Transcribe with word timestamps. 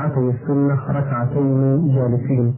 ركعتي 0.00 0.30
السنة 0.30 0.78
ركعتين 0.88 1.94
جالسين. 1.94 2.54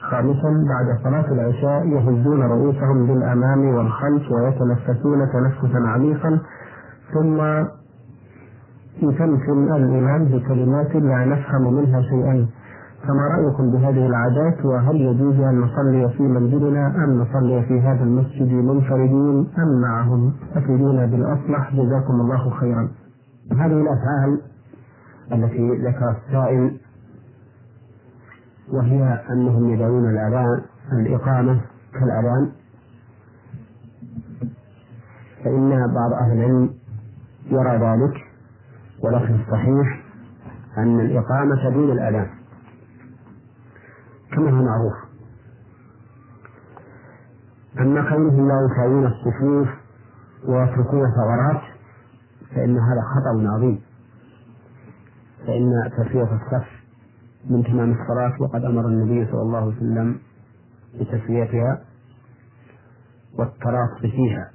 خامسا 0.00 0.50
بعد 0.68 0.98
صلاة 1.04 1.32
العشاء 1.32 1.86
يهزون 1.86 2.42
رؤوسهم 2.42 3.06
بالأمام 3.06 3.74
والخلف 3.74 4.32
ويتنفسون 4.32 5.18
تنفسا 5.32 5.78
عميقا. 5.88 6.38
ثم 7.14 7.38
يتمثل 9.02 9.76
الإمام 9.76 10.24
بكلمات 10.24 10.96
لا 10.96 11.24
نفهم 11.24 11.74
منها 11.74 12.02
شيئا. 12.02 12.46
فما 13.02 13.22
رأيكم 13.36 13.70
بهذه 13.70 14.06
العادات؟ 14.06 14.64
وهل 14.64 14.96
يجوز 14.96 15.40
أن 15.40 15.60
نصلي 15.60 16.08
في 16.16 16.22
منزلنا 16.22 17.04
أم 17.04 17.20
نصلي 17.20 17.62
في 17.62 17.80
هذا 17.80 18.02
المسجد 18.02 18.52
منفردين 18.52 19.46
أم 19.58 19.80
معهم؟ 19.82 20.32
أفيدونا 20.56 21.06
بالأصلح. 21.06 21.74
جزاكم 21.74 22.20
الله 22.20 22.50
خيرا. 22.50 22.88
هذه 23.52 23.80
الأفعال 23.82 24.40
التي 25.32 25.70
ذكر 25.70 26.10
السائل 26.10 26.80
وهي 28.68 29.24
أنهم 29.30 29.74
يدعون 29.74 30.10
الأذان 30.10 30.62
الإقامة 30.92 31.60
كالأذان. 31.92 32.52
فإن 35.44 35.94
بعض 35.94 36.12
أهل 36.12 36.32
العلم 36.32 36.74
يرى 37.46 37.76
ذلك 37.76 38.14
ولكن 39.02 39.34
الصحيح 39.34 40.04
أن 40.78 41.00
الإقامة 41.00 41.70
دون 41.70 41.92
الأذان. 41.92 42.30
كما 44.32 44.50
هو 44.50 44.64
معروف. 44.64 44.94
أما 47.80 48.10
كونهم 48.10 48.48
لا 48.48 48.68
يساوون 48.70 49.06
الصفوف 49.06 49.68
ويتركون 50.48 51.02
ثغرات 51.16 51.62
فإن 52.54 52.78
هذا 52.78 53.02
خطأ 53.02 53.54
عظيم. 53.54 53.87
فإن 55.48 55.90
تسوية 55.98 56.22
الصف 56.36 56.68
من 57.50 57.64
تمام 57.64 57.92
الصلاة 57.92 58.42
وقد 58.42 58.64
أمر 58.64 58.86
النبي 58.86 59.30
صلى 59.32 59.42
الله 59.42 59.58
عليه 59.58 59.76
وسلم 59.76 60.18
بتسويتها 61.00 61.80
والتراص 63.38 64.00
فيها. 64.00 64.50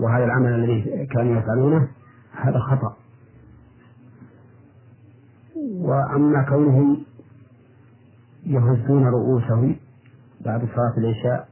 وهذا 0.00 0.24
العمل 0.24 0.52
الذي 0.54 1.06
كانوا 1.06 1.36
يفعلونه 1.36 1.88
هذا 2.32 2.58
خطأ. 2.58 2.96
وأما 5.76 6.42
كونهم 6.48 7.04
يهزون 8.46 9.06
رؤوسهم 9.06 9.76
بعد 10.44 10.60
صلاة 10.60 10.94
العشاء 10.98 11.48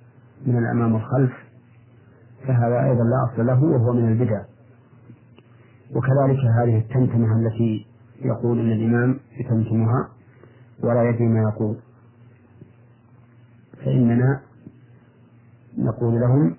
من 0.46 0.58
الأمام 0.58 0.94
والخلف 0.94 1.32
فهذا 2.46 2.84
أيضا 2.84 3.04
لا 3.04 3.32
أصل 3.32 3.46
له 3.46 3.64
وهو 3.64 3.92
من 3.92 4.08
البدع. 4.12 4.42
وكذلك 5.94 6.38
هذه 6.62 6.78
التمتمة 6.78 7.36
التي 7.46 7.91
يقول 8.24 8.60
أن 8.60 8.72
الإمام 8.72 9.20
يتمتمها 9.40 10.08
ولا 10.82 11.02
يدري 11.08 11.28
ما 11.28 11.40
يقول. 11.40 11.76
فإننا 13.84 14.40
نقول 15.78 16.20
لهم 16.20 16.56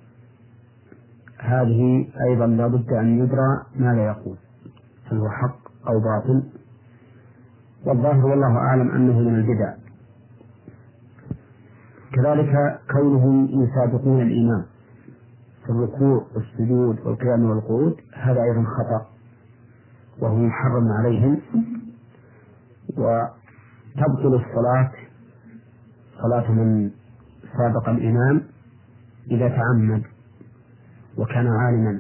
هذه 1.40 2.08
أيضا 2.28 2.48
لا 2.48 2.68
بد 2.68 2.94
أن 2.94 3.24
يدرى 3.24 3.64
ماذا 3.76 4.06
يقول 4.06 4.38
هل 5.06 5.18
هو 5.18 5.30
حق 5.30 5.88
أو 5.88 6.00
باطل. 6.00 6.44
والظاهر 7.86 8.26
والله 8.26 8.58
أعلم 8.58 8.92
أنه 8.92 9.20
من 9.20 9.36
البدع. 9.36 9.74
كذلك 12.14 12.80
كونهم 12.92 13.48
يسابقون 13.64 14.22
الإمام 14.22 14.66
في 15.66 15.70
الركوع 15.70 16.28
والسجود 16.36 17.00
والقيام 17.06 17.44
والقعود 17.44 17.96
هذا 18.14 18.44
أيضا 18.44 18.64
خطأ. 18.64 19.13
وهو 20.22 20.36
محرم 20.36 20.88
عليهم. 21.00 21.42
وتبطل 22.98 24.34
الصلاة 24.36 24.92
صلاة 26.22 26.52
من 26.52 26.92
سابق 27.58 27.90
الإمام 27.90 28.42
إذا 29.32 29.48
تعمد 29.48 30.04
وكان 31.18 31.48
عالما. 31.48 32.00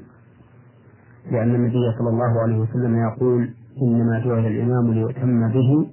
لأن 1.32 1.56
النبي 1.56 1.98
صلى 2.00 2.10
الله 2.10 2.42
عليه 2.42 2.58
وسلم 2.58 2.98
يقول 2.98 3.54
إنما 3.82 4.20
جعل 4.20 4.46
الإمام 4.46 4.94
ليؤتم 4.94 5.48
به 5.48 5.90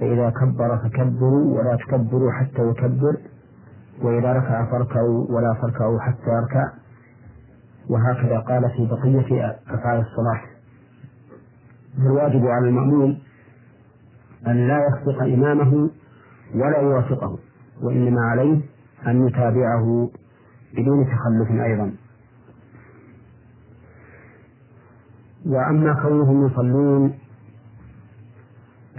فإذا 0.00 0.30
كبر 0.30 0.78
فكبروا 0.78 1.58
ولا 1.58 1.76
تكبروا 1.76 2.32
حتى 2.32 2.62
يكبر 2.62 3.16
وإذا 4.02 4.32
ركع 4.32 4.70
فاركعوا 4.70 5.26
ولا 5.30 5.56
تركعوا 5.62 6.00
حتى 6.00 6.30
يركع. 6.30 6.72
وهكذا 7.90 8.38
قال 8.38 8.70
في 8.76 8.86
بقية 8.86 9.58
أفعال 9.68 10.00
الصلاة. 10.00 10.55
فالواجب 11.96 12.46
على 12.46 12.68
المأموم 12.68 13.18
أن 14.46 14.68
لا 14.68 14.78
يسبق 14.86 15.22
إمامه 15.22 15.90
ولا 16.54 16.78
يوافقه 16.78 17.38
وإنما 17.82 18.20
عليه 18.20 18.60
أن 19.06 19.26
يتابعه 19.26 20.10
بدون 20.76 21.04
تخلف 21.06 21.60
أيضا. 21.62 21.92
وأما 25.46 25.94
كونهم 26.02 26.46
يصلون 26.46 27.18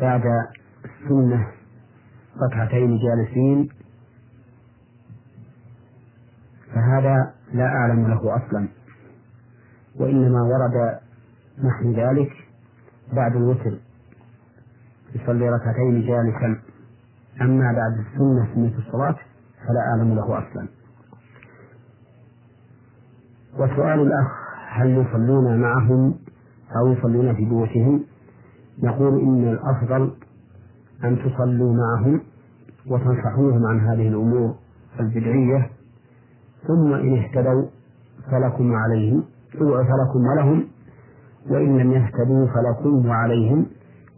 بعد 0.02 0.22
السنة 0.86 1.48
ركعتين 2.42 2.98
جالسين 2.98 3.70
فهذا 6.74 7.34
لا 7.54 7.66
أعلم 7.66 8.08
له 8.08 8.36
أصلا 8.36 8.68
وإنما 10.00 10.42
ورد 10.42 11.00
نحو 11.64 11.92
ذلك 11.92 12.47
بعد 13.14 13.36
الوتر. 13.36 13.78
يصلي 15.16 15.50
ركعتين 15.50 16.02
جالسا. 16.08 16.60
أما 17.42 17.72
بعد 17.72 18.06
السنة 18.06 18.48
سنة 18.56 18.78
الصلاة 18.78 19.16
فلا 19.68 19.80
أعلم 19.92 20.16
له 20.16 20.38
أصلا. 20.38 20.68
وسؤال 23.54 24.00
الأخ 24.00 24.28
هل 24.70 24.90
يصلون 24.90 25.62
معهم 25.62 26.16
أو 26.76 26.92
يصلون 26.92 27.36
في 27.36 27.46
بيوتهم؟ 27.46 28.04
نقول 28.84 29.20
إن 29.20 29.48
الأفضل 29.48 30.14
أن 31.04 31.20
تصلوا 31.20 31.74
معهم 31.74 32.22
وتنصحوهم 32.88 33.66
عن 33.66 33.80
هذه 33.80 34.08
الأمور 34.08 34.56
البدعية. 35.00 35.70
ثم 36.68 36.94
إن 36.94 37.18
اهتدوا 37.18 37.66
فلكم 38.32 38.76
عليهم 38.76 39.24
فلكم 39.54 40.28
ولهم 40.28 40.68
وإن 41.50 41.78
لم 41.78 41.92
يهتدوا 41.92 42.48
فلكم 42.48 43.06
وعليهم 43.06 43.66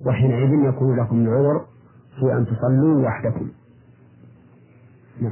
وحينئذ 0.06 0.70
يكون 0.70 1.00
لكم 1.00 1.16
العذر 1.16 1.62
في 2.20 2.34
أن 2.34 2.46
تصلوا 2.46 3.06
وحدكم. 3.08 3.48
نعم. 5.22 5.32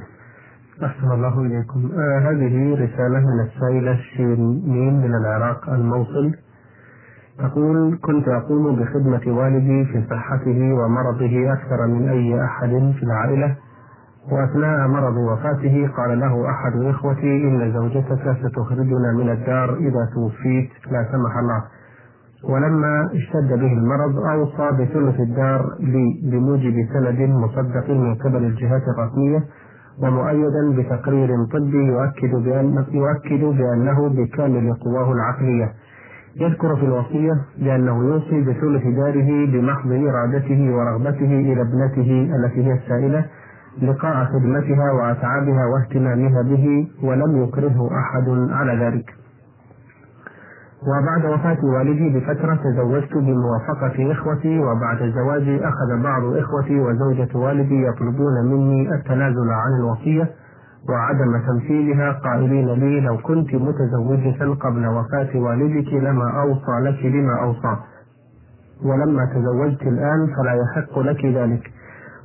أحسن 0.84 1.12
الله 1.12 1.42
إليكم. 1.42 1.92
آه 1.94 2.20
هذه 2.20 2.74
رسالة 2.74 3.20
من 3.20 3.40
السائلة 3.40 3.96
شيرين 3.96 5.02
من 5.02 5.16
العراق 5.16 5.70
الموصل. 5.70 6.36
تقول 7.38 8.00
كنت 8.02 8.28
أقوم 8.28 8.76
بخدمة 8.76 9.38
والدي 9.38 9.86
في 9.86 10.04
صحته 10.10 10.74
ومرضه 10.74 11.54
أكثر 11.54 11.88
من 11.88 12.10
أي 12.10 12.46
أحد 12.46 12.70
في 12.70 13.04
العائلة 13.04 13.56
وأثناء 14.32 14.88
مرض 14.88 15.18
وفاته 15.18 15.90
قال 15.98 16.20
له 16.20 16.50
أحد 16.50 16.82
إخوتي 16.82 17.48
إن 17.48 17.74
زوجتك 17.74 18.38
ستخرجنا 18.44 19.12
من 19.12 19.30
الدار 19.30 19.76
إذا 19.76 20.10
توفيت 20.14 20.70
لا 20.92 21.08
سمح 21.12 21.38
الله. 21.38 21.64
ولما 22.44 23.10
اشتد 23.14 23.60
به 23.60 23.74
المرض 23.74 24.18
أوصى 24.18 24.72
بثلث 24.72 25.20
الدار 25.20 25.62
لي 25.80 26.22
بموجب 26.32 26.76
سند 26.94 27.20
مصدق 27.30 27.90
من 27.90 28.16
قبل 28.16 28.46
الجهات 28.46 28.82
الرسمية 28.88 29.44
ومؤيدا 30.04 30.76
بتقرير 30.78 31.30
طبي 31.54 31.78
يؤكد 31.88 32.36
بأن 32.36 32.86
يؤكد 32.92 33.44
بأنه 33.58 34.10
بكامل 34.10 34.74
قواه 34.74 35.12
العقلية. 35.12 35.72
يذكر 36.42 36.76
في 36.76 36.86
الوصية 36.86 37.34
بأنه 37.60 38.04
يوصي 38.04 38.42
بثلث 38.42 38.84
داره 38.88 39.46
بمحض 39.46 39.92
إرادته 39.92 40.76
ورغبته 40.76 41.32
إلى 41.40 41.62
ابنته 41.62 42.30
التي 42.36 42.66
هي 42.68 42.74
السائلة 42.74 43.26
لقاء 43.82 44.26
خدمتها 44.26 44.92
وأتعابها 44.92 45.66
واهتمامها 45.66 46.42
به 46.42 46.88
ولم 47.04 47.44
يكرهه 47.44 47.90
أحد 48.00 48.30
على 48.52 48.86
ذلك. 48.86 49.17
وبعد 50.84 51.26
وفاة 51.26 51.58
والدي 51.66 52.10
بفترة 52.20 52.56
تزوجت 52.56 53.14
بموافقة 53.14 54.12
إخوتي 54.12 54.60
وبعد 54.60 54.98
زواجي 55.16 55.60
أخذ 55.68 56.04
بعض 56.04 56.24
إخوتي 56.24 56.80
وزوجة 56.80 57.38
والدي 57.38 57.88
يطلبون 57.88 58.46
مني 58.46 58.94
التنازل 58.96 59.50
عن 59.50 59.80
الوصية 59.80 60.30
وعدم 60.90 61.38
تمثيلها 61.48 62.12
قائلين 62.12 62.66
لي 62.74 63.00
لو 63.02 63.18
كنت 63.18 63.56
متزوجة 63.56 64.54
قبل 64.54 64.88
وفاة 64.88 65.40
والدك 65.40 65.94
لما 65.94 66.42
أوصى 66.42 66.80
لك 66.84 67.14
بما 67.14 67.40
أوصى. 67.44 67.78
ولما 68.86 69.26
تزوجت 69.26 69.82
الآن 69.82 70.28
فلا 70.38 70.54
يحق 70.54 71.00
لك 71.00 71.26
ذلك. 71.26 71.72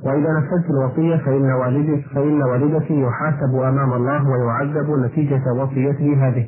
وإذا 0.05 0.29
نفذت 0.39 0.69
الوصية 0.69 1.15
فإن 1.17 1.51
والدك 1.51 2.05
فإن 2.15 2.41
والدك 2.43 2.91
يحاسب 2.91 3.55
أمام 3.55 3.93
الله 3.93 4.29
ويعذب 4.29 4.89
نتيجة 5.05 5.53
وصيته 5.53 6.27
هذه. 6.27 6.47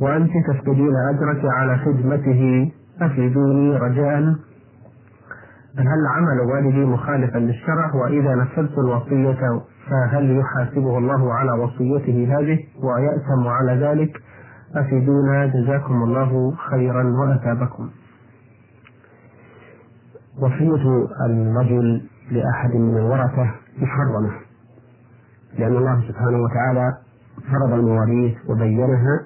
وأنت 0.00 0.30
تفقدين 0.48 0.92
أجرك 1.10 1.44
على 1.44 1.78
خدمته 1.78 2.72
أفيدوني 3.00 3.76
رجاء. 3.76 4.18
هل 5.78 6.06
عمل 6.16 6.40
والدي 6.40 6.84
مخالفا 6.84 7.38
للشرع؟ 7.38 7.94
وإذا 7.94 8.34
نفذت 8.34 8.78
الوصية 8.78 9.60
فهل 9.90 10.38
يحاسبه 10.38 10.98
الله 10.98 11.34
على 11.34 11.52
وصيته 11.52 12.38
هذه؟ 12.38 12.58
ويأثم 12.82 13.46
على 13.48 13.86
ذلك. 13.86 14.22
أفيدونا 14.76 15.46
جزاكم 15.46 16.02
الله 16.02 16.54
خيرا 16.70 17.02
وأثابكم. 17.04 17.90
وصية 20.40 21.06
الرجل 21.26 22.02
لأحد 22.30 22.74
من 22.74 22.96
الورثة 22.96 23.50
محرمة 23.78 24.30
لأن 25.58 25.76
الله 25.76 26.00
سبحانه 26.08 26.38
وتعالى 26.42 26.96
فرض 27.52 27.72
المواريث 27.72 28.34
وبينها 28.48 29.20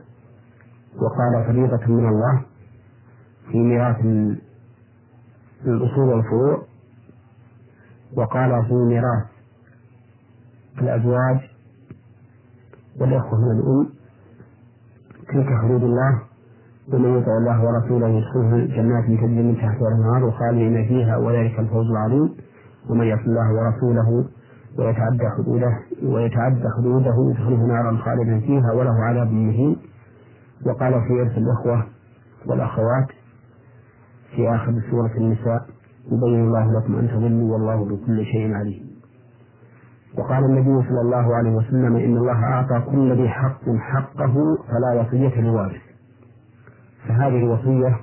وقال 1.02 1.44
فريضة 1.46 1.86
من 1.86 2.08
الله 2.08 2.42
في 3.52 3.58
ميراث 3.58 4.00
الأصول 5.66 6.08
والفروع 6.08 6.62
وقال 8.16 8.64
في 8.66 8.74
ميراث 8.74 9.24
الأزواج 10.78 11.38
والإخوة 13.00 13.40
من 13.40 13.50
الأم 13.60 13.88
تلك 15.28 15.46
حدود 15.62 15.82
الله 15.82 16.22
ومن 16.92 17.18
يطع 17.18 17.36
الله 17.38 17.64
ورسوله 17.64 18.08
يدخله 18.08 18.66
جنات 18.76 19.04
تجري 19.04 19.42
من 19.42 19.54
تحتها 19.56 19.88
الأنهار 19.88 20.24
وخالدين 20.24 20.88
فيها 20.88 21.16
وذلك 21.16 21.58
الفوز 21.58 21.90
العظيم 21.90 22.34
ومن 22.90 23.06
يعص 23.06 23.20
الله 23.26 23.52
ورسوله 23.52 24.24
ويتعدى 24.78 25.28
حدوده 25.38 25.78
ويتعدى 26.02 26.64
حدوده 26.78 27.14
يدخله 27.30 27.66
نارا 27.66 27.96
خالدا 27.96 28.40
فيها 28.40 28.72
وله 28.72 29.04
عذاب 29.04 29.30
مهين. 29.32 29.76
وقال 30.66 30.92
في 30.92 31.20
إرث 31.20 31.38
الإخوة 31.38 31.86
والأخوات 32.46 33.06
في 34.36 34.48
آخر 34.54 34.82
سورة 34.90 35.12
النساء 35.16 35.66
يبين 36.06 36.44
الله 36.44 36.78
لكم 36.78 36.96
أن 36.98 37.08
تضلوا 37.08 37.52
والله 37.52 37.84
بكل 37.84 38.24
شيء 38.24 38.54
عليم. 38.54 38.94
وقال 40.18 40.44
النبي 40.44 40.88
صلى 40.88 41.00
الله 41.00 41.36
عليه 41.36 41.50
وسلم 41.50 41.96
إن 41.96 42.16
الله 42.16 42.44
أعطى 42.44 42.80
كل 42.90 43.12
ذي 43.22 43.28
حق 43.28 43.64
حقه 43.78 44.34
فلا 44.68 45.00
وصية 45.00 45.40
لوارث. 45.40 45.82
فهذه 47.08 47.36
الوصية 47.38 48.00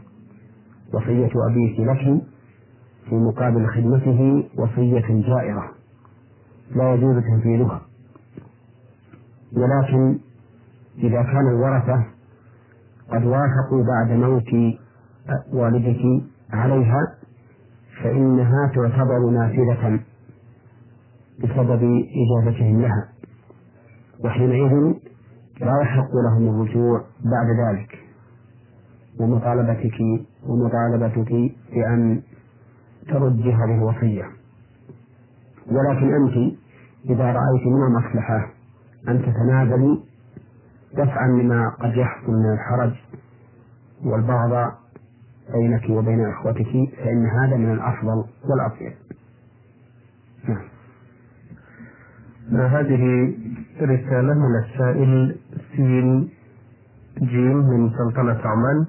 وصية 0.93 1.29
أبيك 1.49 1.79
لك 1.79 2.21
في 3.09 3.15
مقابل 3.15 3.67
خدمته 3.67 4.49
وصية 4.57 5.21
جائرة 5.27 5.71
لا 6.75 6.93
يجوز 6.93 7.23
تنفيذها. 7.23 7.81
ولكن 9.57 10.19
إذا 10.97 11.23
كان 11.23 11.47
الورثة 11.47 12.05
قد 13.11 13.25
وافقوا 13.25 13.83
بعد 13.87 14.11
موت 14.11 14.77
والدك 15.53 16.01
عليها 16.53 17.01
فإنها 18.03 18.71
تعتبر 18.75 19.29
نافذة 19.29 19.99
بسبب 21.39 21.83
إجابتهم 22.21 22.81
لها. 22.81 23.07
وحينئذ 24.25 24.93
لا 25.61 25.81
يحق 25.81 26.11
لهم 26.25 26.49
الرجوع 26.49 27.01
بعد 27.25 27.47
ذلك. 27.67 27.97
ومطالبتك 29.19 29.97
ومطالبتك 30.47 31.31
بأن 31.73 32.21
ترد 33.07 33.39
هذه 33.41 33.75
الوصية 33.77 34.23
ولكن 35.67 36.13
أنت 36.13 36.53
إذا 37.09 37.23
رأيت 37.25 37.67
من 37.67 37.83
المصلحة 37.87 38.49
أن 39.07 39.21
تتنازلي 39.21 39.99
دفعا 40.97 41.27
لما 41.27 41.69
قد 41.69 41.97
يحصل 41.97 42.31
من 42.31 42.53
الحرج 42.53 42.93
والبغض 44.05 44.71
بينك 45.53 45.89
وبين 45.89 46.29
إخوتك 46.29 46.71
فإن 46.97 47.25
هذا 47.25 47.57
من 47.57 47.71
الأفضل 47.71 48.23
والأطيب. 48.49 48.93
نعم. 50.47 50.71
هذه 52.67 53.33
رسالة 53.81 54.33
من 54.33 54.55
السائل 54.63 55.35
سين 55.75 56.29
جيم 57.19 57.57
من 57.57 57.89
سلطنة 57.89 58.41
عمان. 58.45 58.85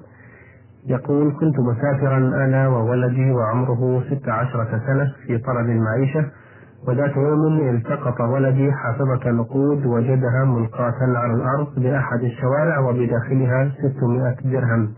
يقول 0.85 1.33
كنت 1.39 1.59
مسافرا 1.59 2.17
أنا 2.17 2.67
وولدي 2.67 3.31
وعمره 3.31 4.03
ست 4.09 4.29
عشرة 4.29 4.81
سنة 4.87 5.13
في 5.27 5.37
طلب 5.37 5.69
المعيشة. 5.69 6.31
وذات 6.87 7.15
يوم 7.15 7.69
التقط 7.69 8.21
ولدي 8.21 8.71
حافظة 8.71 9.31
نقود 9.31 9.85
وجدها 9.85 10.43
ملقاة 10.45 10.95
على 11.01 11.33
الأرض 11.33 11.79
بأحد 11.79 12.23
الشوارع 12.23 12.79
وبداخلها 12.79 13.71
600 13.95 14.35
درهم. 14.43 14.93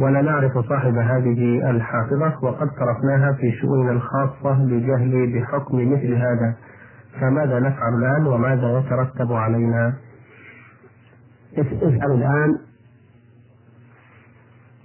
ولا 0.00 0.22
نعرف 0.22 0.58
صاحب 0.58 0.94
هذه 0.96 1.70
الحافظة 1.70 2.44
وقد 2.44 2.68
صرفناها 2.78 3.32
في 3.32 3.52
شؤوننا 3.52 3.92
الخاصة 3.92 4.54
بجهل 4.64 5.32
بحكم 5.34 5.92
مثل 5.92 6.14
هذا. 6.14 6.54
فماذا 7.20 7.58
نفعل 7.58 7.94
الآن 7.98 8.26
وماذا 8.26 8.78
يترتب 8.78 9.32
علينا؟ 9.32 9.94
افعلوا 11.58 12.16
الآن. 12.16 12.58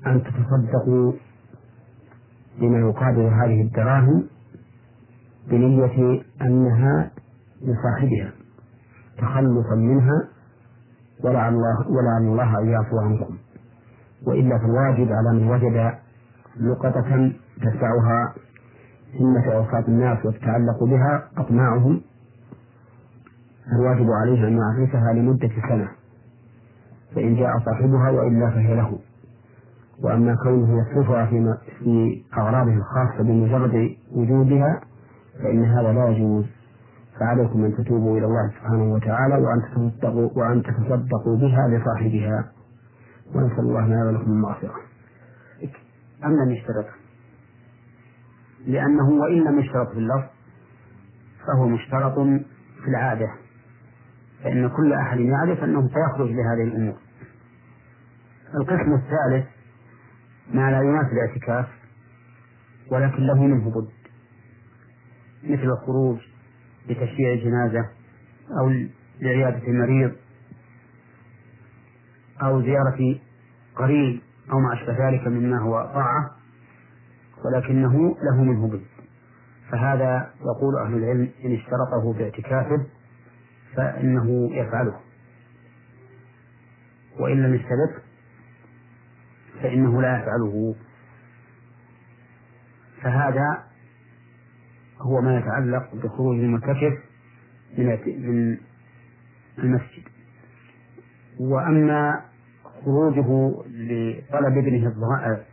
أن 0.07 0.23
تتصدقوا 0.23 1.13
بما 2.59 2.77
يقابل 2.79 3.21
هذه 3.21 3.61
الدراهم. 3.61 4.32
بنية 5.49 6.21
أنها 6.41 7.11
لصاحبها 7.61 8.31
تخلصا 9.17 9.75
منها 9.75 10.27
ولعل 11.23 11.53
الله 11.53 11.87
ولعل 11.89 12.21
الله 12.21 12.59
أن 12.59 12.69
يعفو 12.69 12.99
عنكم. 12.99 13.37
وإلا 14.27 14.57
فالواجب 14.57 15.11
على 15.11 15.39
من 15.39 15.47
وجد 15.51 15.93
لقطة 16.59 17.31
تدفعها 17.61 18.33
همة 19.19 19.51
أوقات 19.53 19.87
الناس 19.87 20.25
وتتعلق 20.25 20.83
بها 20.83 21.29
أطماعهم 21.37 22.01
الواجب 23.75 24.07
عليه 24.11 24.47
أن 24.47 24.57
يعرفها 24.57 25.13
لمدة 25.13 25.49
سنة 25.69 25.87
فإن 27.15 27.35
جاء 27.35 27.59
صاحبها 27.65 28.09
وإلا 28.09 28.49
فهي 28.49 28.75
له. 28.75 28.99
وأما 30.03 30.35
كونه 30.43 30.81
يصرفها 30.81 31.25
في 31.25 32.23
أغراضه 32.37 32.73
الخاصة 32.73 33.23
بمجرد 33.23 33.95
وجودها 34.15 34.81
فإن 35.39 35.65
هذا 35.65 35.93
لا 35.93 36.07
يجوز 36.09 36.45
فعليكم 37.19 37.65
أن 37.65 37.75
تتوبوا 37.77 38.17
إلى 38.17 38.25
الله 38.25 38.49
سبحانه 38.49 38.93
وتعالى 38.93 39.35
وأن 39.35 39.61
تتصدقوا 39.61 40.29
وأن 40.35 40.63
تتصدقوا 40.63 41.37
بها 41.37 41.67
لصاحبها 41.67 42.51
ونسأل 43.35 43.59
الله 43.59 43.85
لنا 43.87 44.05
ولكم 44.05 44.31
المغفرة. 44.31 44.75
أم 46.25 46.31
لم 46.31 46.51
يشترط؟ 46.51 46.85
لأنه 48.65 49.09
وإن 49.09 49.43
لم 49.43 49.59
يشترط 49.59 49.91
في 49.91 49.97
اللفظ 49.97 50.27
فهو 51.47 51.67
مشترط 51.67 52.13
في 52.83 52.87
العادة 52.87 53.31
فإن 54.43 54.69
كل 54.69 54.93
أحد 54.93 55.19
يعرف 55.19 55.63
أنه 55.63 55.87
سيخرج 55.87 56.31
لهذه 56.31 56.63
الأمور. 56.63 56.95
القسم 58.55 58.93
الثالث 58.93 59.45
ما 60.53 60.71
لا 60.71 60.81
ينافي 60.81 61.11
الاعتكاف 61.11 61.65
ولكن 62.91 63.23
له 63.23 63.43
منه 63.43 63.69
بد 63.69 64.02
مثل 65.43 65.63
الخروج 65.63 66.17
لتشييع 66.89 67.35
جنازة 67.35 67.89
أو 68.59 68.69
لعيادة 69.19 69.71
مريض 69.71 70.11
أو 72.41 72.61
زيارة 72.61 73.19
قريب 73.75 74.21
أو 74.51 74.59
ما 74.59 74.73
أشبه 74.73 75.09
ذلك 75.09 75.27
مما 75.27 75.59
هو 75.59 75.91
طاعة 75.93 76.31
ولكنه 77.45 78.15
له 78.23 78.43
منه 78.43 78.67
بد 78.67 78.81
فهذا 79.71 80.33
يقول 80.41 80.75
أهل 80.85 80.93
العلم 80.93 81.29
إن 81.45 81.53
اشترطه 81.53 82.13
باعتكافه 82.13 82.85
فإنه 83.75 84.49
يفعله. 84.53 84.99
وإن 87.19 87.43
لم 87.43 87.53
يشترط 87.53 88.03
فإنه 89.61 90.01
لا 90.01 90.19
يفعله. 90.19 90.75
فهذا 93.01 93.63
هو 95.01 95.21
ما 95.21 95.37
يتعلق 95.37 95.95
بخروج 95.95 96.39
المعتكف 96.39 96.93
من 97.77 97.87
من 98.17 98.57
المسجد. 99.57 100.03
وأما 101.39 102.21
خروجه 102.85 103.51
لطلب 103.67 104.57
ابنه 104.57 104.87
الضائع 104.87 105.43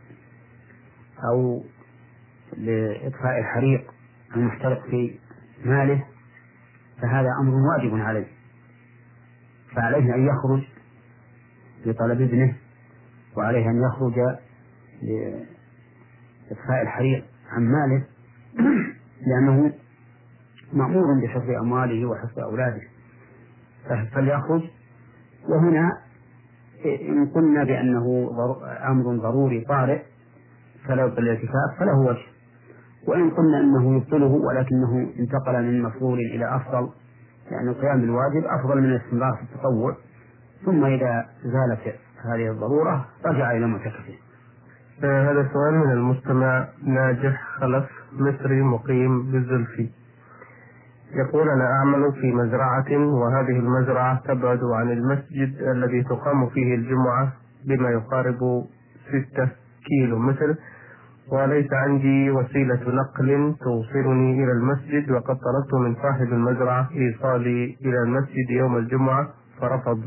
أو 1.31 1.63
لإطفاء 2.57 3.39
الحريق 3.39 3.91
المحترق 4.35 4.85
في 4.89 5.19
ماله 5.65 6.05
فهذا 7.01 7.29
أمر 7.41 7.53
واجب 7.53 7.95
عليه. 7.95 8.27
فعليه 9.75 10.15
أن 10.15 10.27
يخرج 10.27 10.63
لطلب 11.85 12.21
ابنه 12.21 12.55
وعليه 13.37 13.69
أن 13.69 13.81
يخرج 13.83 14.15
لإطفاء 15.01 16.81
الحريق 16.81 17.25
عن 17.49 17.63
ماله. 17.63 18.05
لأنه 19.27 19.73
مأمور 20.73 21.21
بحفظ 21.23 21.49
أمواله 21.49 22.05
وحفظ 22.05 22.39
أولاده. 22.39 22.81
فليخرج 24.15 24.61
وهنا 25.49 25.97
إن 26.85 27.25
قلنا 27.35 27.63
بأنه 27.63 28.29
أمر 28.87 29.15
ضروري 29.15 29.61
طارئ 29.61 30.01
فلو 30.87 31.09
بالاعتكاف 31.09 31.79
فله 31.79 31.99
وجه. 31.99 32.25
وإن 33.07 33.29
قلنا 33.29 33.59
أنه 33.59 33.95
يبطله 33.97 34.27
ولكنه 34.47 35.13
انتقل 35.19 35.63
من 35.63 35.81
مفضول 35.81 36.19
إلى 36.19 36.55
أفضل 36.55 36.89
لأن 37.51 37.67
القيام 37.67 38.01
بالواجب 38.01 38.45
أفضل 38.45 38.81
من 38.81 38.85
الاستمرار 38.85 39.33
في 39.35 39.41
التطوع. 39.43 39.95
ثم 40.65 40.85
إذا 40.85 41.25
زالت 41.43 41.95
هذه 42.25 42.51
الضرورة 42.51 43.05
رجع 43.25 43.51
إلى 43.51 43.67
معتكفه. 43.67 44.13
آه 45.03 45.31
هذا 45.31 45.49
سؤال 45.53 45.73
من 45.73 45.91
المستمع 45.91 46.67
ناجح 46.83 47.41
خلف. 47.59 48.00
مصري 48.19 48.61
مقيم 48.61 49.31
بالزلفي. 49.31 49.89
يقول 51.15 51.49
أنا 51.49 51.65
أعمل 51.71 52.11
في 52.13 52.31
مزرعة 52.31 52.91
وهذه 52.91 53.59
المزرعة 53.59 54.21
تبعد 54.27 54.63
عن 54.63 54.91
المسجد 54.91 55.61
الذي 55.61 56.03
تقام 56.03 56.49
فيه 56.49 56.75
الجمعة 56.75 57.33
بما 57.67 57.89
يقارب 57.89 58.63
ستة 59.07 59.49
كيلو 59.87 60.19
متر 60.19 60.55
وليس 61.31 61.73
عندي 61.73 62.31
وسيلة 62.31 62.79
نقل 62.87 63.55
توصلني 63.63 64.43
إلى 64.43 64.51
المسجد 64.51 65.11
وقد 65.11 65.35
طلبت 65.35 65.73
من 65.73 65.95
صاحب 65.95 66.33
المزرعة 66.33 66.89
إيصالي 66.95 67.77
إلى 67.85 67.97
المسجد 68.03 68.49
يوم 68.49 68.77
الجمعة 68.77 69.27
فرفض. 69.61 70.01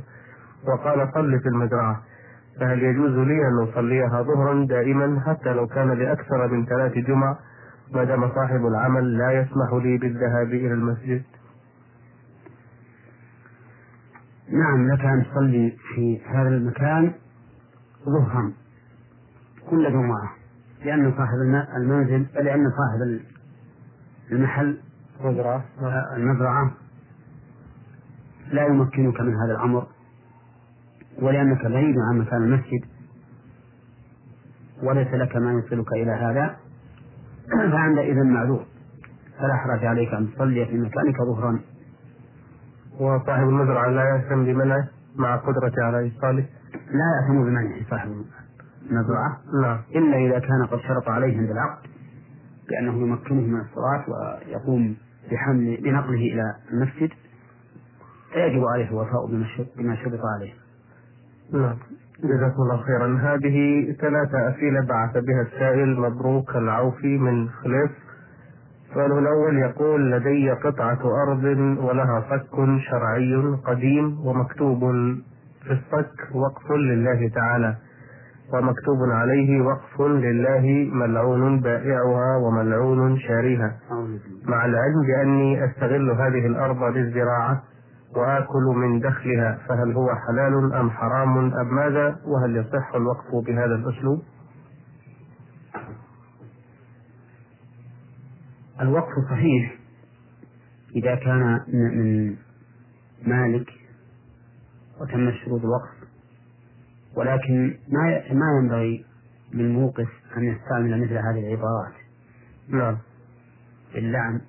وقال 0.68 1.08
صل 1.14 1.40
في 1.40 1.48
المزرعة. 1.48 2.00
فهل 2.60 2.82
يجوز 2.82 3.18
لي 3.18 3.48
أن 3.48 3.68
أصليها 3.68 4.22
ظهرا 4.22 4.64
دائما 4.66 5.20
حتى 5.26 5.52
لو 5.52 5.66
كان 5.66 5.90
لأكثر 5.90 6.48
من 6.48 6.66
ثلاث 6.66 6.92
جمع؟ 6.92 7.36
ما 7.94 8.04
دام 8.04 8.34
صاحب 8.34 8.66
العمل 8.66 9.18
لا 9.18 9.32
يسمح 9.32 9.72
لي 9.82 9.98
بالذهاب 9.98 10.46
إلى 10.48 10.72
المسجد. 10.74 11.22
نعم 14.48 14.92
لك 14.92 15.00
أن 15.04 15.24
تصلي 15.24 15.76
في 15.94 16.20
هذا 16.26 16.48
المكان 16.48 17.12
ظهرا 18.04 18.52
كل 19.70 19.92
جمعة 19.92 20.30
لأن 20.84 21.12
صاحب 21.16 21.66
المنزل 21.76 22.26
لأن 22.34 22.70
صاحب 22.70 23.20
المحل 24.32 24.78
مزرعة 25.20 25.64
المزرعة 26.16 26.72
لا 28.52 28.66
يمكنك 28.66 29.20
من 29.20 29.34
هذا 29.34 29.52
الأمر 29.52 29.86
ولأنك 31.22 31.66
بعيد 31.66 31.96
عن 32.10 32.18
مكان 32.18 32.42
المسجد 32.42 32.84
وليس 34.82 35.08
لك 35.08 35.36
ما 35.36 35.52
يوصلك 35.52 35.92
إلى 35.92 36.10
هذا. 36.12 36.56
فعندئذ 37.72 38.24
معذور. 38.24 38.64
فلا 39.38 39.56
حرج 39.56 39.84
عليك 39.84 40.14
أن 40.14 40.34
تصلي 40.34 40.66
في 40.66 40.78
مكانك 40.78 41.16
ظهرا. 41.22 41.60
وصاحب 43.00 43.48
المزرعة 43.48 43.88
لا 43.90 44.16
يهتم 44.16 44.44
بمنعه 44.44 44.88
مع 45.16 45.36
قدرته 45.36 45.82
على 45.82 45.98
إيصاله؟ 45.98 46.46
لا 46.72 47.22
يهتم 47.22 47.44
بمنعه 47.44 47.90
صاحب 47.90 48.24
المزرعة. 48.90 49.40
نعم 49.62 49.80
إلا 49.94 50.16
إذا 50.16 50.38
كان 50.38 50.66
قد 50.66 50.78
شرط 50.78 51.08
عليه 51.08 51.38
عند 51.38 51.50
العقد 51.50 51.86
بأنه 52.68 52.92
يمكنه 52.92 53.40
من 53.40 53.60
الصلاة 53.60 54.04
ويقوم 54.08 54.96
بحمل 55.30 55.76
بنقله 55.76 56.14
إلى 56.14 56.56
المسجد. 56.72 57.10
فيجب 58.32 58.64
عليه 58.64 58.88
الوفاء 58.88 59.26
بما 59.76 59.96
شرط 59.96 60.20
عليه. 60.36 60.52
نعم. 61.52 61.76
جزاكم 62.24 62.62
الله 62.62 62.76
خيرا. 62.82 63.18
هذه 63.22 63.86
ثلاثة 64.00 64.48
أسئلة 64.48 64.80
بعث 64.88 65.12
بها 65.24 65.42
السائل 65.42 66.00
مبروك 66.00 66.56
العوفي 66.56 67.18
من 67.18 67.48
خليف. 67.48 67.90
سؤاله 68.94 69.18
الأول 69.18 69.56
يقول 69.58 70.12
لدي 70.12 70.50
قطعة 70.50 70.98
أرض 71.22 71.44
ولها 71.84 72.24
صك 72.30 72.56
شرعي 72.90 73.34
قديم 73.66 74.26
ومكتوب 74.26 74.80
في 75.64 75.70
الصك 75.72 76.34
وقف 76.34 76.70
لله 76.72 77.28
تعالى 77.34 77.74
ومكتوب 78.52 78.98
عليه 79.10 79.60
وقف 79.60 80.00
لله 80.00 80.90
ملعون 80.92 81.60
بائعها 81.60 82.36
وملعون 82.36 83.18
شاريها. 83.18 83.76
مع 84.48 84.64
العلم 84.64 85.02
بأني 85.06 85.64
أستغل 85.64 86.10
هذه 86.10 86.46
الأرض 86.46 86.82
للزراعة 86.96 87.62
وآكل 88.16 88.62
من 88.76 89.00
دخلها 89.00 89.58
فهل 89.68 89.92
هو 89.92 90.08
حلال 90.08 90.74
أم 90.74 90.90
حرام 90.90 91.38
أم 91.38 91.74
ماذا؟ 91.74 92.20
وهل 92.24 92.56
يصح 92.56 92.94
الوقف 92.94 93.46
بهذا 93.46 93.74
الأسلوب؟ 93.74 94.22
الوقف 98.80 99.12
صحيح. 99.30 99.78
إذا 100.96 101.14
كان 101.14 101.60
من 101.68 102.36
مالك 103.26 103.70
وتم 105.00 105.32
شروط 105.44 105.60
الوقف 105.60 105.94
ولكن 107.16 107.76
ما 107.88 108.32
ما 108.32 108.58
ينبغي 108.60 109.04
للموقف 109.52 110.08
أن 110.36 110.44
يستعمل 110.44 111.00
مثل 111.00 111.12
هذه 111.12 111.38
العبارات. 111.46 111.92
نعم. 112.68 112.98
باللعن 113.94 114.40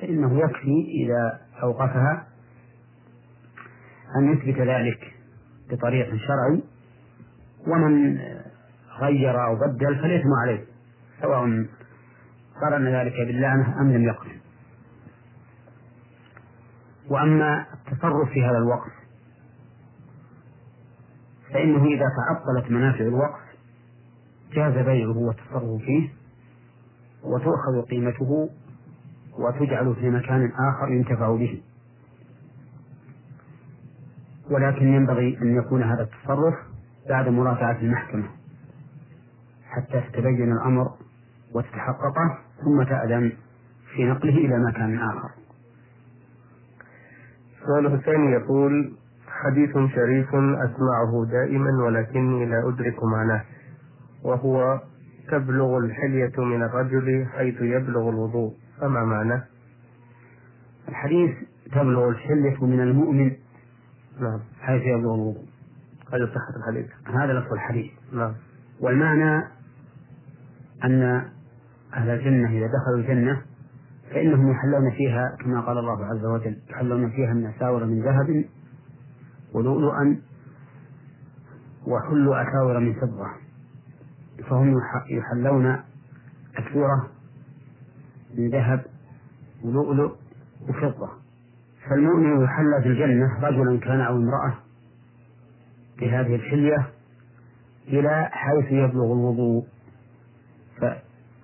فإنه 0.00 0.38
يكفي 0.38 1.04
إذا 1.04 1.40
أوقفها 1.62 2.26
أن 4.18 4.32
يثبت 4.32 4.60
ذلك 4.60 5.14
بطريق 5.70 6.06
شرعي 6.06 6.62
ومن 7.66 8.18
غير 9.00 9.44
أو 9.46 9.56
بدل 9.56 9.96
فالإثم 9.96 10.28
عليه 10.42 10.64
سواء 11.22 11.66
قرن 12.62 12.88
ذلك 12.88 13.12
باللعنة 13.12 13.80
أم 13.80 13.92
لم 13.92 14.04
يقرن. 14.04 14.36
وأما 17.10 17.66
التصرف 17.74 18.28
في 18.28 18.44
هذا 18.44 18.58
الوقف 18.58 18.92
فإنه 21.52 21.84
إذا 21.84 22.06
تعطلت 22.16 22.70
منافع 22.70 23.00
الوقف 23.00 23.40
جاز 24.52 24.72
بيعه 24.72 25.18
والتصرف 25.18 25.82
فيه 25.82 26.08
وتؤخذ 27.22 27.82
قيمته 27.90 28.50
وتجعل 29.38 29.94
في 29.94 30.10
مكان 30.10 30.52
آخر 30.52 30.88
ينتفع 30.88 31.36
به. 31.36 31.62
ولكن 34.50 34.86
ينبغي 34.88 35.38
أن 35.42 35.56
يكون 35.56 35.82
هذا 35.82 36.02
التصرف 36.02 36.54
بعد 37.08 37.28
مراجعة 37.28 37.78
المحكمة 37.80 38.28
حتى 39.68 40.00
تتبين 40.00 40.52
الأمر 40.52 40.90
وتتحققه 41.54 42.38
ثم 42.64 42.82
تأذن 42.82 43.32
في 43.94 44.04
نقله 44.04 44.36
إلى 44.36 44.58
مكان 44.58 44.98
آخر 44.98 45.30
سؤاله 47.66 47.94
الثاني 47.94 48.32
يقول 48.32 48.92
حديث 49.28 49.70
شريف 49.70 50.28
أسمعه 50.34 51.26
دائما 51.30 51.84
ولكني 51.84 52.46
لا 52.46 52.68
أدرك 52.68 53.04
معناه 53.04 53.44
وهو 54.24 54.80
تبلغ 55.28 55.78
الحلية 55.78 56.32
من 56.44 56.62
الرجل 56.62 57.26
حيث 57.36 57.60
يبلغ 57.60 58.08
الوضوء 58.08 58.52
فما 58.80 59.04
معناه؟ 59.04 59.44
الحديث 60.88 61.30
تبلغ 61.72 62.08
الحلية 62.08 62.64
من 62.64 62.80
المؤمن 62.80 63.32
نعم. 64.20 64.40
حيث 64.60 64.82
يبلغ 64.82 65.14
الوضوء 65.14 65.44
هذا 66.12 66.26
صحة 66.26 66.56
الحديث. 66.56 66.86
هذا 67.06 67.32
لفظ 67.32 67.52
الحديث. 67.52 67.92
نعم. 68.12 68.34
والمعنى 68.80 69.44
أن 70.84 71.02
أهل 71.94 72.10
الجنة 72.10 72.48
إذا 72.48 72.66
دخلوا 72.66 72.98
الجنة 72.98 73.42
فإنهم 74.10 74.50
يحلون 74.50 74.90
فيها 74.90 75.36
كما 75.40 75.60
قال 75.60 75.78
الله 75.78 76.06
عز 76.06 76.24
وجل 76.24 76.56
يحلون 76.70 77.10
فيها 77.10 77.34
من 77.34 77.46
أساور 77.46 77.84
من 77.84 78.02
ذهب 78.02 78.44
ولؤلؤا 79.54 80.16
وحلوا 81.86 82.42
أساور 82.42 82.78
من 82.78 82.94
فضة. 82.94 83.26
فهم 84.50 84.80
يحلون 85.10 85.80
أسورة 86.58 87.10
من 88.38 88.50
ذهب 88.50 88.84
ولؤلؤ 89.64 90.12
وفضة. 90.68 91.25
فالمؤمن 91.90 92.44
يحلى 92.44 92.82
في 92.82 92.88
الجنة 92.88 93.40
رجلا 93.42 93.80
كان 93.80 94.00
أو 94.00 94.16
امرأة 94.16 94.54
بهذه 95.98 96.34
الحلية 96.34 96.90
إلى 97.88 98.28
حيث 98.32 98.72
يبلغ 98.72 99.12
الوضوء. 99.12 99.66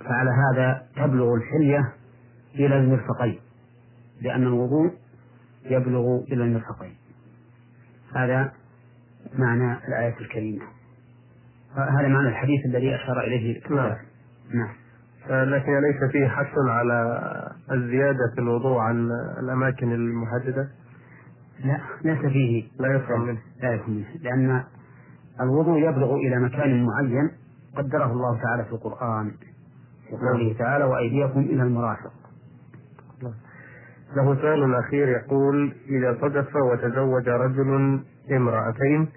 فعلى 0.00 0.30
هذا 0.30 0.86
تبلغ 0.96 1.34
الحلية 1.34 1.92
إلى 2.54 2.76
المرفقين 2.76 3.40
لأن 4.20 4.42
الوضوء 4.42 4.90
يبلغ 5.64 6.18
إلى 6.32 6.44
المرفقين. 6.44 6.94
هذا 8.16 8.52
معنى 9.34 9.78
الآية 9.88 10.18
الكريمة. 10.20 10.64
هذا 11.76 12.08
معنى 12.08 12.28
الحديث 12.28 12.66
الذي 12.66 12.94
أشار 12.94 13.20
إليه 13.20 13.60
نعم. 13.70 13.96
نعم. 14.54 14.81
لكن 15.30 15.80
ليس 15.80 16.10
فيه 16.12 16.28
حث 16.28 16.52
على 16.68 17.22
الزيادة 17.72 18.32
في 18.34 18.40
الوضوء 18.40 18.78
عن 18.78 19.08
الأماكن 19.40 19.92
المحددة؟ 19.92 20.68
لا 21.64 21.80
ليس 22.04 22.18
فيه. 22.18 22.64
لا 22.80 22.94
يفهم 22.96 23.20
منه. 23.26 23.38
لا 23.62 23.74
يفهم 23.74 23.94
منه 23.94 24.06
لأن 24.22 24.64
الوضوء 25.40 25.78
يبلغ 25.78 26.14
إلى 26.14 26.38
مكان 26.38 26.84
معين 26.86 27.30
قدره 27.76 28.12
الله 28.12 28.42
تعالى 28.42 28.64
في 28.64 28.72
القرآن 28.72 29.32
وقوله 30.12 30.54
تعالى 30.58 30.84
وأيديكم 30.84 31.40
إلى 31.40 31.62
المرافق. 31.62 32.12
له 34.16 34.34
سؤال 34.34 34.74
أخير 34.74 35.08
يقول 35.08 35.74
إذا 35.88 36.18
صدف 36.20 36.56
وتزوج 36.56 37.28
رجل 37.28 38.00
امرأتين 38.30 39.08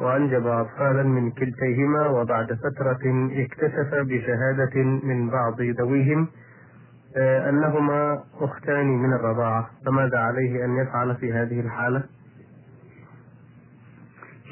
وأنجب 0.00 0.46
أطفالا 0.46 1.02
من 1.02 1.30
كلتيهما 1.30 2.06
وبعد 2.06 2.46
فترة 2.52 3.30
اكتشف 3.32 3.94
بشهادة 3.94 4.82
من 4.82 5.30
بعض 5.30 5.60
ذويهم 5.60 6.28
آه، 7.16 7.48
أنهما 7.50 8.22
أختان 8.40 8.86
من 8.86 9.12
الرضاعة. 9.12 9.70
فماذا 9.86 10.18
عليه 10.18 10.64
أن 10.64 10.76
يفعل 10.76 11.16
في 11.16 11.32
هذه 11.32 11.60
الحالة؟ 11.60 12.02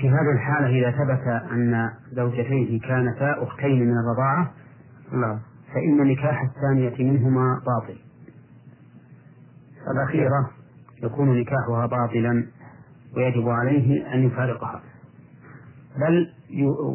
في 0.01 0.09
هذه 0.11 0.33
الحالة 0.33 0.69
إذا 0.69 0.91
ثبت 0.91 1.27
أن 1.53 1.91
زوجتيه 2.13 2.81
كانتا 2.81 3.43
أختين 3.43 3.89
من 3.89 3.95
الرضاعة 3.99 4.53
نعم. 5.13 5.39
فإن 5.75 6.09
نكاح 6.09 6.43
الثانية 6.43 7.13
منهما 7.13 7.63
باطل. 7.67 7.99
الأخيرة 9.91 10.51
يكون 11.03 11.41
نكاحها 11.41 11.87
باطلا 11.87 12.47
ويجب 13.17 13.49
عليه 13.49 14.15
أن 14.15 14.27
يفارقها. 14.27 14.83
بل 15.99 16.33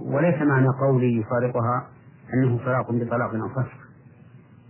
وليس 0.05 0.41
معنى 0.41 0.67
قولي 0.81 1.17
يفارقها 1.17 1.87
أنه 2.33 2.57
فراق 2.57 2.91
بطلاق 2.91 3.33
أو 3.35 3.49
فسخ 3.49 3.77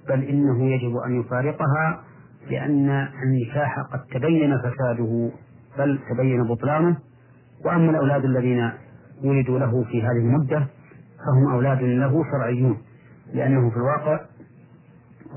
بل 0.10 0.24
إنه 0.24 0.66
يجب 0.66 0.98
أن 0.98 1.20
يفارقها 1.20 2.04
لأن 2.50 2.90
النكاح 3.24 3.80
قد 3.80 4.00
تبين 4.12 4.58
فساده 4.58 5.32
بل 5.78 6.00
تبين 6.10 6.44
بطلانه 6.44 6.98
وأما 7.66 7.92
الأولاد 7.92 8.25
الذين 8.25 8.72
ولدوا 9.24 9.60
له 9.60 9.84
في 9.84 10.02
هذه 10.02 10.18
المدة 10.18 10.68
فهم 11.25 11.54
أولاد 11.54 11.82
له 11.82 12.24
شرعيون 12.32 12.78
لأنه 13.34 13.70
في 13.70 13.75
الواقع 13.75 14.20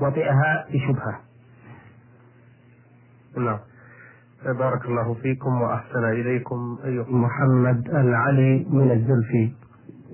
وطئها 0.01 0.65
بشبهة. 0.73 1.19
نعم. 3.37 3.59
بارك 4.45 4.85
الله 4.85 5.13
فيكم 5.13 5.61
وأحسن 5.61 6.03
إليكم. 6.03 6.77
أيها 6.85 7.05
محمد 7.09 7.87
العلي 7.89 8.65
من 8.69 8.91
الزلفي 8.91 9.51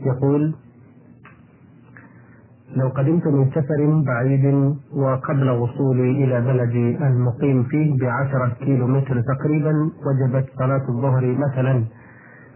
يقول 0.05 0.55
لو 2.75 2.87
قدمت 2.87 3.27
من 3.27 3.49
سفر 3.51 4.03
بعيد 4.07 4.75
وقبل 4.93 5.49
وصولي 5.49 6.11
إلى 6.23 6.41
بلدي 6.41 6.97
المقيم 7.07 7.63
فيه 7.63 7.97
بعشرة 7.99 8.53
كيلو 8.59 8.87
متر 8.87 9.21
تقريبا 9.21 9.91
وجبت 10.05 10.49
صلاة 10.57 10.85
الظهر 10.89 11.25
مثلا 11.37 11.83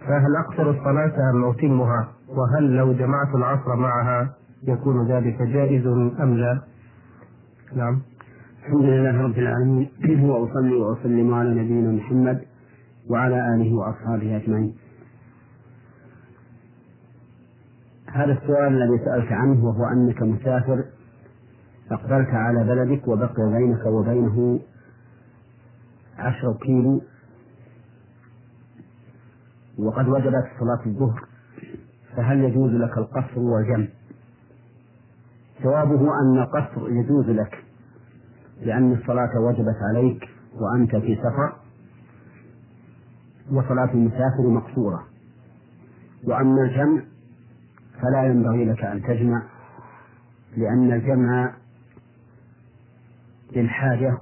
فهل 0.07 0.35
أقصر 0.35 0.69
الصلاة 0.69 1.13
أم 1.33 1.45
أتمها؟ 1.49 2.07
وهل 2.29 2.75
لو 2.75 2.93
جمعت 2.93 3.35
العصر 3.35 3.75
معها 3.75 4.33
يكون 4.67 5.07
ذلك 5.11 5.41
جائز 5.41 5.87
أم 6.21 6.33
لا؟ 6.37 6.61
نعم. 7.75 8.01
الحمد 8.67 8.83
لله 8.85 9.21
رب 9.21 9.37
العالمين. 9.37 9.89
وأصلي 10.29 10.75
وأسلم 10.75 11.33
على 11.33 11.49
نبينا 11.49 11.91
محمد 11.91 12.41
وعلى 13.09 13.55
آله 13.55 13.75
وأصحابه 13.75 14.37
أجمعين. 14.37 14.75
هذا 18.11 18.31
السؤال 18.31 18.67
الذي 18.67 19.05
سألت 19.05 19.31
عنه 19.31 19.65
وهو 19.65 19.85
أنك 19.85 20.21
مسافر 20.21 20.85
أقبلت 21.91 22.29
على 22.29 22.63
بلدك 22.63 23.07
وبقي 23.07 23.51
بينك 23.57 23.85
وبينه 23.85 24.59
عشر 26.17 26.53
كيلو 26.61 27.01
وقد 29.79 30.07
وجبت 30.07 30.45
صلاة 30.59 30.85
الظهر 30.85 31.25
فهل 32.17 32.43
يجوز 32.43 32.71
لك 32.71 32.97
القصر 32.97 33.39
والجمع؟ 33.39 33.87
جوابه 35.63 36.01
أن 36.21 36.37
القصر 36.39 36.89
يجوز 36.89 37.29
لك. 37.29 37.66
لأن 38.61 38.93
الصلاة 38.93 39.39
وجبت 39.39 39.77
عليك 39.89 40.23
وأنت 40.53 40.95
في 40.95 41.15
سفر 41.15 41.53
وصلاة 43.51 43.93
المسافر 43.93 44.47
مقصورة. 44.49 45.03
وأما 46.23 46.61
الجمع 46.61 47.01
فلا 48.01 48.23
ينبغي 48.23 48.65
لك 48.65 48.83
أن 48.83 49.01
تجمع 49.01 49.43
لأن 50.57 50.91
الجمع 50.91 51.53
للحاجة 53.55 54.17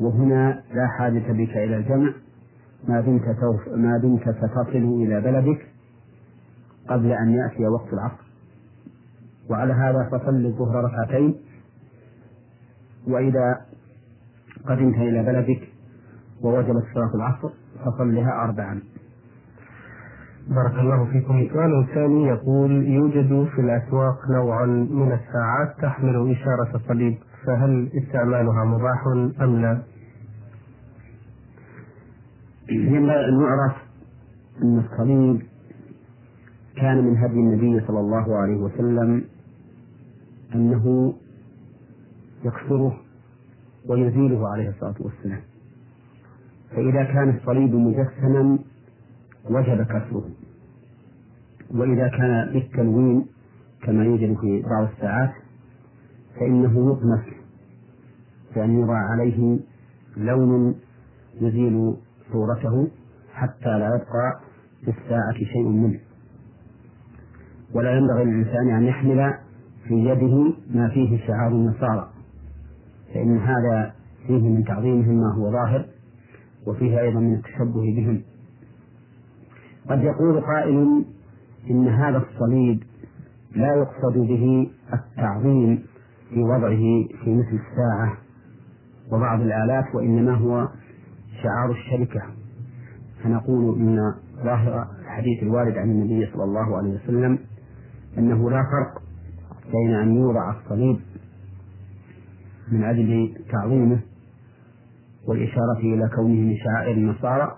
وهنا 0.00 0.62
لا 0.74 0.86
حاجة 0.98 1.32
بك 1.32 1.56
إلى 1.56 1.76
الجمع. 1.76 2.12
ما 2.88 3.00
دمت 3.00 3.22
ما 3.76 3.98
دمت 3.98 4.22
ستصل 4.22 5.02
إلى 5.02 5.20
بلدك 5.20 5.66
قبل 6.88 7.12
أن 7.12 7.30
يأتي 7.30 7.66
وقت 7.66 7.92
العصر. 7.92 8.28
وعلى 9.50 9.72
هذا 9.72 10.08
فصل 10.12 10.46
الظهر 10.46 10.84
ركعتين. 10.84 11.36
وإذا 13.08 13.57
قدمت 14.68 14.94
إلى 14.96 15.22
بلدك 15.22 15.68
ووجبت 16.42 16.84
صلاة 16.94 17.14
العصر 17.14 17.50
فصلها 17.84 18.44
أربعا 18.44 18.82
بارك 20.48 20.74
الله 20.78 21.04
فيكم 21.04 21.38
السؤال 21.38 21.80
الثاني 21.88 22.24
يقول 22.26 22.70
يوجد 22.86 23.48
في 23.54 23.60
الأسواق 23.60 24.16
نوع 24.30 24.64
من 24.66 25.12
الساعات 25.12 25.76
تحمل 25.82 26.30
إشارة 26.30 26.76
الصليب 26.76 27.18
فهل 27.46 27.90
استعمالها 27.94 28.64
مباح 28.64 29.06
أم 29.40 29.56
لا؟ 29.62 29.82
ينبغي 32.70 33.28
أن 33.28 33.40
يعرف 33.40 33.76
أن 34.62 34.78
الصليب 34.78 35.42
كان 36.76 37.04
من 37.04 37.16
هدي 37.16 37.34
النبي 37.40 37.86
صلى 37.86 38.00
الله 38.00 38.36
عليه 38.36 38.56
وسلم 38.56 39.24
أنه 40.54 41.14
يكسره 42.44 42.96
ويزيله 43.88 44.48
عليه 44.48 44.68
الصلاة 44.68 44.94
والسلام. 45.00 45.40
فإذا 46.70 47.04
كان 47.04 47.30
الصليب 47.36 47.74
مجسما 47.74 48.58
وجب 49.50 49.82
كسره. 49.82 50.24
وإذا 51.70 52.08
كان 52.08 52.52
بالتلوين 52.52 53.26
كما 53.82 54.04
يوجد 54.04 54.36
في 54.40 54.62
بعض 54.62 54.88
الساعات 54.92 55.30
فإنه 56.40 56.92
يطمس 56.92 57.34
بأن 58.54 58.80
يضع 58.80 58.96
عليه 59.12 59.58
لون 60.16 60.74
يزيل 61.40 61.94
صورته 62.32 62.88
حتى 63.34 63.78
لا 63.78 63.86
يبقى 63.86 64.40
في 64.84 64.90
الساعة 64.90 65.32
شيء 65.52 65.68
منه. 65.68 66.00
ولا 67.74 67.96
ينبغي 67.96 68.24
للإنسان 68.24 68.68
أن 68.70 68.82
يحمل 68.82 69.34
في 69.88 69.94
يده 69.94 70.52
ما 70.74 70.88
فيه 70.88 71.26
شعار 71.26 71.52
النصارى. 71.52 72.08
فإن 73.14 73.38
هذا 73.38 73.94
فيه 74.26 74.48
من 74.48 74.64
تعظيمهم 74.64 75.14
ما 75.20 75.34
هو 75.34 75.52
ظاهر 75.52 75.86
وفيه 76.66 77.00
أيضا 77.00 77.20
من 77.20 77.34
التشبه 77.34 77.80
بهم. 77.96 78.22
قد 79.90 80.02
يقول 80.02 80.40
قائل 80.40 81.04
إن 81.70 81.88
هذا 81.88 82.18
الصليب 82.18 82.82
لا 83.56 83.74
يقصد 83.74 84.18
به 84.18 84.70
التعظيم 84.92 85.82
في 86.30 86.42
وضعه 86.42 87.08
في 87.24 87.34
مثل 87.34 87.58
الساعة 87.60 88.18
وبعض 89.12 89.40
الآلات 89.40 89.94
وإنما 89.94 90.34
هو 90.34 90.68
شعار 91.42 91.70
الشركة. 91.70 92.22
فنقول 93.24 93.80
إن 93.80 94.14
ظاهر 94.44 94.88
الحديث 95.00 95.42
الوارد 95.42 95.78
عن 95.78 95.90
النبي 95.90 96.26
صلى 96.32 96.44
الله 96.44 96.76
عليه 96.76 96.94
وسلم 96.94 97.38
أنه 98.18 98.50
لا 98.50 98.62
فرق 98.62 99.02
بين 99.72 99.94
أن 99.94 100.14
يوضع 100.14 100.50
الصليب 100.50 101.00
من 102.72 102.84
أجل 102.84 103.34
تعظيمه 103.52 104.00
والإشارة 105.28 105.78
إلى 105.78 106.10
كونه 106.16 106.40
من 106.40 106.56
شعائر 106.56 106.96
النصارى 106.96 107.54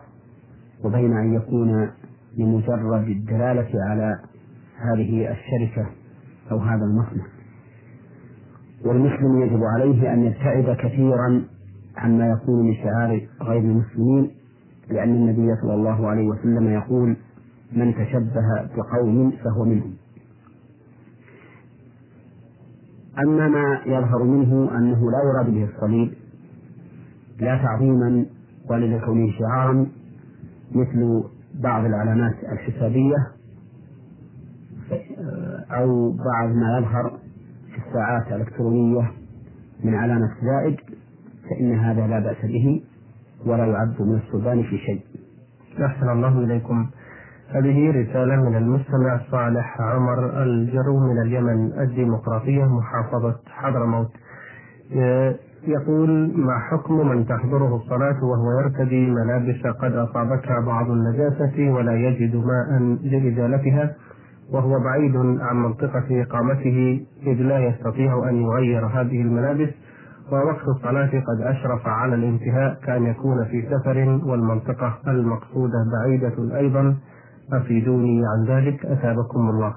وبين 0.85 1.17
أن 1.17 1.35
يكون 1.35 1.91
لمجرد 2.39 3.09
الدلالة 3.09 3.69
على 3.75 4.19
هذه 4.77 5.31
الشركة 5.33 5.87
أو 6.51 6.59
هذا 6.59 6.85
المصنع. 6.85 7.25
والمسلم 8.85 9.43
يجب 9.43 9.61
عليه 9.65 10.13
أن 10.13 10.25
يبتعد 10.25 10.77
كثيرا 10.77 11.43
عما 11.97 12.29
يكون 12.31 12.67
من 12.67 12.75
شعار 12.75 13.21
غير 13.43 13.61
المسلمين 13.61 14.31
لأن 14.91 15.15
النبي 15.15 15.57
صلى 15.63 15.75
الله 15.75 16.09
عليه 16.09 16.29
وسلم 16.29 16.69
يقول 16.69 17.17
من 17.73 17.95
تشبه 17.95 18.69
بقوم 18.77 19.31
فهو 19.31 19.65
منهم. 19.65 19.95
أما 23.19 23.49
ما 23.49 23.81
يظهر 23.87 24.23
منه 24.25 24.79
أنه 24.79 25.11
لا 25.11 25.19
يراد 25.25 25.55
به 25.55 25.65
الصليب 25.65 26.13
لا 27.41 27.57
تعظيما 27.57 28.27
ولا 28.71 28.97
لكونه 28.97 29.33
شعارا 29.39 29.87
مثل 30.73 31.25
بعض 31.55 31.85
العلامات 31.85 32.35
الحسابية 32.53 33.17
أو 35.71 36.11
بعض 36.13 36.49
ما 36.49 36.79
يظهر 36.79 37.19
في 37.73 37.89
الساعات 37.89 38.27
الإلكترونية 38.27 39.11
من 39.85 39.95
علامة 39.95 40.31
زائد 40.43 40.77
فإن 41.51 41.75
هذا 41.79 42.07
لا 42.07 42.19
بأس 42.21 42.37
به 42.45 42.83
ولا 43.47 43.67
يعد 43.67 44.03
من 44.03 44.17
السلطان 44.27 44.63
في 44.63 44.79
شيء. 44.79 45.01
أحسن 45.85 46.09
الله 46.09 46.39
إليكم. 46.45 46.91
هذه 47.55 47.91
رسالة 47.91 48.37
من 48.37 48.57
المستمع 48.57 49.21
صالح 49.31 49.81
عمر 49.81 50.43
الجرو 50.43 50.99
من 51.01 51.21
اليمن 51.21 51.73
الديمقراطية 51.81 52.65
محافظة 52.65 53.37
حضرموت. 53.47 54.09
يقول 55.67 56.33
ما 56.37 56.59
حكم 56.59 57.09
من 57.09 57.27
تحضره 57.27 57.77
الصلاة 57.77 58.25
وهو 58.25 58.61
يرتدي 58.61 59.11
ملابس 59.11 59.67
قد 59.81 59.93
أصابتها 59.93 60.61
بعض 60.67 60.91
النجاسة 60.91 61.71
ولا 61.73 61.95
يجد 61.95 62.37
ماء 62.37 62.81
لإزالتها 63.03 63.95
وهو 64.53 64.81
بعيد 64.85 65.17
عن 65.17 65.57
منطقة 65.57 66.23
إقامته 66.23 67.01
إذ 67.27 67.35
لا 67.43 67.59
يستطيع 67.59 68.29
أن 68.29 68.37
يغير 68.37 68.87
هذه 68.87 69.23
الملابس 69.23 69.69
ووقت 70.33 70.69
الصلاة 70.69 71.07
قد 71.11 71.41
أشرف 71.41 71.87
على 71.87 72.15
الانتهاء 72.15 72.79
كأن 72.87 73.07
يكون 73.07 73.45
في 73.45 73.63
سفر 73.63 74.21
والمنطقة 74.27 74.99
المقصودة 75.09 75.79
بعيدة 75.93 76.57
أيضا 76.59 76.97
أفيدوني 77.53 78.23
عن 78.27 78.47
ذلك 78.47 78.87
أثابكم 78.87 79.51
الله. 79.51 79.77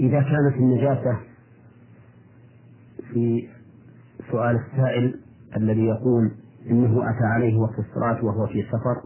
إذا 0.00 0.20
كانت 0.22 0.56
النجاسة 0.56 1.16
في 3.12 3.48
سؤال 4.30 4.56
السائل 4.56 5.20
الذي 5.56 5.84
يقول 5.86 6.30
إنه 6.70 7.10
أتى 7.10 7.24
عليه 7.24 7.56
وقت 7.56 7.78
الصلاة 7.78 8.24
وهو 8.24 8.46
في 8.46 8.62
سفر 8.62 9.02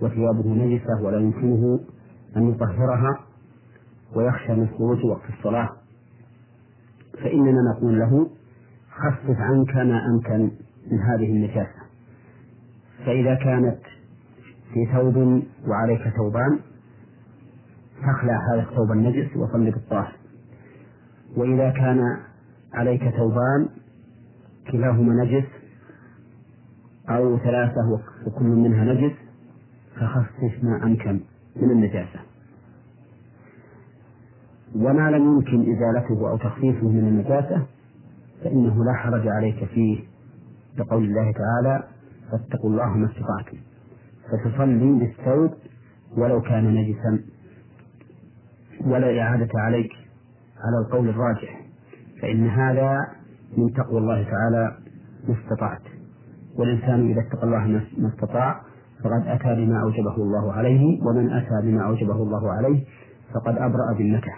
وثيابه 0.00 0.48
نجسة 0.48 1.02
ولا 1.02 1.18
يمكنه 1.18 1.80
أن 2.36 2.48
يطهرها 2.48 3.20
ويخشى 4.16 4.52
من 4.54 4.68
خروج 4.68 5.04
وقت 5.04 5.30
الصلاة 5.38 5.68
فإننا 7.22 7.62
نقول 7.76 7.98
له 7.98 8.30
خفف 8.90 9.36
عنك 9.40 9.76
ما 9.76 10.06
أمكن 10.06 10.50
من 10.90 10.98
هذه 10.98 11.26
النجاسة. 11.26 11.84
فإذا 13.06 13.34
كانت 13.34 13.78
في 14.74 14.86
ثوب 14.92 15.42
وعليك 15.68 16.02
ثوبان. 16.16 16.58
فاخلع 18.02 18.54
هذا 18.54 18.62
الثوب 18.62 18.92
النجس 18.92 19.36
وصل 19.36 19.70
بالطاهر 19.70 20.16
وإذا 21.36 21.70
كان 21.70 22.18
عليك 22.74 23.08
ثوبان 23.08 23.68
كلاهما 24.70 25.24
نجس 25.24 25.44
أو 27.08 27.38
ثلاثة 27.38 28.00
وكل 28.26 28.44
منها 28.44 28.84
نجس 28.84 29.12
فخفف 29.94 30.64
ما 30.64 30.82
أمكن 30.84 31.20
من 31.56 31.70
النجاسة. 31.70 32.20
وما 34.74 35.10
لم 35.10 35.24
يمكن 35.24 35.72
إزالته 35.72 36.30
أو 36.30 36.36
تخفيفه 36.36 36.88
من 36.88 37.08
النجاسة 37.08 37.66
فإنه 38.44 38.84
لا 38.84 38.92
حرج 38.92 39.28
عليك 39.28 39.64
فيه. 39.64 40.04
لقول 40.78 41.04
الله 41.04 41.32
تعالى 41.32 41.84
فاتقوا 42.30 42.70
الله 42.70 42.88
ما 42.96 43.06
استطعتم. 43.06 43.58
فتصلي 44.30 44.98
بالثوب 44.98 45.50
ولو 46.16 46.40
كان 46.40 46.74
نجسا. 46.74 47.24
ولا 48.86 49.20
إعادة 49.20 49.48
عليك 49.54 49.92
على 50.64 50.86
القول 50.86 51.08
الراجح 51.08 51.60
فإن 52.22 52.48
هذا 52.48 52.98
من 53.56 53.72
تقوى 53.72 53.98
الله 53.98 54.22
تعالى 54.22 54.76
ما 55.28 55.34
استطعت. 55.34 55.82
والإنسان 56.58 57.10
إذا 57.10 57.20
اتقى 57.20 57.44
الله 57.44 57.66
ما 57.98 58.08
استطاع 58.08 58.60
فقد 59.04 59.26
أتى 59.26 59.54
بما 59.54 59.82
أوجبه 59.82 60.16
الله 60.16 60.52
عليه 60.52 61.02
ومن 61.02 61.32
أتى 61.32 61.60
بما 61.62 61.86
أوجبه 61.86 62.22
الله 62.22 62.52
عليه 62.52 62.84
فقد 63.34 63.56
أبرأ 63.58 63.92
ذمته. 63.98 64.32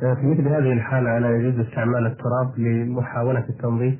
في 0.00 0.26
مثل 0.26 0.48
هذه 0.48 0.72
الحالة 0.72 1.18
ألا 1.18 1.36
يجوز 1.36 1.66
استعمال 1.66 2.06
التراب 2.06 2.58
لمحاولة 2.58 3.44
التنظيف؟ 3.48 3.98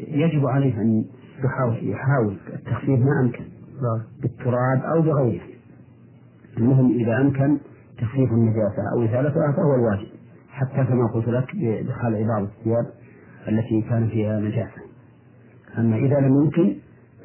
يجب 0.00 0.46
عليه 0.46 0.80
أن 0.80 1.04
يحاول 1.44 1.88
يحاول. 1.90 2.36
التخفيف 2.54 3.00
ما 3.00 3.20
أمكن. 3.24 3.57
بالتراب 4.22 4.82
أو 4.94 5.02
بغيره. 5.02 5.42
المهم 6.56 6.90
إذا 6.90 7.20
أمكن 7.20 7.58
تخفيف 7.98 8.32
النجاسة 8.32 8.82
أو 8.92 9.04
إزالتها 9.04 9.52
فهو 9.52 9.74
الواجب. 9.74 10.08
حتى 10.50 10.84
كما 10.84 11.06
قلت 11.14 11.28
لك 11.28 11.56
بإدخال 11.56 12.28
بعض 12.28 12.42
الثياب 12.42 12.86
التي 13.48 13.82
كان 13.82 14.08
فيها 14.08 14.40
نجاسة. 14.40 14.82
أما 15.78 15.96
إذا 15.96 16.20
لم 16.20 16.44
يمكن 16.44 16.76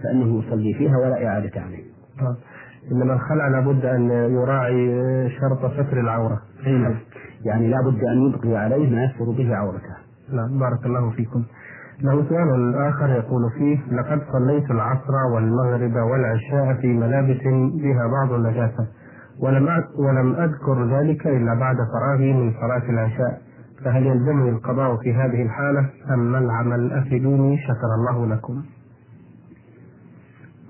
فإنه 0.03 0.43
يصلي 0.43 0.73
فيها 0.73 0.97
ولا 0.97 1.27
إعادة 1.27 1.61
عليه. 1.61 1.83
طيب. 2.19 2.35
إنما 2.91 3.13
الخلع 3.13 3.47
لابد 3.47 3.85
أن 3.85 4.09
يراعي 4.11 5.29
شرط 5.29 5.71
ستر 5.73 5.99
العورة. 5.99 6.41
نعم. 6.65 6.95
يعني 7.45 7.67
لابد 7.67 8.03
أن 8.03 8.29
يبقي 8.29 8.55
عليه 8.55 8.89
ما 8.89 9.03
يستر 9.03 9.31
به 9.31 9.55
عورته. 9.55 9.95
نعم. 10.33 10.59
بارك 10.59 10.85
الله 10.85 11.09
فيكم. 11.09 11.43
له 12.03 12.29
سؤال 12.29 12.75
آخر 12.75 13.09
يقول 13.09 13.51
فيه 13.51 13.95
لقد 13.95 14.21
صليت 14.31 14.71
العصر 14.71 15.15
والمغرب 15.33 15.95
والعشاء 15.95 16.73
في 16.81 16.87
ملابس 16.87 17.43
بها 17.73 18.07
بعض 18.07 18.31
النجاسة 18.31 18.87
ولم 19.39 19.67
ولم 19.97 20.35
أذكر 20.35 20.97
ذلك 20.97 21.27
إلا 21.27 21.53
بعد 21.53 21.75
فراغي 21.93 22.33
من 22.33 22.53
صلاة 22.53 22.89
العشاء 22.89 23.41
فهل 23.85 24.05
يلزمني 24.05 24.49
القضاء 24.49 24.97
في 24.97 25.13
هذه 25.13 25.43
الحالة 25.43 25.89
أم 26.13 26.31
ما 26.31 26.37
العمل 26.37 26.91
أفيدوني 26.93 27.57
شكر 27.57 27.95
الله 27.97 28.35
لكم؟ 28.35 28.63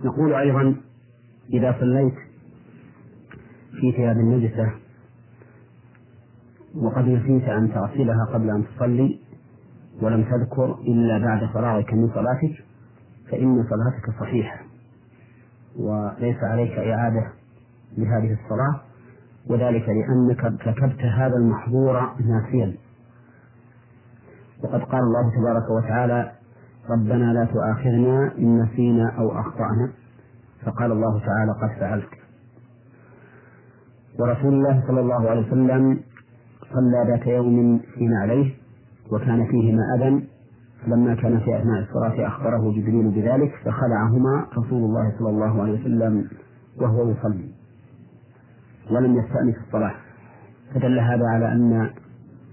نقول 0.05 0.33
أيضا 0.33 0.75
إذا 1.53 1.75
صليت 1.79 2.15
في 3.81 3.91
ثياب 3.91 4.17
النجسة 4.17 4.71
وقد 6.75 7.07
نسيت 7.07 7.43
أن 7.43 7.73
تغسلها 7.73 8.25
قبل 8.33 8.49
أن 8.49 8.63
تصلي 8.65 9.22
ولم 10.01 10.23
تذكر 10.23 10.75
إلا 10.87 11.25
بعد 11.25 11.45
فراغك 11.53 11.93
من 11.93 12.09
صلاتك 12.09 12.63
فإن 13.31 13.63
صلاتك 13.63 14.19
صحيحة. 14.19 14.59
وليس 15.79 16.37
عليك 16.43 16.71
إعادة 16.71 17.27
لهذه 17.97 18.33
الصلاة 18.33 18.81
وذلك 19.49 19.85
لأنك 19.89 20.45
ارتكبت 20.45 21.01
هذا 21.01 21.35
المحظور 21.35 22.13
ناسيا. 22.19 22.75
وقد 24.63 24.81
قال 24.83 24.99
الله 24.99 25.31
تبارك 25.39 25.69
وتعالى 25.69 26.31
ربنا 26.89 27.33
لا 27.33 27.45
تؤاخذنا 27.45 28.31
إن 28.37 28.61
نسينا 28.61 29.11
أو 29.17 29.39
أخطأنا. 29.39 29.91
فقال 30.65 30.91
الله 30.91 31.19
تعالى 31.19 31.51
قد 31.61 31.79
فعلت. 31.79 32.09
ورسول 34.19 34.53
الله 34.53 34.83
صلى 34.87 34.99
الله 34.99 35.29
عليه 35.29 35.47
وسلم 35.47 35.99
صلى 36.73 37.05
ذات 37.07 37.27
يوم 37.27 37.79
في 37.79 38.07
نعليه 38.07 38.62
وكان 39.13 39.45
فيهما 39.45 39.83
أذى 39.95 40.27
لما 40.87 41.15
كان 41.15 41.39
في 41.39 41.57
أثناء 41.57 41.79
الصلاة 41.81 42.27
أخبره 42.27 42.71
جبريل 42.71 43.11
بذلك 43.11 43.51
فخلعهما 43.65 44.47
رسول 44.57 44.83
الله 44.83 45.13
صلى 45.19 45.29
الله 45.29 45.61
عليه 45.61 45.81
وسلم 45.81 46.27
وهو 46.81 47.09
يصلي 47.09 47.49
ولم 48.91 49.17
يستأنف 49.17 49.55
الصلاة. 49.67 49.95
فدل 50.75 50.99
هذا 50.99 51.25
على 51.27 51.51
أن 51.51 51.89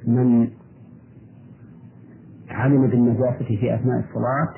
من 0.07 0.49
علم 2.51 2.87
بالنجاسة 2.87 3.45
في 3.45 3.75
أثناء 3.75 3.99
الصلاة 3.99 4.55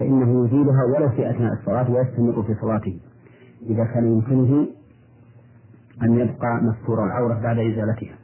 فإنه 0.00 0.44
يزيلها 0.46 0.84
ولو 0.84 1.08
في 1.08 1.30
أثناء 1.30 1.52
الصلاة 1.52 1.90
ويستمر 1.90 2.42
في 2.42 2.54
صلاته. 2.60 3.00
إذا 3.66 3.84
كان 3.84 4.12
يمكنه 4.12 4.66
أن 6.02 6.14
يبقى 6.14 6.60
مستور 6.62 7.06
العورة 7.06 7.34
بعد 7.42 7.58
إزالتها. 7.58 8.16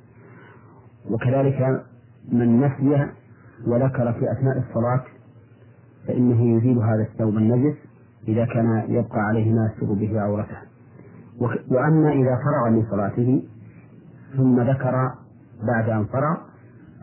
وكذلك 1.11 1.85
من 2.33 2.61
نسي 2.61 3.07
وذكر 3.67 4.13
في 4.13 4.33
أثناء 4.33 4.59
الصلاة 4.59 5.05
فإنه 6.07 6.57
يزيل 6.57 6.79
هذا 6.79 7.03
الثوب 7.03 7.37
النجس 7.37 7.77
إذا 8.29 8.45
كان 8.45 8.85
يبقى 8.89 9.21
عليه 9.21 9.53
ما 9.53 9.71
يستر 9.73 9.93
به 9.93 10.21
عورته. 10.21 10.57
وأما 11.71 12.13
إذا 12.13 12.39
فرغ 12.45 12.71
من 12.71 12.87
صلاته 12.91 13.43
ثم 14.37 14.61
ذكر 14.61 15.11
بعد 15.63 15.89
أن 15.89 16.05
فرغ 16.05 16.37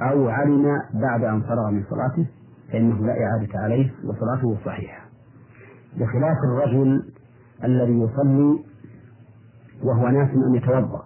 أو 0.02 0.30
علم 0.30 0.82
بعد 0.94 1.24
أن 1.24 1.42
فرغ 1.42 1.72
من 1.72 1.84
صلاته 1.90 2.28
فإنه 2.72 3.06
لا 3.06 3.14
إعادة 3.14 3.60
عليه 3.60 3.94
وصلاته 4.06 4.58
صحيحة. 4.66 5.08
بخلاف 5.98 6.38
الرجل 6.44 7.04
الذي 7.64 8.00
يصلي 8.00 8.60
وهو 9.84 10.08
ناس 10.08 10.30
أن 10.30 10.56
يتوضأ 10.56 11.04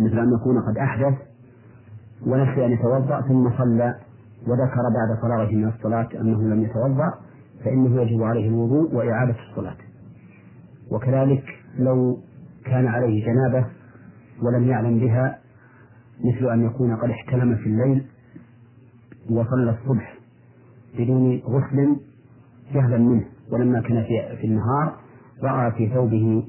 مثل 0.00 0.18
أن 0.18 0.32
يكون 0.40 0.60
قد 0.62 0.78
أحدث 0.78 1.14
ونسي 2.26 2.66
أن 2.66 2.72
يتوضأ 2.72 3.20
ثم 3.20 3.50
صلى 3.58 3.94
وذكر 4.46 4.82
بعد 4.94 5.18
فراغه 5.22 5.52
من 5.52 5.68
الصلاة 5.68 6.08
أنه 6.20 6.42
لم 6.42 6.62
يتوضأ 6.62 7.14
فإنه 7.64 8.02
يجب 8.02 8.22
عليه 8.22 8.48
الوضوء 8.48 8.94
وإعادة 8.94 9.34
الصلاة. 9.50 9.76
وكذلك 10.90 11.44
لو 11.78 12.18
كان 12.64 12.86
عليه 12.86 13.26
جنابة 13.26 13.66
ولم 14.42 14.68
يعلم 14.68 14.98
بها 14.98 15.38
مثل 16.24 16.50
أن 16.52 16.66
يكون 16.66 16.96
قد 16.96 17.10
احتلم 17.10 17.56
في 17.56 17.66
الليل 17.66 18.06
وصلى 19.30 19.70
الصبح 19.70 20.18
بدون 20.98 21.42
غسل 21.46 21.96
جهلا 22.74 22.98
منه 22.98 23.24
ولما 23.52 23.80
كان 23.80 24.02
في, 24.40 24.46
النهار 24.46 24.96
رأى 25.42 25.72
في 25.72 25.94
ثوبه 25.94 26.44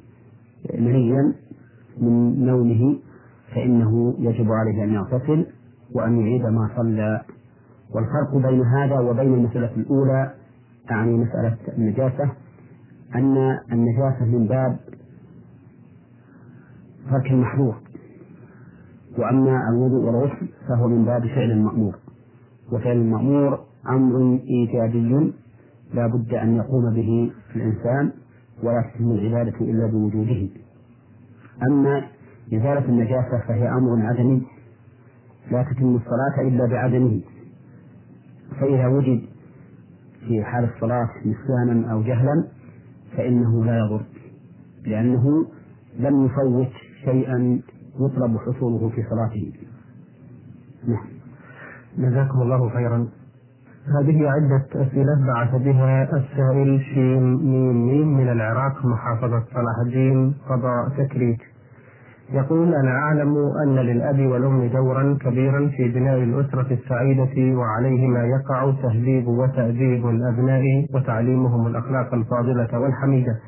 منيا 0.80 1.34
من 2.02 2.46
نومه 2.46 3.00
فإنه 3.56 4.16
يجب 4.20 4.52
عليه 4.52 4.84
أن 4.84 4.94
يغتسل 4.94 5.46
وأن 5.98 6.20
يعيد 6.20 6.46
ما 6.46 6.70
صلى. 6.78 7.22
والفرق 7.96 8.50
بين 8.50 8.62
هذا 8.62 9.00
وبين 9.00 9.34
المسألة 9.34 9.72
الأولى 9.78 10.34
أعني 10.92 11.18
مسألة 11.18 11.58
النجاسة 11.78 12.32
أن 13.16 13.38
النجاسة 13.72 14.26
من 14.26 14.48
باب 14.48 14.78
ترك 17.12 17.32
المحظور 17.32 17.76
وأما 19.18 19.70
الوضوء 19.70 20.06
والغسل 20.06 20.48
فهو 20.68 20.88
من 20.88 21.06
باب 21.06 21.22
فعل 21.28 21.52
المأمور 21.52 21.96
وفعل 22.72 22.96
المأمور 22.98 23.60
أمر 23.90 24.40
إيجابي 24.44 25.34
لا 25.94 26.08
بد 26.08 26.34
أن 26.34 26.56
يقوم 26.56 26.94
به 26.94 27.32
الإنسان 27.56 28.12
ولا 28.64 28.82
تتم 28.82 29.12
العبادة 29.12 29.58
إلا 29.62 29.88
بوجوده. 29.88 30.50
أما 31.70 32.04
إزالة 32.54 32.86
النجاسة 32.86 33.38
فهي 33.48 33.70
أمر 33.70 34.06
عدمي 34.06 34.42
لا 35.52 35.64
تتم 35.64 35.96
الصلاة 35.96 36.48
إلا 36.48 36.66
بعدمه. 36.66 37.22
فإذا 38.60 38.88
وجد 38.88 39.22
في 40.28 40.44
حال 40.44 40.64
الصلاة 40.64 41.10
نسيانا 41.26 41.92
أو 41.92 42.02
جهلا 42.02 42.48
فإنه 43.18 43.66
لا 43.66 43.78
يضر 43.78 44.02
لأنه 44.86 45.46
لم 46.00 46.26
يفوت 46.26 46.72
شيئا 47.06 47.62
يطلب 48.00 48.38
حصوله 48.38 48.90
في 48.90 49.04
صلاته. 49.10 49.54
نعم. 50.88 51.08
جزاكم 51.98 52.42
الله 52.42 52.70
خيرا. 52.70 53.08
هذه 54.00 54.30
عدة 54.30 54.66
أسئلة 54.76 55.28
بعث 55.28 55.62
بها 55.62 56.04
السائل 56.04 56.82
شين 56.82 57.36
ميم 57.36 57.88
ميم 57.88 58.18
من 58.18 58.30
العراق 58.30 58.86
محافظة 58.86 59.44
صلاح 59.54 59.80
الدين 59.86 60.34
قضاء 60.50 60.90
تكريت. 60.90 61.40
يقول 62.34 62.76
أنا 62.76 62.92
أعلم 62.92 63.38
أن 63.64 63.76
للأب 63.76 64.20
والأم 64.20 64.68
دورا 64.68 65.18
كبيرا 65.22 65.68
في 65.78 65.88
بناء 65.88 66.24
الأسرة 66.24 66.74
السعيدة 66.74 67.58
وعليهما 67.58 68.24
يقع 68.26 68.72
تهذيب 68.84 69.28
وتأديب 69.28 70.08
الأبناء 70.08 70.64
وتعليمهم 70.94 71.68
الأخلاق 71.68 72.14
الفاضلة 72.14 72.80
والحميدة. 72.80 73.40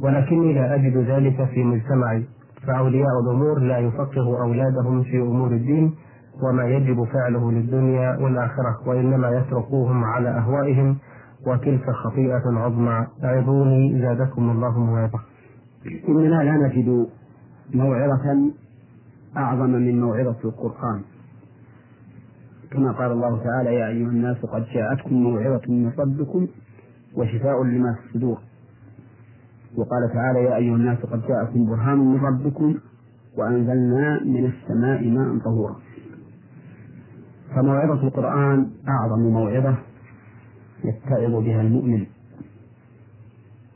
ولكني 0.00 0.54
لا 0.54 0.74
أجد 0.74 0.96
ذلك 0.96 1.44
في 1.44 1.64
مجتمعي. 1.64 2.24
فأولياء 2.66 3.20
الأمور 3.24 3.58
لا 3.58 3.78
يفقه 3.78 4.42
أولادهم 4.42 5.02
في 5.02 5.20
أمور 5.20 5.50
الدين 5.50 5.94
وما 6.42 6.64
يجب 6.64 7.04
فعله 7.04 7.52
للدنيا 7.52 8.16
والآخرة 8.20 8.88
وإنما 8.88 9.30
يتركوهم 9.30 10.04
على 10.04 10.28
أهوائهم. 10.28 10.96
وتلك 11.46 11.90
خطيئة 11.90 12.42
عظمى. 12.46 13.06
أعظوني 13.24 14.02
زادكم 14.02 14.50
الله 14.50 14.78
موعظة. 14.78 15.18
إننا 16.08 16.42
لا 16.42 16.52
نجد 16.66 17.06
موعظة 17.74 18.52
أعظم 19.36 19.70
من 19.70 20.00
موعظة 20.00 20.36
القرآن. 20.44 21.02
كما 22.70 22.92
قال 22.92 23.12
الله 23.12 23.44
تعالى 23.44 23.74
يا 23.74 23.88
أيها 23.88 24.08
الناس 24.08 24.36
قد 24.36 24.64
جاءتكم 24.74 25.14
موعظة 25.14 25.62
من 25.68 25.92
ربكم 25.98 26.46
وشفاء 27.16 27.64
لما 27.64 27.94
في 27.94 28.06
الصدور. 28.06 28.38
وقال 29.76 30.12
تعالى 30.12 30.44
يا 30.44 30.56
أيها 30.56 30.76
الناس 30.76 30.98
قد 30.98 31.22
جاءكم 31.28 31.66
برهان 31.66 31.98
من 31.98 32.20
ربكم 32.20 32.74
وأنزلنا 33.38 34.24
من 34.24 34.46
السماء 34.46 35.08
ماء 35.08 35.38
طهورا. 35.38 35.76
فموعظة 37.54 38.06
القرآن 38.06 38.70
أعظم 38.88 39.20
موعظة 39.20 39.74
يتعظ 40.84 41.44
بها 41.44 41.60
المؤمن. 41.60 42.06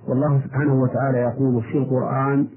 والله 0.09 0.41
سبحانه 0.45 0.75
وتعالى 0.83 1.19
يقول 1.19 1.63
في 1.63 1.79
القرآن 1.79 2.49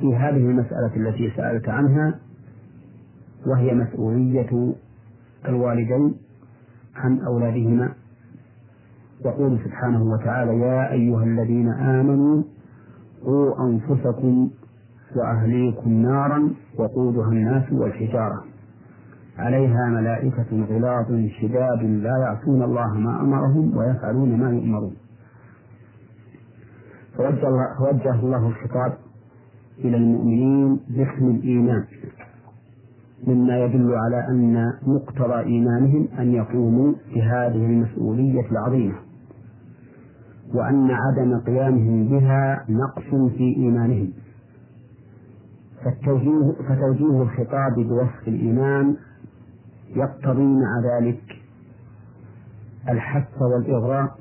في 0.00 0.16
هذه 0.16 0.36
المسألة 0.36 0.96
التي 0.96 1.32
سألت 1.36 1.68
عنها 1.68 2.18
وهي 3.46 3.74
مسؤولية 3.74 4.74
الوالدين 5.48 6.14
عن 6.96 7.20
أولادهما. 7.20 7.92
يقول 9.24 9.58
سبحانه 9.64 10.02
وتعالى 10.02 10.60
يا 10.60 10.92
أيها 10.92 11.24
الذين 11.24 11.68
آمنوا 11.68 12.42
قوا 13.24 13.68
أنفسكم 13.68 14.50
وأهليكم 15.16 15.90
نارا 15.90 16.50
وقودها 16.78 17.28
الناس 17.28 17.72
والحجارة. 17.72 18.44
عليها 19.38 19.86
ملائكة 19.88 20.64
غلاظ 20.70 21.26
شداد 21.40 21.82
لا 21.82 22.18
يعصون 22.18 22.62
الله 22.62 22.94
ما 22.94 23.20
أمرهم 23.20 23.76
ويفعلون 23.76 24.38
ما 24.38 24.50
يؤمرون. 24.50 24.96
فوجه 27.16 28.20
الله, 28.20 28.48
الخطاب 28.48 28.92
إلى 29.84 29.96
المؤمنين 29.96 30.80
باسم 30.88 31.30
الإيمان 31.30 31.84
مما 33.26 33.64
يدل 33.64 33.94
على 33.94 34.28
أن 34.28 34.72
مقتضى 34.86 35.40
إيمانهم 35.40 36.08
أن 36.18 36.32
يقوموا 36.32 36.92
بهذه 37.14 37.66
المسؤولية 37.66 38.50
العظيمة 38.50 38.94
وأن 40.54 40.90
عدم 40.90 41.38
قيامهم 41.40 42.08
بها 42.08 42.64
نقص 42.68 43.30
في 43.36 43.56
إيمانهم. 43.56 44.12
فالتوجيه 45.84 46.52
فتوجيه 46.68 47.22
الخطاب 47.22 47.74
بوصف 47.74 48.28
الإيمان 48.28 48.96
يقتضي 49.96 50.42
مع 50.42 50.80
ذلك 50.84 51.22
الحث 52.88 53.42
والإغراء 53.42 54.16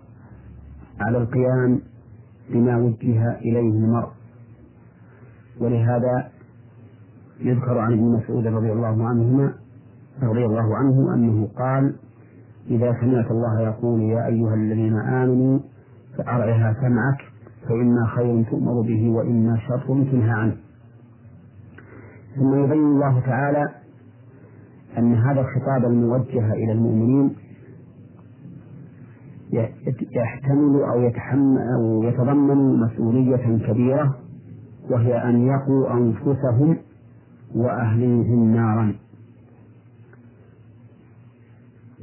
على 0.99 1.17
القيام 1.17 1.81
بما 2.49 2.77
وجه 2.77 3.37
إليه 3.37 3.69
المرء. 3.71 4.18
ولهذا 5.59 6.27
يذكر 7.39 7.77
عن 7.77 7.93
ابن 7.93 8.03
مسعود 8.03 8.47
رضي 8.47 8.71
الله 8.71 9.07
عنهما 9.07 9.53
رضي 10.23 10.45
الله 10.45 10.75
عنه 10.75 11.13
أنه 11.13 11.47
قال 11.57 11.95
إذا 12.69 12.97
سمعت 13.01 13.31
الله 13.31 13.61
يقول 13.61 14.01
يا 14.01 14.27
أيها 14.27 14.53
الذين 14.53 14.95
آمنوا 14.95 15.59
فأرعها 16.17 16.75
سمعك 16.81 17.21
فإما 17.67 18.07
خير 18.15 18.43
تؤمر 18.43 18.81
به 18.81 19.09
وإما 19.09 19.57
شر 19.67 20.03
تنهى 20.11 20.29
عنه. 20.31 20.55
ثم 22.35 22.63
يبين 22.63 22.85
الله 22.85 23.19
تعالى 23.19 23.69
أن 24.97 25.13
هذا 25.15 25.41
الخطاب 25.41 25.85
الموجه 25.85 26.53
إلى 26.53 26.71
المؤمنين 26.71 27.35
يحتمل 30.11 30.83
أو 30.83 31.01
يتحمل 31.01 31.57
أو 31.75 32.03
يتضمن 32.03 32.79
مسؤولية 32.79 33.67
كبيرة 33.67 34.17
وهي 34.89 35.23
أن 35.29 35.47
يقوا 35.47 35.93
أنفسهم 35.93 36.77
وأهليهم 37.55 38.55
نارا. 38.55 38.95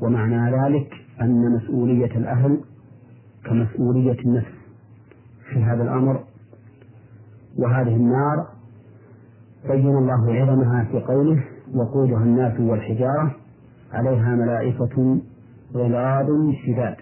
ومعنى 0.03 0.57
ذلك 0.57 0.93
أن 1.21 1.57
مسؤولية 1.57 2.17
الأهل 2.17 2.61
كمسؤولية 3.45 4.19
النفس 4.27 4.53
في 5.53 5.63
هذا 5.63 5.83
الأمر. 5.83 6.25
وهذه 7.59 7.97
النار 7.97 8.47
بين 9.69 9.99
الله 9.99 10.35
عظمها 10.35 10.85
في 10.85 11.01
قوله 11.01 11.45
وقودها 11.75 12.23
الناس 12.23 12.61
والحجارة 12.61 13.35
عليها 13.93 14.37
ملائكة 14.37 15.21
غلاظ 15.75 16.27
شداد. 16.67 16.97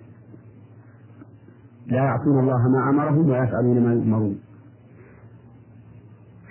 لا 1.86 2.04
يعصون 2.04 2.38
الله 2.40 2.68
ما 2.68 2.90
أمرهم 2.90 3.30
ويفعلون 3.30 3.82
ما 3.84 3.94
يؤمرون. 3.94 4.38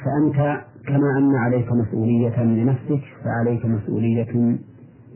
فأنت 0.05 0.61
كما 0.87 1.17
أن 1.17 1.35
عليك 1.35 1.71
مسؤولية 1.71 2.43
لنفسك 2.43 3.01
فعليك 3.23 3.65
مسؤولية 3.65 4.57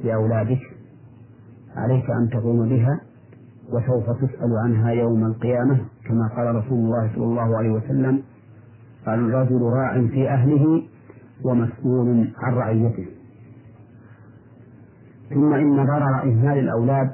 لأولادك. 0.03 0.59
عليك 1.75 2.09
أن 2.09 2.29
تقوم 2.29 2.69
بها 2.69 2.99
وسوف 3.73 4.03
تسأل 4.17 4.57
عنها 4.63 4.91
يوم 4.91 5.25
القيامة 5.25 5.79
كما 6.05 6.27
قال 6.35 6.55
رسول 6.55 6.77
الله 6.79 7.11
صلى 7.15 7.23
الله 7.23 7.57
عليه 7.57 7.69
وسلم 7.69 8.21
الرجل 9.07 9.61
راع 9.61 10.07
في 10.07 10.29
أهله 10.29 10.83
ومسؤول 11.45 12.33
عن 12.37 12.53
رعيته. 12.53 13.05
ثم 15.29 15.53
إن 15.53 15.75
ضرر 15.85 16.21
إهمال 16.23 16.57
الأولاد 16.59 17.11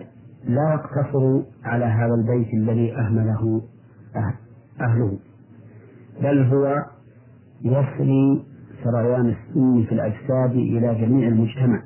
لا 0.48 0.74
يقتصر 0.74 1.42
على 1.66 1.86
هذا 1.86 2.14
البيت 2.14 2.54
الذي 2.54 2.96
أهمله 2.98 3.62
أهله 4.82 5.18
بل 6.22 6.44
هو 6.44 6.86
يسري 7.64 8.46
سريان 8.84 9.26
السم 9.30 9.84
في 9.84 9.92
الأجساد 9.92 10.52
إلى 10.52 10.96
جميع 10.96 11.28
المجتمع 11.28 11.82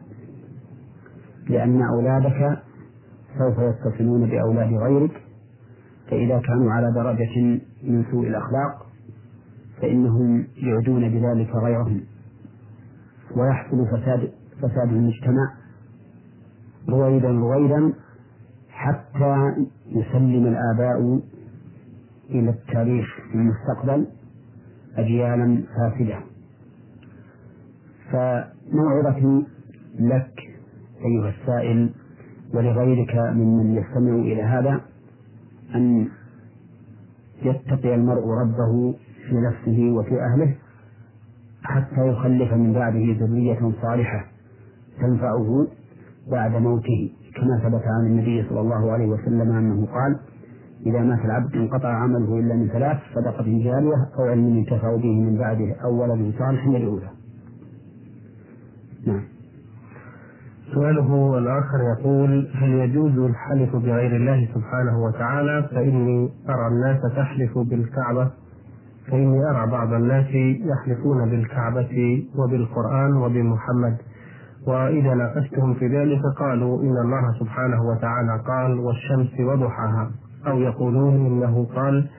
لأن 1.49 1.81
أولادك 1.81 2.59
سوف 3.37 3.57
يتصلون 3.59 4.29
بأولاد 4.29 4.73
غيرك 4.73 5.21
فإذا 6.09 6.39
كانوا 6.39 6.71
على 6.71 6.91
درجة 6.91 7.59
من 7.83 8.05
سوء 8.11 8.27
الأخلاق 8.27 8.87
فإنهم 9.81 10.47
يعدون 10.57 11.09
بذلك 11.09 11.55
غيرهم 11.55 12.01
ويحصل 13.35 13.85
فساد 13.87 14.31
فساد 14.57 14.89
المجتمع 14.89 15.53
رويدا 16.89 17.29
رويدا 17.29 17.93
حتى 18.69 19.53
يسلم 19.87 20.47
الآباء 20.47 21.19
إلى 22.29 22.49
التاريخ 22.49 23.05
في 23.31 23.35
المستقبل. 23.35 24.07
أجيالا 24.97 25.63
فاسدة. 25.77 26.19
فموعظتي 28.11 29.45
لك 29.99 30.39
أيها 31.05 31.29
السائل 31.29 31.89
ولغيرك 32.53 33.15
ممن 33.15 33.75
يستمع 33.75 34.15
إلى 34.15 34.41
هذا 34.43 34.81
أن 35.75 36.07
يتقي 37.41 37.95
المرء 37.95 38.27
ربه 38.27 38.95
في 39.29 39.35
نفسه 39.35 39.91
وفي 39.91 40.21
أهله 40.21 40.55
حتى 41.63 42.07
يخلف 42.07 42.53
من 42.53 42.73
بعده 42.73 43.15
ذرية 43.19 43.71
صالحة 43.81 44.25
تنفعه 45.01 45.67
بعد 46.31 46.51
موته 46.55 47.11
كما 47.35 47.59
ثبت 47.63 47.83
عن 47.87 48.05
النبي 48.05 48.49
صلى 48.49 48.59
الله 48.59 48.91
عليه 48.91 49.05
وسلم 49.07 49.51
أنه 49.51 49.85
قال 49.85 50.19
إذا 50.89 50.99
مات 50.99 51.25
العبد 51.25 51.55
انقطع 51.55 51.89
عمله 51.89 52.39
إلا 52.39 52.55
من 52.55 52.67
ثلاث 52.67 52.97
صدقة 53.15 53.43
جارية 53.43 54.09
أو 54.19 54.23
علم 54.25 54.57
ينتفع 54.57 54.95
به 54.95 55.21
من 55.21 55.37
بعده 55.37 55.75
أو 55.83 56.01
ولد 56.01 56.33
صالح 56.39 56.67
يدعو 56.67 56.97
له. 56.97 57.11
نعم. 59.07 59.21
سؤاله 60.73 61.37
الآخر 61.37 61.79
يقول 61.97 62.47
هل 62.53 62.69
يجوز 62.69 63.17
الحلف 63.17 63.75
بغير 63.75 64.15
الله 64.15 64.47
سبحانه 64.53 65.03
وتعالى 65.03 65.69
فإني 65.71 66.29
أرى 66.49 66.67
الناس 66.67 67.01
تحلف 67.15 67.57
بالكعبة 67.57 68.31
فإني 69.11 69.49
أرى 69.49 69.71
بعض 69.71 69.93
الناس 69.93 70.25
يحلفون 70.71 71.29
بالكعبة 71.29 72.23
وبالقرآن 72.35 73.13
وبمحمد 73.17 73.97
وإذا 74.67 75.13
ناقشتهم 75.13 75.73
في 75.73 75.87
ذلك 75.87 76.21
قالوا 76.39 76.81
إن 76.81 76.97
الله 77.05 77.39
سبحانه 77.39 77.81
وتعالى 77.81 78.43
قال 78.47 78.79
والشمس 78.79 79.39
وضحاها 79.39 80.11
أو 80.47 80.59
يقولون 80.59 81.25
إنه 81.25 81.67
قال 81.75 82.09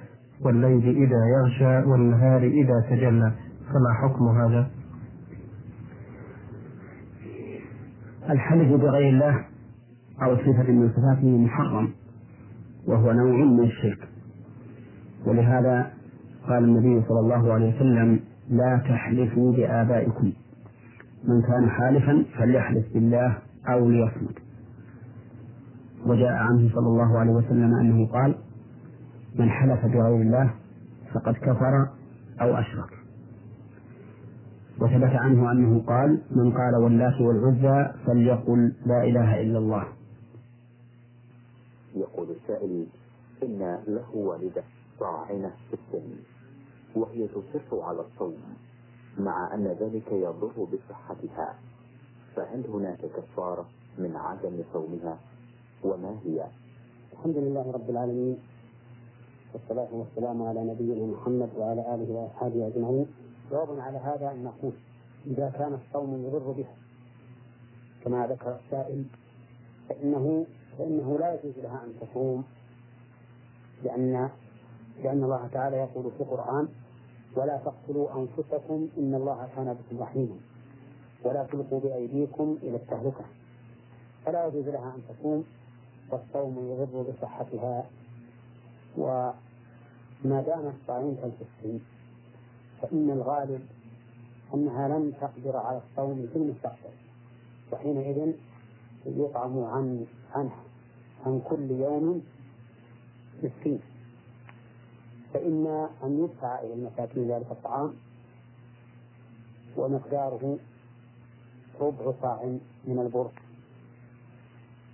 والليل 0.41 0.89
إذا 0.89 1.21
يغشى 1.37 1.91
والنهار 1.91 2.43
إذا 2.43 2.85
تجلى 2.91 3.33
فما 3.69 3.95
حكم 4.03 4.29
هذا؟ 4.29 4.71
الحلف 8.31 8.73
بغير 8.81 9.09
الله 9.09 9.45
أو 10.23 10.37
صفة 10.37 10.73
من 10.73 10.91
صفاته 10.91 11.39
محرم 11.39 11.89
وهو 12.87 13.13
نوع 13.13 13.45
من 13.45 13.65
الشرك. 13.65 14.09
ولهذا 15.27 15.91
قال 16.49 16.65
النبي 16.65 17.03
صلى 17.09 17.21
الله 17.21 17.53
عليه 17.53 17.77
وسلم 17.77 18.21
لا 18.51 18.77
تحلفوا 18.89 19.53
بآبائكم. 19.53 20.33
من 21.25 21.43
كان 21.43 21.71
حالفا 21.71 22.25
فليحلف 22.39 22.93
بالله 22.95 23.39
أو 23.69 23.89
ليصمت. 23.89 24.48
وجاء 26.07 26.33
عنه 26.33 26.71
صلى 26.75 26.87
الله 26.87 27.19
عليه 27.19 27.33
وسلم 27.33 27.75
أنه 27.75 28.07
قال 28.13 28.39
من 29.35 29.51
حلف 29.51 29.85
بغير 29.85 30.21
الله 30.23 30.55
فقد 31.15 31.35
كفر 31.35 31.89
أو 32.41 32.57
أشرك. 32.57 32.91
وثبت 34.81 35.13
عنه 35.17 35.53
أنه 35.53 35.83
قال 35.87 36.23
من 36.31 36.53
قال 36.53 36.77
واللات 36.77 37.21
والعزى 37.21 37.93
فليقل 38.07 38.73
لا 38.87 39.05
إله 39.05 39.41
إلا 39.43 39.59
الله. 39.59 39.85
يقول 41.95 42.29
السائل 42.31 42.87
إن 43.43 43.79
له 43.87 44.17
والدة 44.17 44.63
طاعنة 45.01 45.51
في 45.71 45.75
السن 45.77 46.11
وهي 46.97 47.29
تصر 47.29 47.81
على 47.83 48.01
الصوم 48.01 48.37
مع 49.19 49.55
أن 49.55 49.65
ذلك 49.67 50.13
يضر 50.13 50.53
بصحتها 50.73 51.55
فهل 52.37 52.67
هناك 52.67 52.99
كفارة 52.99 53.67
من 53.99 54.17
عدم 54.17 54.63
صومها؟ 54.73 55.19
وما 55.85 56.19
هي. 56.25 56.45
الحمد 57.13 57.37
لله 57.37 57.71
رب 57.73 57.91
العالمين 57.91 58.39
والصلاة 59.53 59.89
والسلام 59.93 60.43
على 60.43 60.65
نبينا 60.65 61.07
محمد 61.07 61.49
وعلى 61.59 61.95
آله 61.95 62.13
وأصحابه 62.15 62.67
أجمعين. 62.67 63.07
جواب 63.51 63.81
على 63.81 63.99
هذا 63.99 64.31
أن 64.31 64.45
نقول 64.45 64.73
إذا 65.27 65.51
كان 65.59 65.75
الصوم 65.75 66.25
يضر 66.27 66.51
بها 66.53 66.75
كما 68.05 68.27
ذكر 68.27 68.57
السائل 68.65 69.05
فإنه 69.89 70.47
فإنه 70.79 71.19
لا 71.19 71.35
يجوز 71.35 71.59
لها 71.59 71.85
أن 71.85 71.93
تصوم 72.01 72.45
لأن 73.85 74.31
لأن 75.05 75.25
الله 75.25 75.49
تعالى 75.53 75.77
يقول 75.77 76.11
في 76.13 76.21
القرآن 76.21 76.69
ولا 77.37 77.57
تقتلوا 77.57 78.09
أنفسكم 78.21 78.89
إن 78.99 79.15
الله 79.15 79.49
كان 79.57 79.75
بكم 79.75 80.03
رحيما 80.03 80.37
ولا 81.25 81.45
تلقوا 81.45 81.81
بأيديكم 81.81 82.59
إلى 82.63 82.77
التهلكة. 82.77 83.25
فلا 84.27 84.47
يجوز 84.47 84.69
لها 84.69 84.95
أن 84.97 85.03
تصوم 85.09 85.45
والصوم 86.11 86.59
يضر 86.59 87.03
بصحتها 87.13 87.85
وما 88.97 89.35
دامت 90.47 90.75
صائمة 90.87 91.15
في 91.39 91.45
السن 91.65 91.79
فإن 92.83 93.11
الغالب 93.11 93.67
أنها 94.55 94.89
لن 94.89 95.13
تقدر 95.21 95.57
على 95.57 95.81
الصوم 95.91 96.27
في 96.33 96.39
المستقبل 96.39 96.95
وحينئذ 97.73 98.33
يطعم 99.07 99.65
عن 99.65 100.07
عنه 100.35 100.53
عن 101.27 101.41
كل 101.49 101.71
يوم 101.71 102.23
مسكين. 103.43 103.81
فإما 105.35 105.91
أن 106.03 106.25
يدفع 106.25 106.61
إلى 106.61 106.75
المساكين 106.75 107.29
ذلك 107.31 107.47
الطعام 107.51 107.95
ومقداره 109.77 110.59
ربع 111.81 112.13
صاع 112.23 112.45
من 112.85 112.99
البر 112.99 113.31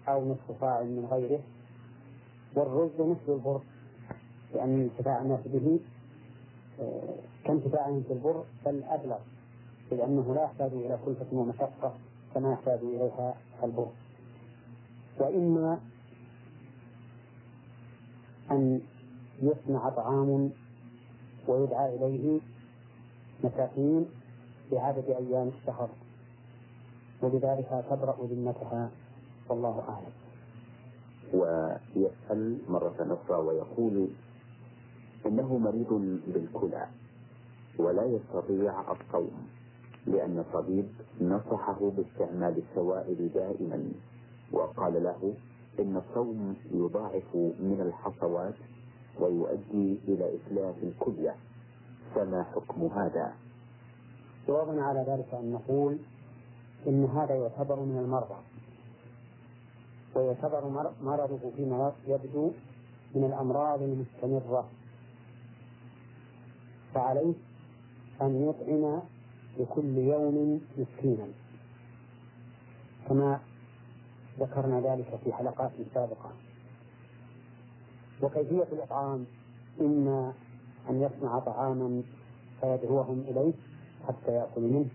أو 0.09 0.33
نصف 0.33 0.61
صاع 0.61 0.83
من 0.83 1.07
غيره 1.11 1.41
والرز 2.55 3.01
مثل 3.01 3.33
البر 3.33 3.61
لأن 4.55 4.81
انتفاع 4.81 5.23
الناس 5.23 5.41
به 5.47 5.81
آه، 6.81 7.15
كانتفاعهم 7.45 8.03
في 8.03 8.13
البر 8.13 8.45
بل 8.67 8.83
أبلغ 8.83 9.19
لأنه 9.91 10.35
لا 10.35 10.43
يحتاج 10.45 10.73
إلى 10.73 10.99
كلفة 11.05 11.27
ومشقة 11.33 11.95
كما 12.35 12.53
يحتاج 12.53 12.79
إليها 12.79 13.35
البر. 13.65 13.89
وإما 15.19 15.81
أن 18.51 18.81
يصنع 19.43 19.89
طعام 19.89 20.51
ويدعى 21.49 21.97
إليه 21.97 22.41
مساكين 23.45 24.07
بعدد 24.73 25.05
أيام 25.09 25.49
الشهر 25.49 25.89
وبذلك 27.23 27.85
تبرأ 27.91 28.17
ذمتها. 28.27 28.91
والله 29.49 29.85
أعلم. 29.89 30.13
ويسأل 31.35 32.59
مرة 32.69 32.95
أخرى 33.01 33.37
ويقول 33.39 34.09
إنه 35.27 35.59
مريض 35.59 36.19
بالكلى 36.29 36.87
ولا 37.79 38.05
يستطيع 38.05 38.81
الصوم 38.93 39.49
لأن 40.07 40.39
الطبيب 40.39 40.89
نصحه 41.21 41.79
باستعمال 41.97 42.63
السوائل 42.71 43.31
دائما 43.35 43.93
وقال 44.53 45.03
له 45.03 45.35
إن 45.81 45.97
الصوم 45.97 46.57
يضاعف 46.73 47.35
من 47.61 47.81
الحصوات 47.81 48.55
ويؤدي 49.21 49.99
إلى 50.09 50.35
إتلاف 50.37 50.75
الكلية. 50.83 51.35
فما 52.15 52.43
حكم 52.43 52.87
هذا؟ 52.87 53.33
جوابنا 54.49 54.85
على 54.85 55.05
ذلك 55.09 55.35
أن 55.35 55.53
نقول 55.53 55.99
إن 56.87 57.05
هذا 57.05 57.35
يعتبر 57.35 57.81
من 57.81 57.99
المرضى. 57.99 58.37
ويعتبر 60.15 60.93
مرضه 61.03 61.51
فيما 61.57 61.93
يبدو 62.07 62.51
من 63.15 63.25
الأمراض 63.25 63.83
المستمرة. 63.83 64.69
فعليه 66.95 67.35
أن 68.23 68.49
يطعم 68.49 69.03
لكل 69.59 69.99
يوم 69.99 70.61
مسكينا. 70.79 71.27
كما 73.09 73.41
ذكرنا 74.41 74.81
ذلك 74.81 75.19
في 75.25 75.33
حلقات 75.33 75.73
سابقة. 75.95 76.31
وكيفية 78.23 78.67
الإطعام؟ 78.73 79.27
إما 79.81 80.33
أن 80.91 81.03
يصنع 81.03 81.39
طعاما 81.39 82.03
فيدعوهم 82.61 83.21
إليه 83.29 83.53
حتى 84.09 84.33
يأكلوا 84.33 84.69
منه 84.71 84.87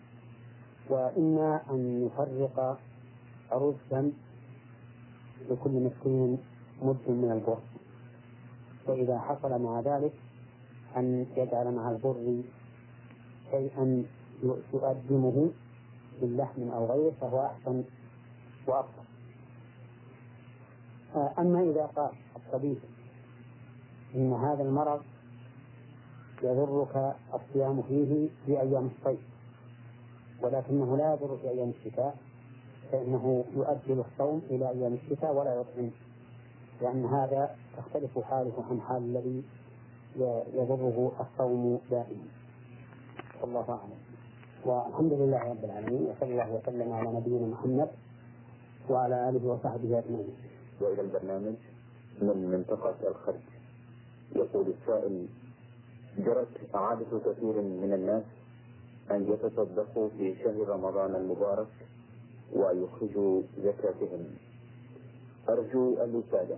وإما 0.89 1.62
أن 1.71 2.05
يفرق 2.05 2.77
رزقا 3.51 4.12
لكل 5.49 5.69
مسكين 5.71 6.38
مد 6.81 7.09
من 7.09 7.31
البر. 7.31 7.59
وإذا 8.88 9.19
حصل 9.19 9.62
مع 9.62 9.79
ذلك 9.79 10.13
أن 10.97 11.25
يجعل 11.38 11.75
مع 11.75 11.91
البر 11.91 12.41
شيئا 13.51 14.03
يقدمه 14.73 15.49
باللحم 16.21 16.69
أو 16.69 16.85
غيره 16.85 17.13
فهو 17.21 17.45
أحسن 17.45 17.83
وأفضل. 18.67 19.03
أما 21.39 21.62
إذا 21.62 21.85
قال 21.85 22.12
الطبيب 22.35 22.77
إن 24.15 24.33
هذا 24.33 24.63
المرض 24.63 25.01
يضرك 26.43 27.15
الصيام 27.33 27.81
فيه 27.81 28.29
في 28.45 28.62
أيام 28.62 28.89
الصيف 28.97 29.19
ولكنه 30.41 30.97
لا 30.97 31.13
يضر 31.13 31.37
في 31.37 31.50
أيام 31.50 31.69
الشتاء 31.69 32.17
فإنه 32.92 33.46
يؤجل 33.56 34.04
الصوم 34.12 34.42
إلى 34.50 34.69
أيام 34.69 34.94
الشتاء 34.94 35.33
ولا 35.33 35.56
يطعم. 35.56 35.90
لأن 36.81 37.06
هذا 37.06 37.56
تختلف 37.77 38.19
حاله 38.19 38.63
عن 38.69 38.81
حال 38.81 39.04
الذي 39.04 39.44
يضره 40.54 41.12
الصوم 41.19 41.79
دائما. 41.92 42.25
والله 43.42 43.65
أعلم. 43.69 44.00
والحمد 44.65 45.13
لله 45.13 45.50
رب 45.50 45.63
العالمين 45.63 46.02
وصلى 46.02 46.31
الله 46.31 46.54
وسلم 46.56 46.94
على 46.94 47.10
نبينا 47.12 47.48
محمد 47.48 47.90
وعلى 48.90 49.29
آله 49.29 49.48
وصحبه 49.48 50.00
أجمعين. 50.00 50.35
وإلى 50.81 51.02
البرنامج 51.02 51.56
من 52.21 52.52
منطقة 52.52 53.08
الخرج. 53.08 53.46
يقول 54.35 54.73
السائل 54.81 55.27
جرت 56.17 56.48
عادة 56.73 57.19
كثير 57.25 57.62
من 57.62 57.94
الناس 57.94 58.23
أن 59.12 59.33
يتصدقوا 59.33 60.10
في 60.10 60.35
شهر 60.35 60.69
رمضان 60.69 61.15
المبارك 61.15 61.67
ويخرجوا 62.56 63.41
زكاتهم. 63.58 64.25
أرجو 65.50 65.93
الإفادة 66.04 66.58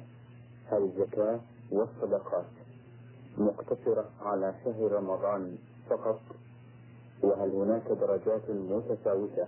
هل 0.72 0.84
الزكاة 0.84 1.39
والصدقات 1.72 2.46
مقتصرة 3.38 4.10
على 4.22 4.56
شهر 4.66 4.92
رمضان 4.92 5.58
فقط؟ 5.89 6.20
وهل 7.24 7.50
هناك 7.50 7.88
درجات 7.88 8.50
متفاوتة 8.50 9.48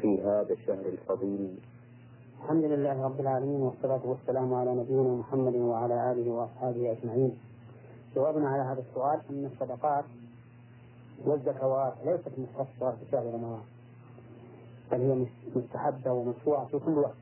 في 0.00 0.22
هذا 0.22 0.52
الشهر 0.52 0.86
الفضيل؟ 0.86 1.58
الحمد 2.42 2.64
لله 2.64 3.04
رب 3.04 3.20
العالمين 3.20 3.60
والصلاة 3.60 4.00
والسلام 4.06 4.54
على 4.54 4.74
نبينا 4.74 5.14
محمد 5.14 5.54
وعلى 5.54 6.12
آله 6.12 6.30
وأصحابه 6.30 6.92
أجمعين. 6.92 7.38
جوابنا 8.14 8.48
على 8.48 8.62
هذا 8.62 8.80
السؤال 8.90 9.20
أن 9.30 9.50
الصدقات 9.52 10.04
والزكوات 11.26 11.94
ليست 12.04 12.38
مختصة 12.38 12.96
بشهر 13.02 13.26
رمضان. 13.34 13.62
بل 14.92 15.00
هي 15.00 15.26
مستحبة 15.56 16.12
ومشروعة 16.12 16.66
في 16.66 16.78
كل 16.78 16.98
وقت. 16.98 17.16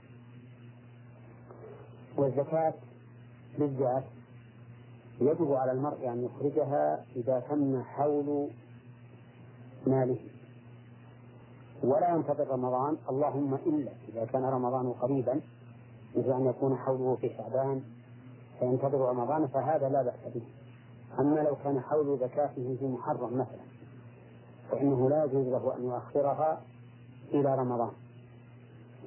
والزكاة 2.16 2.75
بالذات 3.59 4.05
يجب 5.21 5.53
على 5.53 5.73
المرء 5.73 6.09
أن 6.12 6.25
يخرجها 6.25 7.05
إذا 7.16 7.41
تم 7.41 7.83
حول 7.83 8.49
ماله. 9.87 10.18
ولا 11.85 12.14
ينتظر 12.14 12.49
رمضان. 12.49 12.97
اللهم 13.11 13.55
إلا 13.55 13.93
إذا 14.09 14.25
كان 14.25 14.45
رمضان 14.45 14.93
قريبا 14.93 15.41
مثل 16.16 16.33
أن 16.33 16.47
يكون 16.47 16.77
حوله 16.77 17.16
في 17.21 17.29
شعبان 17.29 17.83
فينتظر 18.59 18.99
رمضان 18.99 19.47
فهذا 19.47 19.89
لا 19.89 20.03
بأس 20.03 20.35
به. 20.35 20.43
أما 21.18 21.41
لو 21.41 21.57
كان 21.64 21.81
حول 21.81 22.18
زكاته 22.18 22.77
في 22.81 22.87
محرم 22.87 23.35
مثلا 23.35 23.64
فإنه 24.71 25.09
لا 25.11 25.25
يجوز 25.25 25.47
له 25.47 25.77
أن 25.77 25.85
يؤخرها 25.85 26.61
إلى 27.35 27.55
رمضان. 27.55 27.91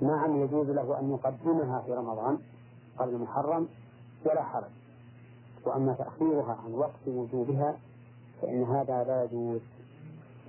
نعم 0.02 0.42
يجوز 0.44 0.70
له 0.70 1.00
أن 1.00 1.12
يقدمها 1.12 1.82
في 1.86 1.94
رمضان 1.94 2.38
قبل 3.00 3.18
محرم 3.18 3.68
ولا 4.26 4.44
حرج. 4.44 4.70
وأما 5.66 5.94
تأخيرها 5.94 6.58
عن 6.66 6.74
وقت 6.74 7.08
وجوبها 7.08 7.78
فإن 8.42 8.64
هذا 8.64 9.04
لا 9.04 9.24
يجوز 9.24 9.62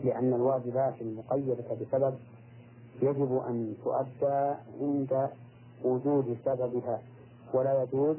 لأن 0.04 0.32
الواجبات 0.34 0.94
المقيدة 1.00 1.74
بسبب 1.80 2.14
يجب 3.02 3.42
أن 3.48 3.74
تؤدى 3.84 4.54
عند 4.80 5.28
وجود 5.84 6.36
سببها 6.44 7.00
ولا 7.54 7.82
يجوز 7.82 8.16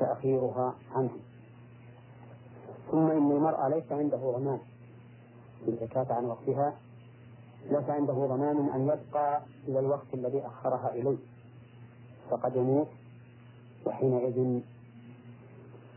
تأخيرها 0.00 0.74
عنه 0.94 1.10
ثم 2.90 3.06
إن 3.10 3.30
المرأة 3.30 3.68
ليس 3.68 3.92
عنده 3.92 4.16
ضمان 4.16 4.58
الزكاة 5.68 6.06
عن 6.14 6.24
وقتها 6.24 6.74
ليس 7.70 7.90
عنده 7.90 8.12
ضمان 8.12 8.68
أن 8.74 8.82
يبقى 8.82 9.42
إلى 9.68 9.78
الوقت 9.78 10.14
الذي 10.14 10.46
أخرها 10.46 10.94
إليه. 10.94 11.16
فقد 12.30 12.56
يموت 12.56 12.88
وحينئذ 13.86 14.60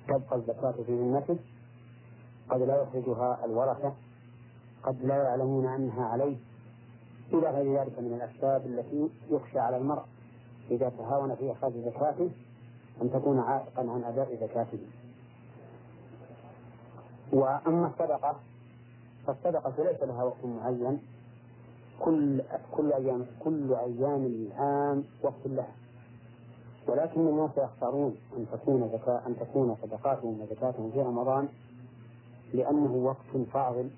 تبقى 0.08 0.36
الزكاة 0.36 0.72
في 0.72 0.96
ذمته 0.96 1.38
قد 2.50 2.62
لا 2.62 2.82
يخرجها 2.82 3.46
الورثة 3.46 3.94
قد 4.84 5.06
لا 5.06 5.24
يعلمون 5.24 5.66
أنها 5.66 6.06
عليه. 6.06 6.38
إلى 7.34 7.50
غير 7.50 7.80
ذلك 7.82 8.00
من 8.00 8.14
الأسباب 8.14 8.66
التي 8.66 9.10
يخشى 9.30 9.60
على 9.60 9.78
المرء. 9.78 10.04
إذا 10.72 10.90
تهاون 10.90 11.36
في 11.36 11.52
إخراج 11.52 11.74
زكاته 11.74 12.30
أن 13.02 13.12
تكون 13.12 13.40
عائقا 13.40 13.82
عن 13.82 14.04
أداء 14.04 14.36
زكاته. 14.36 14.80
وأما 17.34 17.88
الصدقة 17.88 18.36
فالصدقة 19.28 19.84
ليس 19.84 20.04
لها 20.04 20.24
وقت 20.24 20.46
معين. 20.46 21.00
كل 22.00 22.42
كل 22.72 22.94
أيام 22.94 23.26
كل 23.44 23.74
أيام 23.74 24.26
العام 24.26 25.04
وقت 25.24 25.46
لها. 25.46 25.76
ولكن 26.88 27.28
الناس 27.28 27.52
يختارون 27.58 28.16
أن 28.38 28.46
تكون 28.52 28.90
زكاة 28.94 29.28
أن 29.28 29.36
تكون 29.40 29.76
صدقاتهم 29.82 30.42
وزكاتهم 30.42 30.92
في 30.92 31.02
رمضان 31.02 31.48
لأنه 32.54 32.94
وقت 32.96 33.48
فاضل 33.54 33.90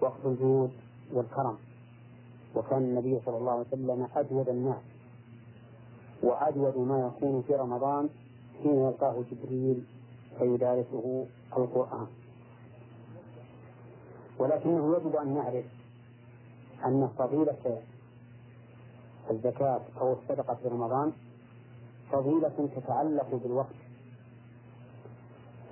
وقت 0.00 0.24
الجود 0.24 0.70
والكرم. 1.12 1.56
وكان 2.56 2.78
النبي 2.82 3.20
صلى 3.26 3.36
الله 3.38 3.52
عليه 3.52 3.66
وسلم 3.72 4.08
أجود 4.16 4.48
الناس 4.48 4.82
وأجود 6.22 6.78
ما 6.78 7.06
يكون 7.06 7.42
في 7.42 7.54
رمضان 7.54 8.08
حين 8.62 8.74
يلقاه 8.74 9.14
جبريل 9.32 9.84
فيدارسه 10.38 11.26
القرآن. 11.56 12.06
ولكنه 14.38 14.96
يجب 14.96 15.16
أن 15.16 15.34
نعرف 15.34 15.64
أن 16.84 17.08
فضيلة 17.18 17.82
الزكاة 19.30 19.80
أو 20.00 20.12
الصدقة 20.12 20.54
في 20.54 20.68
رمضان 20.68 21.12
فضيلة 22.12 22.68
تتعلق 22.76 23.34
بالوقت. 23.34 23.74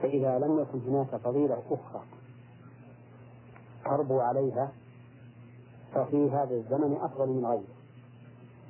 فإذا 0.02 0.38
لم 0.38 0.58
يكن 0.58 0.80
هناك 0.88 1.16
فضيلة 1.16 1.62
أخرى 1.70 2.02
تربو 3.84 4.20
عليها 4.20 4.72
ففي 5.94 6.30
هذا 6.30 6.54
الزمن 6.54 6.96
أفضل 7.00 7.28
من 7.28 7.46
غيره. 7.46 7.78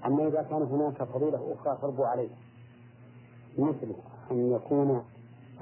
أما 0.07 0.29
إذا 0.29 0.43
كان 0.43 0.63
هناك 0.63 1.03
فضيلة 1.05 1.55
أخرى 1.55 1.79
تربو 1.83 2.05
عليها 2.05 2.37
مثل 3.59 3.95
أن 4.31 4.53
يكون 4.53 5.05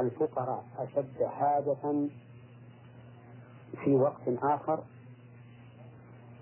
الفقراء 0.01 0.65
أشد 0.79 1.23
حاجة 1.25 2.09
في 3.85 3.95
وقت 3.95 4.29
آخر 4.29 4.83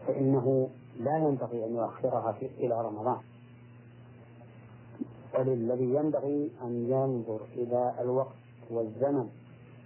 فإنه 0.07 0.69
لا 1.01 1.19
ينبغي 1.19 1.65
أن 1.65 1.75
يؤخرها 1.77 2.37
إلى 2.59 2.81
رمضان. 2.81 3.19
بل 5.35 5.49
الذي 5.49 5.95
ينبغي 5.95 6.51
أن 6.63 6.91
ينظر 6.91 7.41
إلى 7.55 7.95
الوقت 8.01 8.35
والزمن 8.71 9.29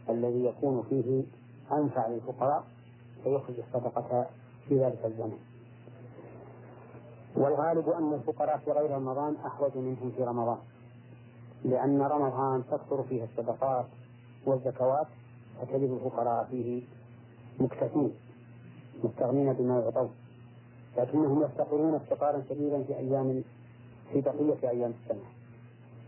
الذي 0.08 0.44
يكون 0.44 0.82
فيه 0.88 1.24
أنفع 1.72 2.08
للفقراء 2.08 2.64
فيخرج 3.24 3.54
الصدقة 3.58 4.26
في 4.68 4.84
ذلك 4.84 5.04
الزمن. 5.04 5.38
والغالب 7.36 7.88
أن 7.88 8.12
الفقراء 8.12 8.58
في 8.58 8.70
غير 8.72 8.90
رمضان 8.90 9.36
أحوج 9.46 9.76
منهم 9.76 10.12
في 10.16 10.24
رمضان 10.24 10.58
لأن 11.64 12.02
رمضان 12.02 12.64
تكثر 12.70 13.02
فيه 13.02 13.24
الصدقات 13.24 13.86
والزكوات 14.46 15.06
فتجد 15.60 15.90
الفقراء 15.90 16.44
فيه 16.50 16.82
مكتفين 17.60 18.14
مستغنين 19.04 19.52
بما 19.52 19.80
يعطون. 19.80 20.10
لكنهم 20.98 21.42
يفتقرون 21.42 21.94
افتقارا 21.94 22.42
شديدا 22.48 22.82
في 22.82 22.96
أيام 22.96 23.44
في 24.12 24.20
بقية 24.20 24.70
أيام 24.70 24.94
السنة. 25.02 25.24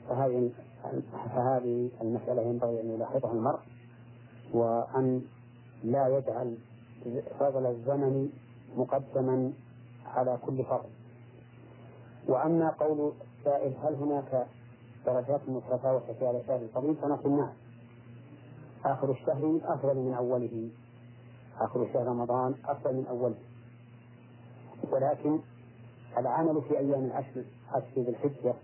فهذه 0.08 0.50
فهذه 1.34 1.90
المسألة 2.00 2.42
ينبغي 2.42 2.80
أن 2.80 2.90
يلاحظها 2.90 3.32
المرء 3.32 3.58
وأن 4.54 5.22
لا 5.84 6.08
يجعل 6.08 6.56
فضل 7.40 7.66
الزمن 7.66 8.28
مقدما 8.76 9.52
على 10.06 10.38
كل 10.46 10.64
فضل 10.64 10.88
وأما 12.28 12.70
قول 12.70 13.12
السائل 13.38 13.74
هل 13.82 13.94
هناك 13.94 14.46
درجات 15.06 15.40
متفاوتة 15.48 16.12
في 16.12 16.26
هذا 16.26 16.38
الشهر 16.38 16.56
الفضيل 16.62 16.94
فنقول 16.94 17.32
نعم. 17.36 17.52
آخر 18.84 19.10
الشهر 19.10 19.60
أفضل 19.64 19.96
من 19.96 20.14
أوله. 20.14 20.68
آخر 21.60 21.88
شهر 21.92 22.06
رمضان 22.06 22.54
أفضل 22.68 22.94
من 22.94 23.06
أوله 23.06 23.34
ولكن 24.92 25.38
العمل 26.18 26.62
في 26.62 26.78
أيام 26.78 27.04
العشر 27.04 27.44
عشر 27.72 28.00
ذي 28.00 28.08
الحجة 28.10 28.54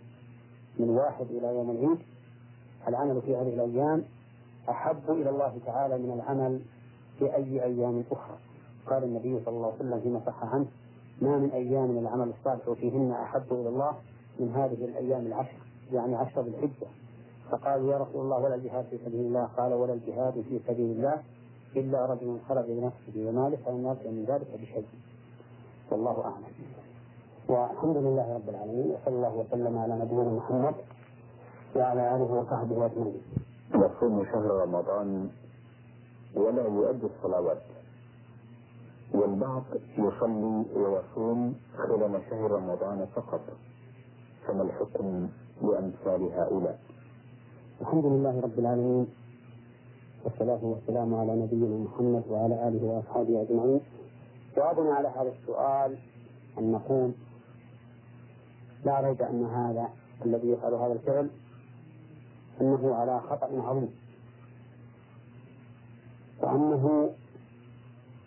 من 0.78 0.90
واحد 0.90 1.26
إلى 1.30 1.47
يوم 1.47 1.70
العيد 1.70 1.99
العمل 2.88 3.22
في 3.22 3.36
هذه 3.36 3.55
الأيام 3.55 4.05
أحب 4.70 5.11
إلى 5.11 5.30
الله 5.30 5.59
تعالى 5.66 5.99
من 5.99 6.12
العمل 6.12 6.61
في 7.18 7.34
أي 7.36 7.64
أيام 7.64 8.05
أخرى. 8.12 8.36
قال 8.86 9.05
النبي 9.05 9.40
صلى 9.44 9.57
الله 9.57 9.66
عليه 9.66 9.76
وسلم 9.76 10.01
فيما 10.01 10.20
صح 10.26 10.44
عنه 10.44 10.66
ما 11.22 11.38
من 11.38 11.51
أيام 11.51 11.99
العمل 11.99 12.32
الصالح 12.38 12.70
فيهن 12.80 13.12
أحب 13.12 13.53
إلى 13.53 13.68
الله 13.68 13.92
من 14.40 14.55
هذه 14.55 14.84
الأيام 14.84 15.26
العشر 15.26 15.59
يعني 15.92 16.16
عشر 16.16 16.42
ذي 16.42 16.49
الحجة. 16.49 16.86
فقالوا 17.51 17.92
يا 17.92 17.99
رسول 17.99 18.20
الله 18.24 18.38
ولا 18.38 18.55
الجهاد 18.55 18.84
في 18.84 18.99
سبيل 18.99 19.20
الله. 19.20 19.44
قال 19.44 19.72
ولا 19.72 19.92
الجهاد 19.92 20.44
في 20.49 20.61
سبيل 20.66 20.90
الله. 20.90 21.22
إلا 21.77 22.07
رجل 22.07 22.39
خرج 22.49 22.64
بنفسه 22.64 23.29
وماله 23.29 23.57
فلم 23.57 23.87
يرجع 23.87 24.11
من 24.11 24.24
ذلك 24.29 24.61
بشيء. 24.62 24.87
والله 25.91 26.24
أعلم. 26.24 26.45
والحمد 27.49 27.97
لله 27.97 28.35
رب 28.35 28.49
العالمين 28.49 28.91
وصلى 28.91 29.16
الله 29.16 29.35
وسلم 29.37 29.79
على 29.79 29.95
نبينا 29.99 30.33
محمد 30.33 30.74
وعلى 31.77 32.16
آله 32.16 32.33
وصحبه 32.33 32.87
أجمعين. 32.87 33.22
يصوم 33.74 34.24
شهر 34.24 34.51
رمضان 34.51 35.31
ولا 36.35 36.62
يؤدي 36.62 37.07
الصلوات. 37.07 37.62
والبعض 39.14 39.62
يصلي 39.99 40.64
ويصوم 40.74 41.55
خلال 41.77 42.22
شهر 42.31 42.51
رمضان 42.51 43.07
فقط. 43.14 43.41
فما 44.47 44.62
الحكم 44.62 45.29
لأمثال 45.62 46.33
هؤلاء؟ 46.33 46.79
الحمد 47.81 48.05
لله 48.05 48.41
رب 48.41 48.59
العالمين. 48.59 49.26
والصلاة 50.27 50.59
والسلام 50.62 51.14
على 51.14 51.35
نبينا 51.37 51.77
محمد 51.77 52.22
وعلى 52.31 52.68
آله 52.68 52.85
وأصحابه 52.85 53.43
أجمعين. 53.43 53.81
جوابنا 54.57 54.95
على 54.95 55.09
هذا 55.09 55.33
السؤال 55.41 55.99
أن 56.59 56.72
نقول 56.72 57.12
لا 58.85 59.01
ريب 59.01 59.22
أن 59.22 59.45
هذا 59.45 59.89
الذي 60.24 60.49
يفعل 60.49 60.74
هذا 60.74 60.93
الفعل 60.93 61.31
أنه 62.61 62.95
على 62.95 63.20
خطأ 63.20 63.62
عظيم. 63.62 63.91
وأنه 66.43 67.11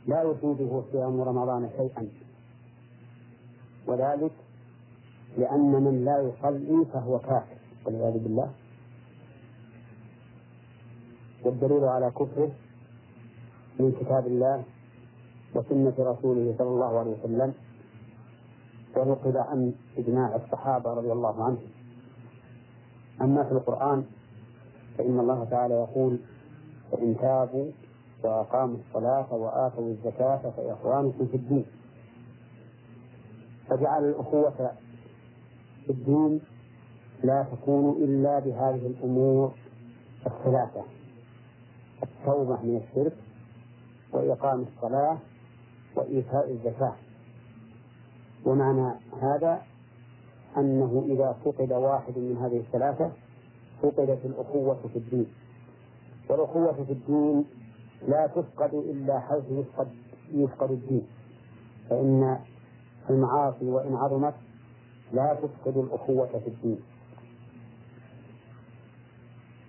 لا 0.07 0.23
يفيده 0.23 0.81
صيام 0.91 1.21
رمضان 1.21 1.69
شيئا. 1.77 2.07
وذلك 3.87 4.31
لأن 5.37 5.71
من 5.71 6.05
لا 6.05 6.19
يصلي 6.19 6.85
فهو 6.93 7.19
كافر. 7.19 7.57
والعياذ 7.85 8.13
بالله. 8.13 8.51
والدليل 11.45 11.83
على 11.83 12.11
كفره 12.11 12.51
من 13.79 13.91
كتاب 14.01 14.27
الله 14.27 14.63
وسنة 15.55 15.93
رسوله 15.99 16.55
صلى 16.57 16.67
الله 16.67 16.99
عليه 16.99 17.11
وسلم 17.19 17.53
ونقل 18.97 19.37
عن 19.37 19.73
إجماع 19.97 20.35
الصحابة 20.35 20.93
رضي 20.93 21.11
الله 21.11 21.43
عنهم. 21.43 21.67
أما 23.21 23.43
في 23.43 23.51
القرآن 23.51 24.03
فإن 24.97 25.19
الله 25.19 25.43
تعالى 25.43 25.73
يقول 25.73 26.17
فإن 26.91 27.15
تابوا 27.21 27.65
وأقاموا 28.23 28.77
الصلاة 28.87 29.33
وآتوا 29.33 29.87
الزكاة 29.87 30.37
فإخوانكم 30.57 31.25
في 31.27 31.37
الدين 31.37 31.65
فجعل 33.69 34.09
الأخوة 34.09 34.71
في 35.85 35.89
الدين 35.89 36.41
لا 37.23 37.43
تكون 37.51 38.03
إلا 38.03 38.39
بهذه 38.39 38.87
الأمور 38.87 39.51
الثلاثة. 40.25 40.83
التوبة 42.03 42.61
من 42.61 42.81
الشرك 42.83 43.15
وإقام 44.13 44.65
الصلاة 44.75 45.17
وإيتاء 45.95 46.51
الزكاة. 46.51 46.95
ومعنى 48.45 48.93
هذا 49.21 49.61
أنه 50.57 51.05
إذا 51.09 51.35
فقد 51.45 51.71
واحد 51.71 52.17
من 52.17 52.37
هذه 52.37 52.57
الثلاثة 52.59 53.11
فقدت 53.81 54.25
الأخوة 54.25 54.79
في 54.93 54.95
الدين. 54.99 55.27
والأخوة 56.29 56.73
في 56.73 56.91
الدين 56.93 57.45
لا 58.07 58.27
تفقد 58.27 58.73
إلا 58.73 59.19
حيث 59.19 59.43
يفقد 59.49 59.87
يفقد 60.31 60.71
الدين. 60.71 61.07
فإن 61.89 62.39
المعاصي 63.09 63.65
وإن 63.65 63.95
عظمت 63.95 64.33
لا 65.13 65.33
تفقد 65.33 65.77
الأخوة 65.77 66.27
في 66.27 66.47
الدين. 66.47 66.79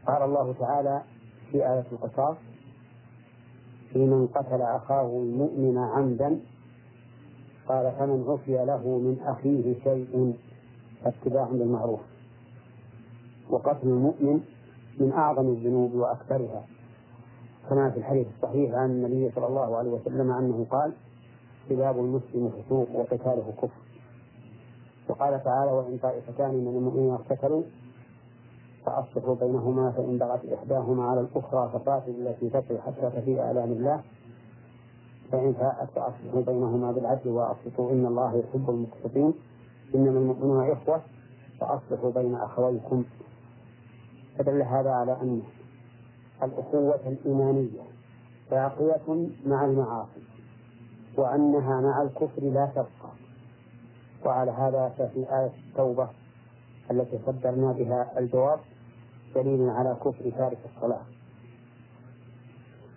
قال 0.07 0.23
الله 0.23 0.55
تعالى 0.61 1.03
في 1.53 1.57
آية 1.57 1.85
القصاص 1.93 2.37
في 3.93 3.99
من 3.99 4.27
قتل 4.27 4.63
أخاه 4.63 5.07
المؤمن 5.07 5.79
عمدا 5.79 6.41
قال 7.69 7.93
فمن 7.99 8.25
عفي 8.29 8.65
له 8.65 8.99
من 8.99 9.21
أخيه 9.23 9.75
شيء 9.85 10.35
فاتباع 11.05 11.45
بالمعروف. 11.45 12.01
وقتل 13.51 13.89
المؤمن 13.89 14.41
من 14.99 15.13
أعظم 15.13 15.49
الذنوب 15.49 15.95
وأكثرها. 15.95 16.65
كما 17.71 17.91
في 17.91 17.99
الحديث 17.99 18.27
الصحيح 18.37 18.75
عن 18.75 18.91
النبي 18.91 19.31
صلى 19.31 19.47
الله 19.47 19.77
عليه 19.77 19.91
وسلم 19.91 20.31
أنه 20.31 20.67
قال 20.71 20.93
سباب 21.69 21.99
المسلم 21.99 22.51
فسوق 22.51 22.89
وقتاله 22.95 23.53
كفر. 23.63 23.81
وقال 25.09 25.45
تعالى 25.45 25.73
وإن 25.73 25.99
طائفتان 26.03 26.51
من 26.55 26.77
المؤمنين 26.77 27.13
اقتتلوا 27.15 27.63
فأصلحوا 28.87 29.35
بينهما 29.35 29.91
فإن 29.91 30.19
بغت 30.19 30.45
إحداهما 30.53 31.05
على 31.05 31.21
الأخرى 31.21 31.71
فقاتلوا 31.73 32.17
التي 32.31 32.49
تبغي 32.51 32.81
حتى 32.81 33.11
تفيء 33.11 33.41
إعلام 33.41 33.73
الله. 33.73 34.01
فإن 35.33 35.53
فاءت 35.53 35.91
فأصلحوا 35.91 36.43
بينهما 36.43 36.93
بالعدل 36.93 37.31
وأقسطوا 37.31 37.91
إن 37.93 38.07
الله 38.07 38.37
يحب 38.37 38.71
المقسطين. 38.71 39.35
إنما 39.95 40.19
المؤمنون 40.19 40.71
إخوة 40.71 41.01
فأصلحوا 41.61 42.11
بين 42.11 42.35
أخويكم. 42.35 43.05
فدل 44.39 44.63
هذا 44.63 44.91
على 44.91 45.13
أن 45.13 45.43
الأخوة 46.43 47.01
الإيمانية 47.07 47.83
باقية 48.51 49.29
مع 49.47 49.65
المعاصي 49.65 50.21
وأنها 51.19 51.81
مع 51.81 52.03
الكفر 52.03 52.43
لا 52.43 52.67
تبقى. 52.67 53.11
وعلى 54.27 54.51
هذا 54.51 54.89
ففي 54.99 55.19
آية 55.19 55.51
التوبة 55.69 56.09
التي 56.91 57.19
صدرنا 57.27 57.73
بها 57.73 58.19
الجواب 58.19 58.59
دليل 59.35 59.71
على 59.71 59.97
كفر 60.05 60.31
تارك 60.31 60.59
الصلاة. 60.77 61.03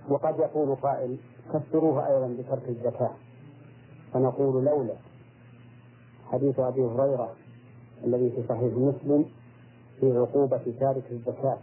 وقد 0.10 0.40
يقول 0.40 0.76
قائل 0.76 1.18
كفروه 1.54 2.08
أيضا 2.08 2.28
بترك 2.28 2.70
الزكاة. 2.70 3.12
فنقول 4.14 4.66
لولا. 4.66 4.94
حديث 6.32 6.60
أبي 6.60 6.86
هريرة 6.86 7.34
الذي 8.04 8.30
في 8.30 8.44
صحيح 8.50 8.74
مسلم 8.74 9.26
في 10.00 10.18
عقوبة 10.18 10.74
تارك 10.80 11.04
الزكاة 11.12 11.58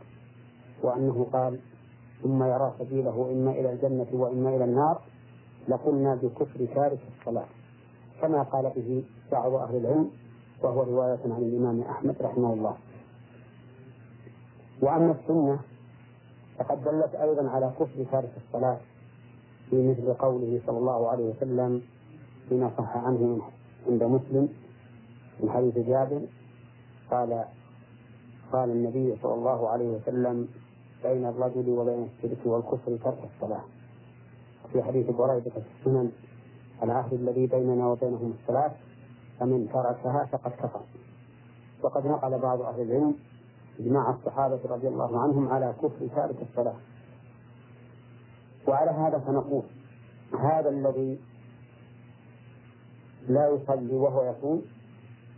وأنه 0.83 1.27
قال 1.33 1.59
ثم 2.23 2.43
يرى 2.43 2.73
سبيله 2.79 3.29
إما 3.33 3.51
إلى 3.51 3.73
الجنة 3.73 4.07
وإما 4.13 4.57
إلى 4.57 4.65
النار 4.65 5.01
لقلنا 5.69 6.15
بكفر 6.15 6.67
تارك 6.75 6.99
الصلاة. 7.19 7.47
كما 8.23 8.43
قال 8.43 8.73
به 8.77 9.05
بعض 9.33 9.53
أهل 9.55 9.77
العلم 9.77 10.11
وهو 10.63 10.83
رواية 10.83 11.19
عن 11.25 11.43
الإمام 11.43 11.81
أحمد 11.81 12.17
رحمه 12.21 12.53
الله. 12.53 12.77
وأما 14.83 15.13
السنة 15.21 15.59
فقد 16.59 16.85
دلت 16.85 17.15
أيضا 17.15 17.49
على 17.51 17.73
كفر 17.81 18.05
تارك 18.13 18.31
الصلاة 18.47 18.79
في 19.71 19.89
مثل 19.89 20.15
قوله 20.15 20.61
صلى 20.67 20.79
الله 20.79 21.09
عليه 21.09 21.25
وسلم 21.25 21.83
فيما 22.49 22.71
صح 22.79 22.97
عنه 22.97 23.41
عند 23.89 24.03
مسلم 24.03 24.49
من 25.41 25.51
حديث 25.51 25.79
جابر 25.79 26.21
قال 27.11 27.45
قال 28.53 28.71
النبي 28.71 29.17
صلى 29.23 29.35
الله 29.35 29.69
عليه 29.69 29.89
وسلم 29.89 30.49
بين 31.03 31.27
الرجل 31.27 31.69
وبين 31.71 32.09
الشرك 32.17 32.39
والكفر 32.47 32.97
ترك 33.05 33.19
الصلاة. 33.35 33.65
في 34.73 34.83
حديث 34.83 35.11
بريدة 35.11 35.51
في 35.51 35.63
السنن 35.81 36.11
العهد 36.83 37.13
الذي 37.13 37.47
بيننا 37.47 37.87
وبينهم 37.87 38.35
الصلاة 38.43 38.73
فمن 39.41 39.69
تركها 39.69 40.29
فقد 40.33 40.51
كفر. 40.53 40.81
وقد 41.83 42.07
نقل 42.07 42.39
بعض 42.39 42.61
أهل 42.63 42.81
العلم 42.81 43.15
إجماع 43.81 44.11
الصحابة 44.11 44.61
رضي 44.65 44.89
الله 44.89 45.21
عنهم 45.21 45.49
على 45.49 45.75
كفر 45.83 46.09
تارك 46.17 46.37
الصلاة. 46.43 46.77
وعلى 48.69 48.91
هذا 48.91 49.19
فنقول 49.19 49.63
هذا 50.41 50.69
الذي 50.69 51.21
لا 53.29 53.49
يصلي 53.49 53.95
وهو 53.97 54.35
يصوم 54.35 54.63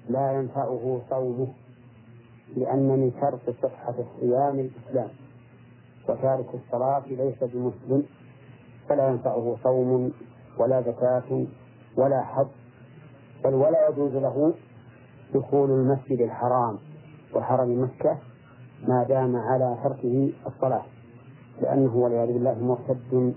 لا 0.08 0.32
ينفعه 0.32 1.00
صومه 1.10 1.48
لأن 2.56 2.88
من 2.88 3.12
شرط 3.20 3.56
صحة 3.62 3.94
الصيام 3.98 4.58
الإسلام. 4.58 5.08
وتارك 6.08 6.54
الصلاة 6.54 7.02
ليس 7.06 7.44
بمسلم 7.44 8.06
فلا 8.88 9.08
ينفعه 9.08 9.56
صوم 9.62 10.12
ولا 10.58 10.80
زكاة 10.80 11.46
ولا 11.96 12.22
حج 12.22 12.61
بل 13.44 13.54
ولا 13.54 13.88
يجوز 13.88 14.12
له 14.16 14.54
دخول 15.34 15.70
المسجد 15.70 16.20
الحرام 16.20 16.78
وحرم 17.34 17.82
مكة 17.82 18.18
ما 18.88 19.04
دام 19.04 19.36
على 19.36 19.76
تركه 19.84 20.32
الصلاة 20.46 20.82
لأنه 21.60 21.96
والعياذ 21.96 22.32
بالله 22.32 22.58
مرتد 22.64 23.34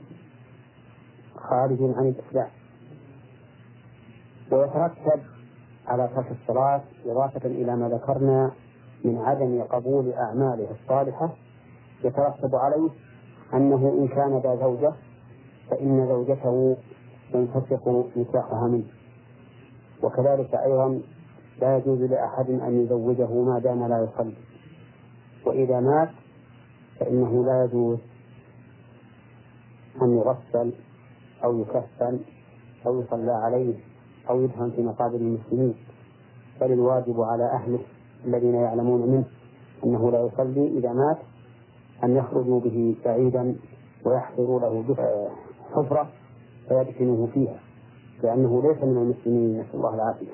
خارج 1.35 1.77
عن 1.81 2.05
الإسلام. 2.07 2.47
ويترتب 4.51 5.21
على 5.87 6.09
ترك 6.15 6.31
الصلاة 6.31 6.81
إضافة 7.05 7.47
إلى 7.47 7.75
ما 7.75 7.89
ذكرنا 7.89 8.51
من 9.05 9.17
عدم 9.17 9.61
قبول 9.61 10.13
أعماله 10.13 10.67
الصالحة 10.71 11.29
يترتب 12.03 12.55
عليه 12.55 12.89
أنه 13.53 13.89
إن 13.99 14.07
كان 14.07 14.37
ذا 14.37 14.55
زوجة 14.55 14.93
فإن 15.69 16.07
زوجته 16.07 16.77
ينفسخ 17.33 17.87
نكاحها 18.17 18.67
منه. 18.67 18.94
وكذلك 20.03 20.55
أيضا 20.55 21.01
لا 21.61 21.77
يجوز 21.77 22.01
لأحد 22.01 22.49
أن 22.49 22.83
يزوجه 22.83 23.33
ما 23.33 23.59
دام 23.59 23.87
لا 23.87 24.03
يصلي. 24.03 24.35
وإذا 25.45 25.79
مات 25.79 26.09
فإنه 26.99 27.45
لا 27.45 27.63
يجوز 27.63 27.99
أن 30.01 30.17
يغسل 30.17 30.73
أو 31.43 31.59
يكفن 31.59 32.19
أو 32.85 33.01
يصلى 33.01 33.31
عليه 33.31 33.73
أو 34.29 34.41
يدفن 34.41 34.71
في 34.71 34.81
مقابر 34.81 35.15
المسلمين. 35.15 35.75
بل 36.61 36.71
الواجب 36.71 37.21
على 37.21 37.43
أهله 37.43 37.79
الذين 38.25 38.55
يعلمون 38.55 39.01
منه 39.01 39.25
أنه 39.83 40.11
لا 40.11 40.21
يصلي 40.25 40.67
إذا 40.77 40.93
مات 40.93 41.17
أن 42.03 42.15
يخرجوا 42.15 42.59
به 42.59 42.95
بعيدا 43.05 43.55
ويحفروا 44.05 44.59
له 44.59 44.95
حفرة 45.75 46.09
فيدفنوه 46.67 47.27
فيها. 47.33 47.59
لأنه 48.25 48.61
ليس 48.61 48.83
من 48.83 48.97
المسلمين 48.97 49.59
نسأل 49.59 49.75
الله 49.75 49.95
العافية. 49.95 50.33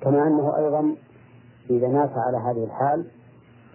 كما 0.00 0.26
أنه 0.26 0.56
أيضا 0.56 0.94
إذا 1.70 1.88
مات 1.88 2.10
على 2.16 2.36
هذه 2.36 2.64
الحال 2.64 3.06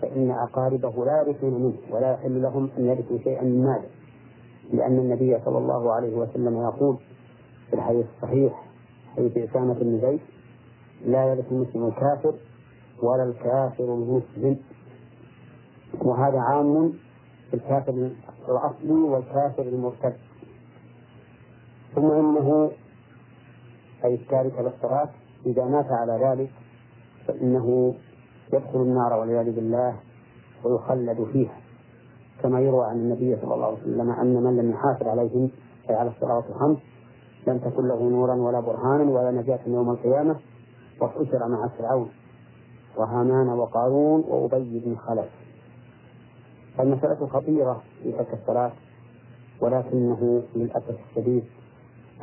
فإن 0.01 0.31
أقاربه 0.31 1.05
لا 1.05 1.21
يرثون 1.21 1.53
منه 1.53 1.77
ولا 1.91 2.13
يحل 2.13 2.41
لهم 2.41 2.69
أن 2.77 2.85
يرثوا 2.85 3.17
شيئا 3.17 3.43
من 3.43 3.63
ماله. 3.63 3.89
لأن 4.73 4.97
النبي 4.97 5.39
صلى 5.45 5.57
الله 5.57 5.93
عليه 5.93 6.15
وسلم 6.15 6.61
يقول 6.61 6.97
في 7.69 7.75
الحديث 7.75 8.05
الصحيح 8.15 8.63
حديث 9.17 9.37
أسامة 9.37 9.73
بن 9.73 9.99
زيد 10.01 10.19
لا 11.05 11.25
يرث 11.25 11.51
المسلم 11.51 11.87
الكافر 11.87 12.33
ولا 13.03 13.23
الكافر 13.23 13.83
المسلم. 13.83 14.57
وهذا 16.01 16.39
عام 16.39 16.93
في 17.49 17.53
الكافر 17.53 18.11
الأصلي 18.49 18.91
والكافر 18.91 19.63
المرتد. 19.63 20.15
ثم 21.95 22.11
إنه 22.11 22.71
أي 24.05 24.13
التارك 24.13 24.53
للصلاة 24.59 25.09
إذا 25.45 25.65
مات 25.65 25.85
على 25.91 26.19
ذلك 26.25 26.49
فإنه 27.27 27.95
يدخل 28.53 28.81
النار 28.81 29.13
والعياذ 29.13 29.55
بالله 29.55 29.95
ويخلد 30.63 31.27
فيها. 31.33 31.57
كما 32.43 32.59
يروى 32.59 32.85
عن 32.85 32.95
النبي 32.95 33.35
صلى 33.41 33.53
الله 33.53 33.65
عليه 33.65 33.77
وسلم 33.77 34.11
أن 34.11 34.43
من 34.43 34.57
لم 34.57 34.71
يحافظ 34.71 35.07
عليهم 35.07 35.49
أي 35.89 35.95
على 35.95 36.09
الصلوات 36.09 36.43
الخمس 36.49 36.77
لم 37.47 37.57
تكن 37.57 37.87
له 37.87 38.09
نورا 38.09 38.35
ولا 38.35 38.59
برهانا 38.59 39.11
ولا 39.11 39.31
نجاة 39.31 39.59
يوم 39.67 39.89
القيامة 39.89 40.35
وحشر 41.01 41.47
مع 41.47 41.67
فرعون 41.67 42.09
وهامان 42.97 43.49
وقارون 43.49 44.23
وأبي 44.27 44.79
بن 44.85 44.95
خلف. 44.95 45.29
فالمسألة 46.77 47.27
خطيرة 47.27 47.81
في 48.03 48.11
تلك 48.11 48.33
الصلاة 48.33 48.71
ولكنه 49.61 50.43
للأسف 50.55 50.95
الشديد 51.09 51.43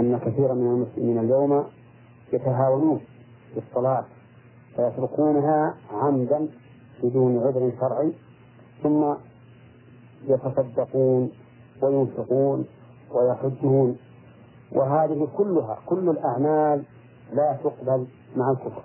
أن 0.00 0.18
كثيرا 0.18 0.54
من 0.54 0.66
المسلمين 0.66 1.18
اليوم 1.18 1.64
يتهاونون 2.32 3.00
في 3.54 3.60
الصلاة 3.68 4.04
فيتركونها 4.76 5.74
عمدا 5.92 6.48
بدون 7.02 7.38
عذر 7.38 7.72
شرعي 7.80 8.12
ثم 8.82 9.14
يتصدقون 10.26 11.30
وينفقون 11.82 12.66
ويحجون 13.14 13.96
وهذه 14.72 15.28
كلها 15.36 15.78
كل 15.86 16.08
الأعمال 16.10 16.82
لا 17.32 17.58
تقبل 17.64 18.06
مع 18.36 18.50
الكفر. 18.50 18.82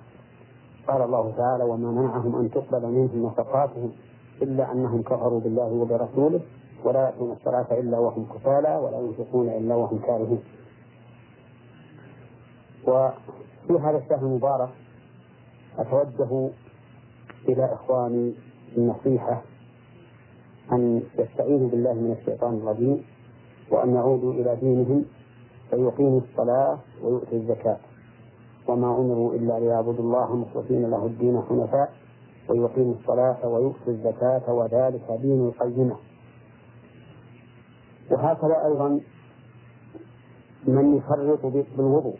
قال 0.87 1.01
الله 1.01 1.31
تعالى 1.37 1.63
وما 1.63 1.91
منعهم 1.91 2.35
أن 2.35 2.51
تقبل 2.51 2.87
منهم 2.87 3.25
نفقاتهم 3.25 3.91
إلا 4.41 4.71
أنهم 4.71 5.01
كفروا 5.01 5.39
بالله 5.39 5.71
وبرسوله 5.73 6.41
ولا 6.85 6.99
يأتون 7.05 7.31
الصلاة 7.31 7.79
إلا 7.79 7.99
وهم 7.99 8.25
كسالى 8.25 8.77
ولا 8.77 8.99
ينفقون 8.99 9.49
إلا 9.49 9.75
وهم 9.75 9.99
كارهون. 9.99 10.39
وفي 12.89 13.83
هذا 13.83 13.97
الشهر 13.97 14.19
المبارك 14.21 14.69
أتوجه 15.77 16.49
إلى 17.49 17.73
إخواني 17.73 18.33
النصيحة 18.77 19.41
أن 20.71 21.01
يستعيذوا 21.19 21.69
بالله 21.69 21.93
من 21.93 22.11
الشيطان 22.19 22.57
الرجيم 22.57 23.03
وأن 23.71 23.95
يعودوا 23.95 24.33
إلى 24.33 24.55
دينهم 24.55 25.05
فيقيموا 25.69 26.21
الصلاة 26.31 26.79
ويؤتوا 27.03 27.37
الزكاة. 27.37 27.77
وما 28.67 28.87
أمروا 28.97 29.33
إلا 29.33 29.59
ليعبدوا 29.59 30.03
الله 30.03 30.35
مخلصين 30.35 30.89
له 30.89 31.05
الدين 31.05 31.41
حنفاء 31.49 31.93
ويقيموا 32.49 32.93
الصلاة 32.93 33.47
ويؤتوا 33.47 33.93
الزكاة 33.93 34.53
وذلك 34.53 35.11
دين 35.21 35.47
القيمة. 35.47 35.95
وهكذا 38.11 38.65
أيضا 38.65 38.99
من 40.67 40.95
يفرط 40.97 41.45
بالوضوء. 41.77 42.17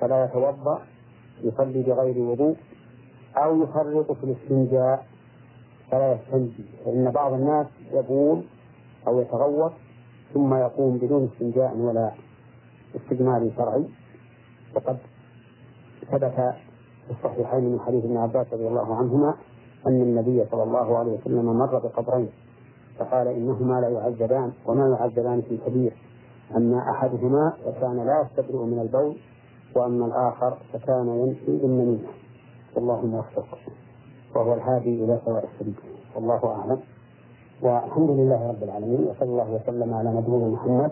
فلا 0.00 0.24
يتوضأ 0.24 0.78
يصلي 1.42 1.82
بغير 1.82 2.18
وضوء 2.18 2.56
أو 3.36 3.62
يفرط 3.62 4.12
في 4.12 4.24
الاستنجاء 4.24 5.06
فلا 5.90 6.12
يستنجي. 6.12 6.64
فإن 6.84 7.10
بعض 7.10 7.32
الناس 7.32 7.66
يبول 7.92 8.42
أو 9.06 9.20
يتغوط 9.20 9.72
ثم 10.34 10.54
يقوم 10.54 10.98
بدون 10.98 11.30
استنجاء 11.32 11.76
ولا 11.76 12.10
استجمال 12.96 13.52
شرعي. 13.56 13.84
وقد 14.76 14.96
ثبت 16.10 16.34
في 17.06 17.10
الصحيحين 17.10 17.64
من 17.64 17.80
حديث 17.80 18.04
ابن 18.04 18.16
عباس 18.16 18.46
رضي 18.52 18.68
الله 18.68 18.94
عنهما 18.96 19.34
أن 19.86 20.02
النبي 20.02 20.44
صلى 20.50 20.62
الله 20.62 20.98
عليه 20.98 21.12
وسلم 21.12 21.44
مر 21.58 21.78
بقبرين 21.78 22.28
فقال 22.98 23.28
إنهما 23.28 23.80
لا 23.80 23.88
يعذبان 23.88 24.52
وما 24.66 24.88
يعذبان 24.88 25.42
في 25.42 25.56
كبير 25.66 25.92
أما 26.56 26.90
أحدهما 26.90 27.52
فكان 27.64 28.06
لا 28.06 28.26
يستبرئ 28.26 28.64
من 28.64 28.78
البول 28.78 29.16
وأما 29.76 30.06
الآخر 30.06 30.58
فكان 30.72 31.08
يمشي 31.08 31.56
بالنميمة 31.62 32.08
والله 32.76 33.06
موفق. 33.06 33.58
وهو 34.36 34.54
الهادي 34.54 35.04
إلى 35.04 35.20
سواء 35.24 35.48
السبيل. 35.54 35.74
والله 36.14 36.46
أعلم. 36.46 36.80
والحمد 37.62 38.10
لله 38.10 38.48
رب 38.48 38.62
العالمين 38.62 39.06
وصلى 39.08 39.28
الله 39.28 39.50
وسلم 39.50 39.94
على 39.94 40.08
نبينا 40.08 40.48
محمد 40.48 40.90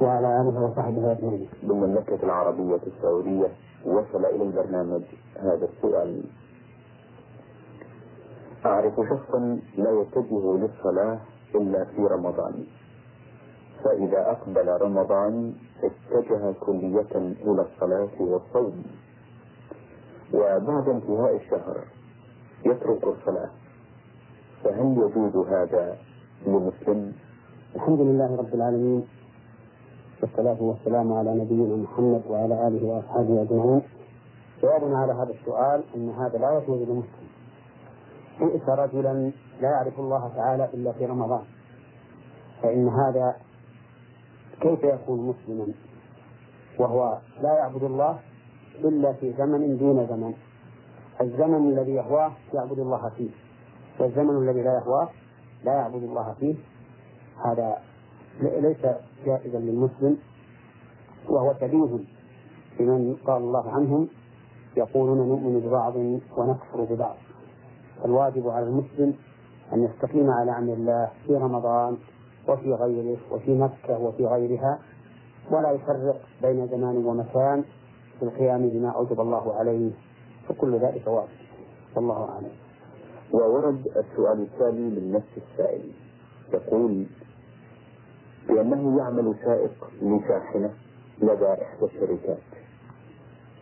وعلى 0.00 0.40
آله 0.40 0.64
وصحبه 0.64 1.12
أجمعين. 1.12 1.48
بالمملكة 1.62 2.18
العربية 2.22 2.80
السعودية. 2.86 3.48
وصل 3.86 4.24
إلى 4.24 4.42
البرنامج 4.42 5.02
هذا 5.36 5.68
السؤال. 5.76 6.22
أعرف 8.66 8.94
شخصا 8.94 9.60
لا 9.76 9.90
يتجه 10.00 10.56
للصلاة 10.56 11.18
إلا 11.54 11.84
في 11.84 12.02
رمضان. 12.06 12.64
فإذا 13.84 14.30
أقبل 14.30 14.68
رمضان 14.82 15.52
اتجه 15.82 16.52
كلية 16.60 17.16
إلى 17.16 17.62
الصلاة 17.62 18.08
والصوم. 18.20 18.82
وبعد 20.34 20.88
انتهاء 20.88 21.36
الشهر 21.36 21.84
يترك 22.66 23.04
الصلاة. 23.04 23.50
فهل 24.64 24.96
يجوز 24.98 25.46
هذا 25.46 25.96
لمسلم؟ 26.46 27.12
الحمد 27.76 28.00
لله 28.00 28.36
رب 28.36 28.54
العالمين. 28.54 29.06
والصلاة 30.22 30.62
والسلام 30.62 31.12
على 31.12 31.34
نبينا 31.34 31.76
محمد 31.76 32.22
وعلى 32.30 32.68
آله 32.68 32.86
وأصحابه 32.86 33.42
أجمعين. 33.42 33.82
جوابنا 34.62 34.98
على 34.98 35.12
هذا 35.12 35.30
السؤال 35.40 35.84
أن 35.96 36.10
هذا 36.10 36.38
لا 36.38 36.58
يجوز 36.58 36.88
لمسلم. 36.88 37.28
بئس 38.40 38.68
رجلا 38.68 39.32
لا 39.60 39.70
يعرف 39.70 40.00
الله 40.00 40.28
تعالى 40.36 40.68
إلا 40.74 40.92
في 40.92 41.06
رمضان. 41.06 41.42
فإن 42.62 42.88
هذا 42.88 43.36
كيف 44.60 44.84
يكون 44.84 45.26
مسلما؟ 45.26 45.66
وهو 46.78 47.18
لا 47.42 47.54
يعبد 47.58 47.82
الله 47.82 48.18
إلا 48.84 49.12
في 49.12 49.32
زمن 49.32 49.76
دون 49.78 50.06
زمن. 50.06 50.34
الزمن 51.20 51.68
الذي 51.72 51.92
يهواه 51.92 52.32
يعبد 52.54 52.78
الله 52.78 53.08
فيه. 53.16 53.30
والزمن 54.00 54.48
الذي 54.48 54.62
لا 54.62 54.74
يهواه 54.74 55.08
لا 55.64 55.72
يعبد 55.72 56.02
الله 56.02 56.34
فيه. 56.40 56.54
هذا 57.44 57.78
ليس 58.40 58.86
جائزا 59.26 59.58
للمسلم. 59.58 60.18
وهو 61.28 61.54
شبيه 61.60 61.98
بمن 62.78 63.16
قال 63.26 63.42
الله 63.42 63.70
عنهم 63.70 64.08
يقولون 64.76 65.28
نؤمن 65.28 65.60
ببعض 65.60 65.96
ونكفر 66.36 66.84
ببعض. 66.94 67.16
الواجب 68.04 68.48
على 68.48 68.66
المسلم 68.66 69.14
أن 69.72 69.84
يستقيم 69.84 70.30
على 70.30 70.58
أمر 70.58 70.72
الله 70.72 71.10
في 71.26 71.34
رمضان 71.34 71.96
وفي 72.48 72.72
غيره 72.72 73.16
وفي 73.30 73.58
مكة 73.58 73.98
وفي 73.98 74.26
غيرها 74.26 74.78
ولا 75.50 75.70
يفرق 75.70 76.20
بين 76.42 76.68
زمان 76.68 76.96
ومكان. 76.96 77.64
في 78.18 78.24
القيام 78.24 78.68
بما 78.68 78.88
أوجب 78.90 79.20
الله 79.20 79.54
عليه 79.54 79.90
فكل 80.48 80.78
ذلك 80.78 81.06
واجب. 81.06 81.28
والله 81.96 82.28
أعلم. 82.28 82.50
وورد 83.32 83.86
السؤال 83.86 84.42
التالي 84.42 84.80
من 84.80 85.12
نفس 85.12 85.32
السائل. 85.36 85.92
يقول 86.54 87.06
بأنه 88.48 88.98
يعمل 88.98 89.34
سائق 89.44 89.90
لشاحنة 90.02 90.70
لدى 91.22 91.46
إحدى 91.52 91.84
الشركات 91.84 92.38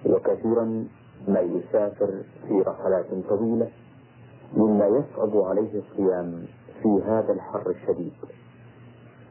وكثيرا 0.07 0.85
ما 1.29 1.41
يسافر 1.41 2.23
في 2.49 2.61
رحلات 2.61 3.07
طويلة 3.29 3.69
مما 4.57 4.87
يصعب 4.87 5.37
عليه 5.37 5.83
الصيام 5.83 6.45
في 6.83 6.89
هذا 7.07 7.33
الحر 7.33 7.71
الشديد. 7.71 8.13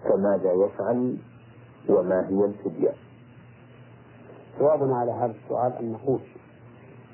فماذا 0.10 0.54
يفعل 0.54 1.18
وما 1.90 2.28
هي 2.30 2.46
الفدية. 2.46 2.94
جوابنا 4.60 4.98
على 4.98 5.12
هذا 5.12 5.34
السؤال 5.44 5.74
أن 5.74 5.92
نقول 5.92 6.20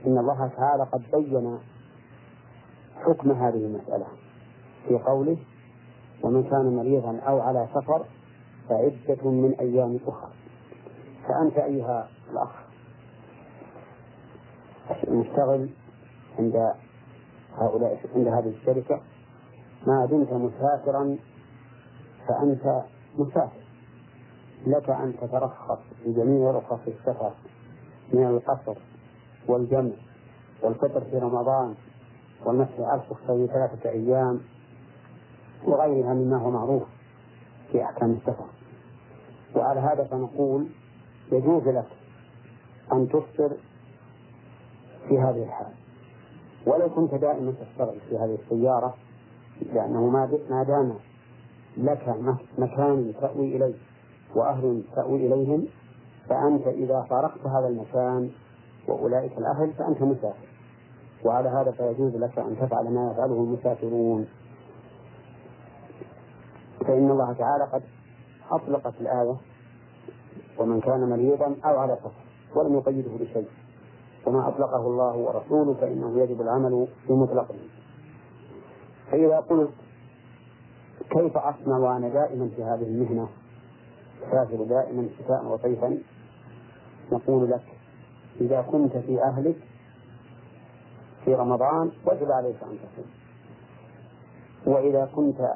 إن 0.05 0.17
الله 0.17 0.47
تعالى 0.57 0.83
قد 0.83 1.01
بين 1.13 1.59
حكم 2.95 3.31
هذه 3.31 3.65
المسألة 3.65 4.05
في 4.87 4.95
قوله 4.95 5.37
ومن 6.23 6.43
كان 6.43 6.75
مريضا 6.75 7.19
أو 7.19 7.39
على 7.39 7.67
سفر 7.75 8.05
فعدة 8.69 9.31
من 9.31 9.53
أيام 9.59 9.99
أخرى. 10.07 10.31
فأنت 11.27 11.57
أيها 11.57 12.07
الأخ 12.31 12.49
المشتغل 15.07 15.69
عند 16.39 16.73
هؤلاء 17.57 17.99
عند 18.15 18.27
هذه 18.27 18.49
الشركة 18.49 19.01
ما 19.87 20.05
دمت 20.05 20.33
مسافرا 20.33 21.17
فأنت 22.27 22.83
مسافر. 23.17 23.61
لك 24.67 24.89
أن 24.89 25.13
تترخص 25.21 25.79
في 26.03 26.13
جميع 26.13 26.51
رخص 26.51 26.79
السفر 26.87 27.31
من 28.13 28.27
القصر 28.27 28.75
والجمع 29.47 29.91
والفطر 30.63 31.01
في 31.01 31.17
رمضان 31.17 31.75
والمسح 32.45 32.79
على 32.79 33.01
في 33.01 33.47
ثلاثة 33.47 33.89
أيام 33.89 34.39
وغيرها 35.65 36.13
مما 36.13 36.37
هو 36.37 36.51
معروف 36.51 36.83
في 37.71 37.83
أحكام 37.83 38.11
السفر. 38.11 38.45
وعلى 39.55 39.79
هذا 39.79 40.03
فنقول 40.03 40.67
يجوز 41.31 41.67
لك 41.67 41.87
أن 42.93 43.09
تفطر 43.09 43.57
في 45.07 45.19
هذه 45.19 45.43
الحال. 45.43 45.73
ولو 46.67 46.89
كنت 46.89 47.15
دائما 47.15 47.51
تشتغل 47.51 47.99
في 48.09 48.17
هذه 48.17 48.37
السيارة 48.43 48.95
لأنه 49.73 50.09
ما 50.49 50.63
دام 50.63 50.95
لك 51.77 52.15
مكان 52.57 53.13
تأوي 53.21 53.55
إليه 53.55 53.75
وأهل 54.35 54.83
تأوي 54.95 55.27
إليهم 55.27 55.67
فأنت 56.29 56.67
إذا 56.67 57.01
فارقت 57.09 57.45
هذا 57.45 57.67
المكان 57.67 58.29
وأولئك 58.87 59.37
الأهل 59.37 59.73
فأنت 59.73 60.01
مسافر. 60.01 60.47
وعلى 61.25 61.49
هذا 61.49 61.71
فيجوز 61.71 62.15
لك 62.15 62.39
أن 62.39 62.57
تفعل 62.61 62.93
ما 62.93 63.11
يفعله 63.11 63.33
المسافرون. 63.33 64.27
فإن 66.79 67.11
الله 67.11 67.33
تعالى 67.33 67.63
قد 67.63 67.83
أطلقت 68.51 68.93
الآية 69.01 69.35
ومن 70.59 70.81
كان 70.81 71.09
مريضا 71.09 71.55
أو 71.65 71.79
على 71.79 71.97
سفر 71.99 72.59
ولم 72.59 72.75
يقيده 72.75 73.11
بشيء. 73.19 73.47
وما 74.27 74.47
أطلقه 74.47 74.87
الله 74.87 75.17
ورسوله 75.17 75.73
فإنه 75.73 76.19
يجب 76.19 76.41
العمل 76.41 76.87
بمطلقه. 77.09 77.55
فإذا 79.11 79.39
قلت 79.39 79.71
كيف 81.09 81.37
أصنع 81.37 81.77
وأنا 81.77 82.09
دائما 82.09 82.49
في 82.55 82.63
هذه 82.63 82.83
المهنة؟ 82.83 83.27
أسافر 84.27 84.63
دائما 84.63 85.09
شتاء 85.19 85.45
وصيفا 85.45 85.97
نقول 87.11 87.51
لك 87.51 87.63
إذا 88.41 88.61
كنت 88.61 88.97
في 88.97 89.23
أهلك 89.23 89.55
في 91.25 91.33
رمضان 91.35 91.91
وجب 92.05 92.31
عليك 92.31 92.55
أن 92.63 92.77
تصوم. 92.77 93.05
وإذا 94.65 95.09
كنت 95.15 95.53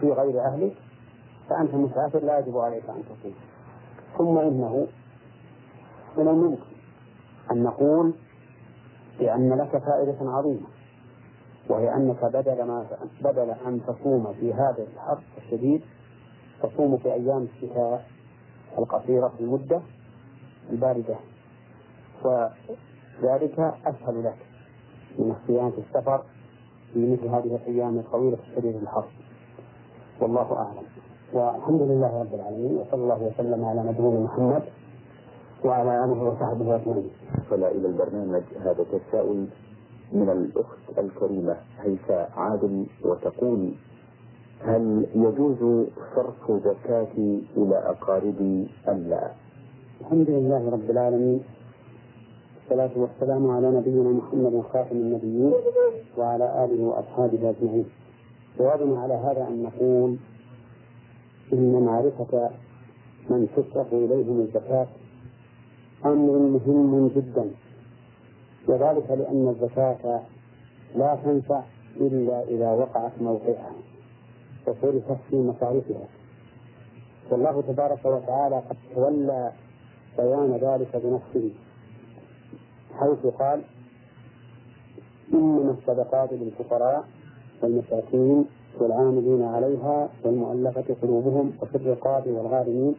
في 0.00 0.12
غير 0.12 0.44
أهلك 0.44 0.74
فأنت 1.48 1.74
مسافر 1.74 2.18
لا 2.24 2.38
يجب 2.38 2.58
عليك 2.58 2.90
أن 2.90 3.02
تصوم. 3.04 3.34
ثم 4.18 4.38
إنه 4.38 4.86
من 6.18 6.28
الممكن 6.28 6.74
أن 7.50 7.62
نقول 7.62 8.14
بأن 9.18 9.52
لك 9.52 9.78
فائدة 9.78 10.16
عظيمة. 10.20 10.73
وهي 11.68 11.94
أنك 11.94 12.24
بدل 12.24 12.64
ما 12.64 12.86
بدل 13.20 13.50
أن 13.66 13.80
تصوم 13.86 14.32
في 14.40 14.52
هذا 14.52 14.82
الحر 14.94 15.18
الشديد 15.38 15.82
تصوم 16.62 16.96
في 16.96 17.12
أيام 17.12 17.42
الشتاء 17.42 18.04
القصيرة 18.78 19.32
المدة 19.40 19.80
الباردة. 20.70 21.16
وذلك 22.24 23.58
أسهل 23.86 24.24
لك 24.24 24.36
من 25.18 25.30
الصيام 25.40 25.70
في 25.70 25.78
السفر 25.78 26.22
في 26.92 27.12
مثل 27.12 27.28
هذه 27.28 27.56
الأيام 27.56 27.98
الطويلة 27.98 28.38
الشديدة 28.50 28.78
الحر. 28.78 29.04
والله 30.20 30.56
أعلم. 30.56 30.84
والحمد 31.32 31.82
لله 31.82 32.20
رب 32.20 32.34
العالمين 32.34 32.76
وصلى 32.76 33.02
الله 33.02 33.22
وسلم 33.22 33.64
على 33.64 33.82
نبينا 33.82 34.20
محمد 34.20 34.62
وعلى 35.64 36.04
آله 36.04 36.22
وصحبه 36.22 36.76
أجمعين. 36.76 37.10
وصل 37.46 37.64
إلى 37.64 37.88
البرنامج. 37.88 38.42
هذا 38.60 38.84
تساؤل 38.84 39.48
من 40.14 40.28
الأخت 40.30 40.98
الكريمة 40.98 41.56
هيفاء 41.80 42.30
عادل 42.36 42.86
وتقول 43.04 43.72
هل 44.60 45.06
يجوز 45.14 45.86
صرف 46.16 46.52
زكاتي 46.64 47.42
إلى 47.56 47.76
أقاربي 47.78 48.68
أم 48.88 48.98
لا؟ 49.08 49.30
الحمد 50.00 50.30
لله 50.30 50.70
رب 50.70 50.90
العالمين 50.90 51.40
والصلاة 52.56 52.90
والسلام 52.96 53.50
على 53.50 53.70
نبينا 53.70 54.08
محمد 54.10 54.62
خاتم 54.72 54.96
النبيين 54.96 55.52
وعلى 56.18 56.64
آله 56.64 56.84
وأصحابه 56.84 57.50
أجمعين. 57.50 57.84
جوابنا 58.58 59.00
على 59.00 59.14
هذا 59.14 59.48
أن 59.48 59.62
نقول 59.62 60.16
إن 61.52 61.82
معرفة 61.84 62.50
من 63.30 63.48
تصرف 63.56 63.92
إليهم 63.94 64.40
الزكاة 64.40 64.86
أمر 66.04 66.38
مهم 66.38 67.08
جدا 67.16 67.50
وذلك 68.68 69.10
لأن 69.10 69.48
الزكاة 69.48 70.20
لا 70.96 71.18
تنفع 71.24 71.62
إلا 71.96 72.42
إذا 72.42 72.70
وقعت 72.70 73.12
موقعها 73.20 73.72
وصرفت 74.66 75.16
في 75.30 75.36
مصارفها 75.36 76.06
والله 77.30 77.62
تبارك 77.62 78.04
وتعالى 78.04 78.56
قد 78.56 78.76
تولى 78.94 79.52
بيان 80.18 80.52
ذلك 80.56 80.96
بنفسه 80.96 81.50
حيث 82.98 83.26
قال 83.26 83.62
إنما 85.34 85.70
الصدقات 85.70 86.32
للفقراء 86.32 87.04
والمساكين 87.62 88.44
والعاملين 88.80 89.42
عليها 89.42 90.08
والمؤلفة 90.24 90.96
قلوبهم 91.02 91.52
وفي 91.62 91.74
الرقاب 91.74 92.26
والغارمين. 92.26 92.94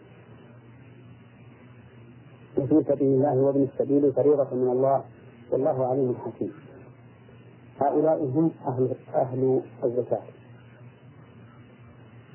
وفي 2.58 2.84
سبيل 2.88 3.08
الله 3.08 3.36
وابن 3.36 3.64
السبيل 3.74 4.14
فريضة 4.14 4.48
من 4.56 4.72
الله 4.72 5.04
والله 5.52 5.86
عليم 5.86 6.16
حكيم. 6.16 6.54
هؤلاء 7.82 8.24
هم 8.24 8.52
أهل 8.68 8.96
أهل 9.16 9.62
الزكاة. 9.84 10.22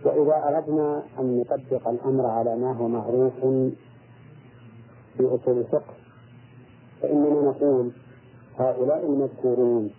وإذا 0.04 0.48
أردنا 0.48 1.02
أن 1.18 1.40
نطبق 1.40 1.88
الأمر 1.88 2.26
على 2.26 2.56
ما 2.56 2.72
هو 2.72 2.88
معروف 2.88 3.34
في 5.16 5.26
أصول 5.26 5.58
الفقه 5.58 5.94
فإننا 7.02 7.40
نقول 7.50 7.90
هؤلاء 8.58 9.06
المذكورون 9.06 9.90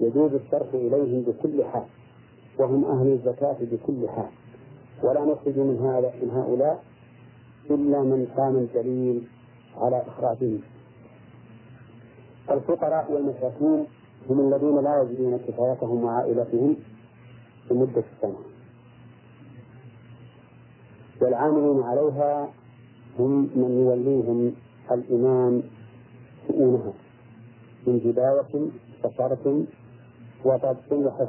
يجوز 0.00 0.32
الصرف 0.32 0.74
إليهم 0.74 1.22
بكل 1.22 1.64
حال 1.64 1.84
وهم 2.58 2.84
أهل 2.84 3.12
الزكاة 3.12 3.56
بكل 3.60 4.08
حال. 4.08 4.30
ولا 5.02 5.24
نخرج 5.24 5.58
من 5.58 5.78
هذا 5.78 6.12
من 6.22 6.30
هؤلاء 6.30 6.84
إلا 7.70 8.02
من 8.02 8.26
كان 8.36 8.56
الدليل 8.56 9.28
على 9.76 10.02
إخراجهم. 10.06 10.60
الفقراء 12.50 13.12
والمساكين 13.12 13.86
هم 14.30 14.40
الذين 14.52 14.78
لا 14.84 15.02
يجدون 15.02 15.38
كفايتهم 15.38 16.04
وعائلتهم 16.04 16.76
لمدة 17.70 18.02
السنة. 18.14 18.38
والعاملين 21.20 21.82
عليها 21.82 22.48
هم 23.18 23.30
من 23.56 23.70
يوليهم 23.80 24.52
الإمام 24.92 25.62
شؤونها 26.48 26.92
من 27.86 27.98
جباية 27.98 28.68
وصرف 29.04 29.46
وضبط 30.44 30.92
وحفظ 30.92 31.28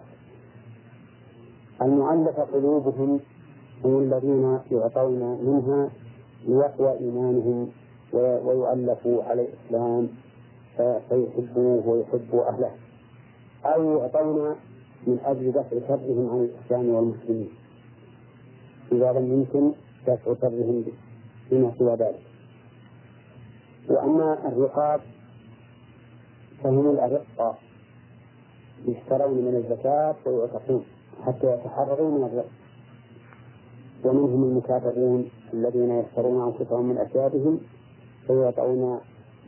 المعلقة 1.82 2.44
قلوبهم 2.44 3.20
هم 3.86 3.98
الذين 4.00 4.60
يعطون 4.72 5.20
منها 5.46 5.90
ليقوى 6.48 7.00
إيمانهم 7.00 7.70
ويؤلفوا 8.14 9.24
على 9.24 9.42
الإسلام 9.48 10.10
فيحبوه 10.78 11.88
ويحبوا 11.88 12.50
أهله. 12.50 12.72
أو 13.66 13.98
يعطون 13.98 14.56
من 15.08 15.20
أجل 15.26 15.52
دفع 15.52 15.88
شرهم 15.88 16.30
عن 16.30 16.50
الإسلام 16.50 16.90
والمسلمين. 16.90 17.50
إذا 18.92 19.12
لم 19.12 19.34
يمكن 19.34 19.72
دفع 20.08 20.34
شرهم 20.42 20.86
بما 21.52 21.72
سوى 21.80 21.96
ذلك. 21.96 22.22
وأما 23.90 24.48
الرقاب 24.48 25.02
فهم 26.64 26.90
الأرقة. 26.90 27.58
يشترون 28.88 29.38
من 29.38 29.56
الزكاة 29.56 30.16
ويعتقون 30.26 30.84
حتى 31.26 31.54
يتحرروا 31.54 32.18
من 32.18 32.24
الرق 32.24 32.50
ومنهم 34.06 34.44
المكافرون 34.44 35.30
الذين 35.54 35.92
يشترون 35.92 36.54
أنفسهم 36.54 36.90
من 36.90 36.98
أثيابهم 36.98 37.60
فيعطون 38.28 39.00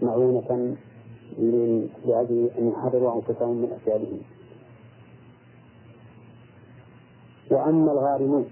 معونة 0.01 0.75
لأجل 2.05 2.49
أن 2.57 2.67
يحرروا 2.69 3.15
أنفسهم 3.15 3.55
من 3.55 3.71
أثيابهم 3.71 4.21
وأما 7.51 7.91
الغارمون 7.91 8.45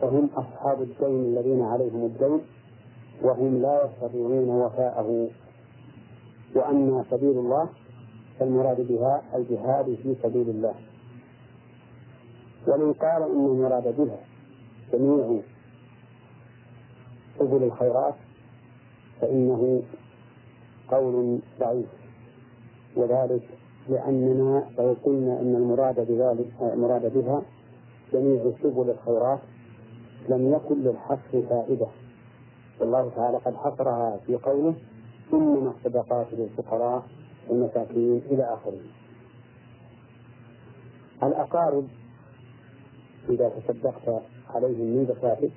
فهم 0.00 0.30
أصحاب 0.34 0.82
الدين 0.82 1.24
الذين 1.24 1.62
عليهم 1.62 2.04
الدين 2.04 2.40
وهم 3.22 3.62
لا 3.62 3.84
يستطيعون 3.84 4.48
وفاءه. 4.48 5.28
وأما 6.54 7.04
سبيل 7.10 7.38
الله 7.38 7.68
فالمراد 8.38 8.80
بها 8.80 9.22
الجهاد 9.34 9.98
في 10.02 10.16
سبيل 10.22 10.50
الله. 10.50 10.74
ومن 12.68 12.92
قال 12.92 13.22
إن 13.22 13.46
المراد 13.46 13.96
بها 13.96 14.18
جميع 14.92 15.40
سبل 17.38 17.62
الخيرات 17.62 18.14
فإنه 19.20 19.82
قول 20.90 21.38
ضعيف. 21.60 21.86
وذلك 22.96 23.48
لأننا 23.88 24.66
لو 24.78 24.96
قلنا 25.04 25.40
أن 25.40 25.54
المراد 25.56 26.00
بذلك 26.00 26.52
المراد 26.60 27.14
بها 27.14 27.42
جميع 28.12 28.52
سبل 28.62 28.90
الخيرات 28.90 29.40
لم 30.28 30.52
يكن 30.52 30.82
للحصر 30.82 31.42
فائدة. 31.48 31.86
والله 32.80 33.10
تعالى 33.16 33.36
قد 33.36 33.54
حصرها 33.56 34.16
في 34.26 34.36
قوله 34.36 34.74
إنما 35.32 35.70
الصدقات 35.78 36.26
للفقراء 36.32 37.02
والمساكين 37.48 38.22
إلى 38.30 38.44
آخره. 38.44 38.80
الأقارب 41.22 41.88
إذا 43.28 43.48
تصدقت 43.48 44.22
عليهم 44.54 44.86
من 44.86 45.06
زكاتك 45.06 45.52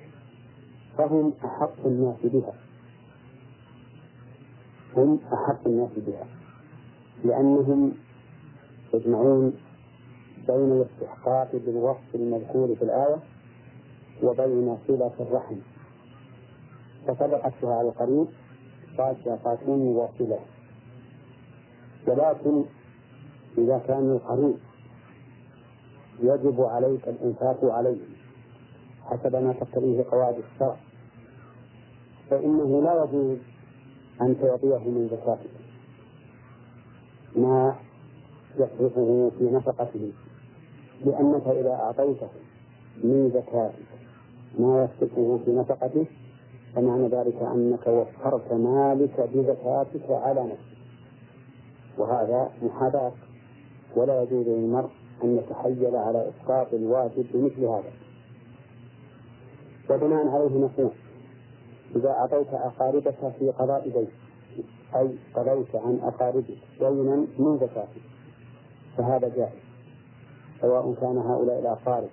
فهم 0.98 1.32
أحق 1.44 1.86
الناس 1.86 2.16
بها. 2.24 2.69
هم 4.96 5.20
أحق 5.32 5.66
الناس 5.66 5.90
بها 5.96 6.26
لأنهم 7.24 7.92
يجمعون 8.94 9.52
بين 10.46 10.72
الاستحقاق 10.72 11.50
بالوصف 11.52 12.14
المذكور 12.14 12.74
في 12.76 12.82
الآية 12.82 13.16
وبين 14.22 14.78
صلة 14.88 15.12
الرحم. 15.20 15.56
فصدقتها 17.08 17.74
على 17.74 17.88
القريب 17.88 18.26
صادقة 18.96 19.68
واصلة 19.68 20.38
ولكن 22.06 22.64
إذا 23.58 23.78
كان 23.78 24.10
القريب 24.10 24.56
يجب 26.22 26.60
عليك 26.60 27.08
الإنفاق 27.08 27.64
عليه 27.64 28.00
حسب 29.04 29.36
ما 29.36 29.52
تقتضيه 29.52 30.04
قواعد 30.10 30.34
الشرع. 30.38 30.76
فإنه 32.30 32.82
لا 32.82 33.04
يجوز 33.04 33.38
أن 34.20 34.36
تعطيه 34.40 34.78
من 34.90 35.08
زكاتك 35.10 35.50
ما 37.36 37.76
يصرفه 38.56 39.30
في 39.38 39.44
نفقته. 39.44 40.12
لأنك 41.04 41.46
إذا 41.48 41.70
أعطيته 41.70 42.28
من 43.04 43.30
زكاتك 43.34 43.88
ما 44.58 44.84
يصرفه 44.84 45.40
في 45.44 45.50
نفقته 45.52 46.06
فمعنى 46.74 47.08
ذلك 47.08 47.42
أنك 47.42 47.86
وفرت 47.86 48.52
مالك 48.52 49.20
بزكاتك 49.34 50.10
على 50.10 50.42
نفسك. 50.42 50.70
وهذا 51.98 52.50
محاباة 52.62 53.12
ولا 53.96 54.22
يجوز 54.22 54.46
للمرء 54.48 54.90
أن 55.24 55.36
يتحيل 55.36 55.96
على 55.96 56.28
إسقاط 56.28 56.74
الواجب 56.74 57.26
بمثل 57.34 57.64
هذا. 57.64 57.92
وبناء 59.90 60.28
عليه 60.28 60.58
نقول 60.58 60.90
إذا 61.96 62.10
أعطيت 62.10 62.48
أقاربك 62.54 63.32
في 63.38 63.50
قضاء 63.50 63.88
دين 63.88 64.08
أي 64.96 65.18
قضيت 65.34 65.74
عن 65.74 66.00
أقاربك 66.02 66.58
دينا 66.78 67.26
من 67.38 67.58
زكاتك 67.58 68.02
فهذا 68.96 69.28
جائز. 69.28 69.62
سواء 70.60 70.94
كان 71.00 71.18
هؤلاء 71.18 71.58
الأقارب 71.58 72.08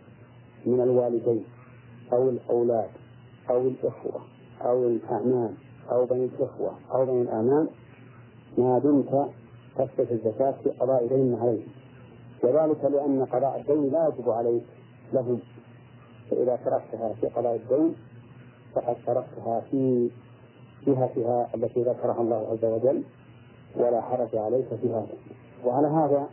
من 0.66 0.82
الوالدين 0.82 1.44
أو 2.14 2.30
الأولاد 2.30 2.90
أو 3.50 3.62
الإخوة 3.62 4.22
أو 4.62 4.88
الأعمام 4.88 5.54
أو 5.92 6.06
بني 6.06 6.26
الإخوة 6.26 6.72
أو 6.92 7.06
بني 7.06 7.22
الأعمام 7.22 7.68
ما 8.58 8.80
دمت 8.80 9.30
تثبت 9.78 10.12
الزكاة 10.12 10.52
في 10.64 10.70
قضاء 10.70 11.08
دين 11.08 11.36
عليهم. 11.36 11.68
وذلك 12.44 12.84
لأن 12.84 13.26
قضاء 13.26 13.60
الدين 13.60 13.92
لا 13.92 14.08
يجب 14.08 14.30
عليك 14.30 14.64
لهم. 15.14 15.40
فإذا 16.32 16.56
تركتها 16.56 17.14
في 17.22 17.28
قضاء 17.28 17.56
الدين 17.56 17.96
فقد 18.76 18.96
تركتها 19.06 19.60
في 19.72 20.10
جهتها 20.88 21.50
التي 21.56 21.82
ذكرها 21.82 22.22
الله 22.22 22.48
عز 22.52 22.66
وجل 22.66 23.04
ولا 23.76 24.02
حرج 24.02 24.36
عليك 24.36 24.68
في 24.82 24.90
هذا. 24.90 25.18
وعلى 25.66 25.88
هذا 25.88 26.28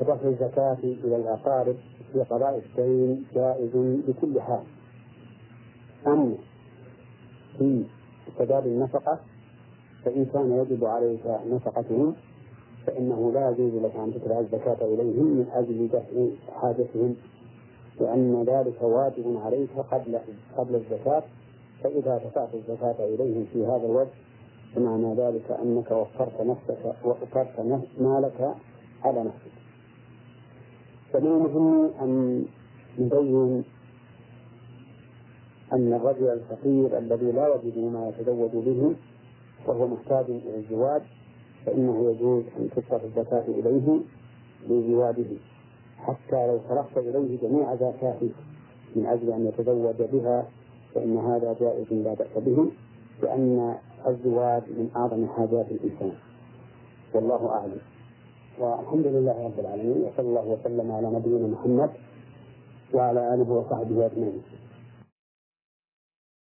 فدفع 0.00 0.28
الزكاة 0.28 0.78
إلى 0.82 1.16
الأقارب 1.16 1.76
في 2.12 2.22
قضاء 2.22 2.58
الدين 2.66 3.24
جائز 3.34 3.70
بكل 4.08 4.40
حال. 4.40 4.62
أما 6.06 6.34
في 7.58 7.84
سداد 8.38 8.66
النفقة 8.66 9.18
فإن 10.04 10.24
كان 10.24 10.52
يجب 10.52 10.84
عليك 10.84 11.26
نفقتهم 11.50 12.14
فإنه 12.86 13.32
لا 13.32 13.50
يجوز 13.50 13.82
لك 13.82 13.96
أن 13.96 14.12
تدفع 14.12 14.40
الزكاة 14.40 14.84
إليهم 14.84 15.24
من 15.26 15.46
أجل 15.52 15.88
دفع 15.88 16.26
حاجتهم 16.60 17.16
لأن 18.00 18.44
ذلك 18.44 18.82
واجب 18.82 19.40
عليك 19.44 19.70
قبل 19.90 20.18
قبل 20.56 20.74
الزكاة 20.74 21.22
فإذا 21.82 22.18
دفعت 22.18 22.54
الزكاة 22.54 22.96
إليهم 23.14 23.46
في 23.52 23.66
هذا 23.66 23.86
الوجه 23.86 24.10
فمعنى 24.74 25.14
ذلك 25.14 25.50
أنك 25.50 25.90
وفرت 25.90 26.40
نفسك 26.40 26.94
وفرت 27.04 27.60
مالك 28.00 28.54
على 29.04 29.20
نفسك. 29.24 29.52
فمن 31.12 31.26
المهم 31.26 31.90
أن 32.02 32.44
نبين 32.98 33.64
أن 35.72 35.92
الرجل 35.92 36.28
الفقير 36.28 36.98
الذي 36.98 37.32
لا 37.32 37.54
يجد 37.54 37.78
ما 37.78 38.08
يتزوج 38.08 38.50
به 38.50 38.94
وهو 39.66 39.86
محتاج 39.86 40.24
إلى 40.30 40.56
الزواج 40.56 41.02
فإنه 41.66 42.10
يجوز 42.10 42.44
أن 42.58 42.70
تصرف 42.70 43.04
الزكاة 43.04 43.44
إليه 43.48 44.00
لزواجه 44.68 45.26
حتى 45.98 46.46
لو 46.46 46.60
صرفت 46.68 46.98
إليه 46.98 47.38
جميع 47.42 47.74
زكاته 47.74 48.30
من 48.96 49.06
أجل 49.06 49.32
أن 49.32 49.46
يتزوج 49.46 50.02
بها 50.12 50.46
فإن 50.96 51.18
هذا 51.18 51.56
جائز 51.60 51.92
لا 51.92 52.14
بأس 52.14 52.32
به 52.36 52.70
لأن 53.22 53.74
الزواج 54.06 54.62
من 54.68 54.90
أعظم 54.96 55.26
حاجات 55.26 55.66
الإنسان. 55.70 56.12
والله 57.14 57.48
أعلم. 57.50 57.80
والحمد 58.58 59.06
لله 59.06 59.44
رب 59.44 59.60
العالمين 59.60 60.04
وصلى 60.04 60.28
الله 60.28 60.46
وسلم 60.46 60.92
على 60.92 61.10
نبينا 61.10 61.46
محمد 61.46 61.90
وعلى 62.94 63.34
آله 63.34 63.52
وصحبه 63.52 64.06
أجمعين. 64.06 64.42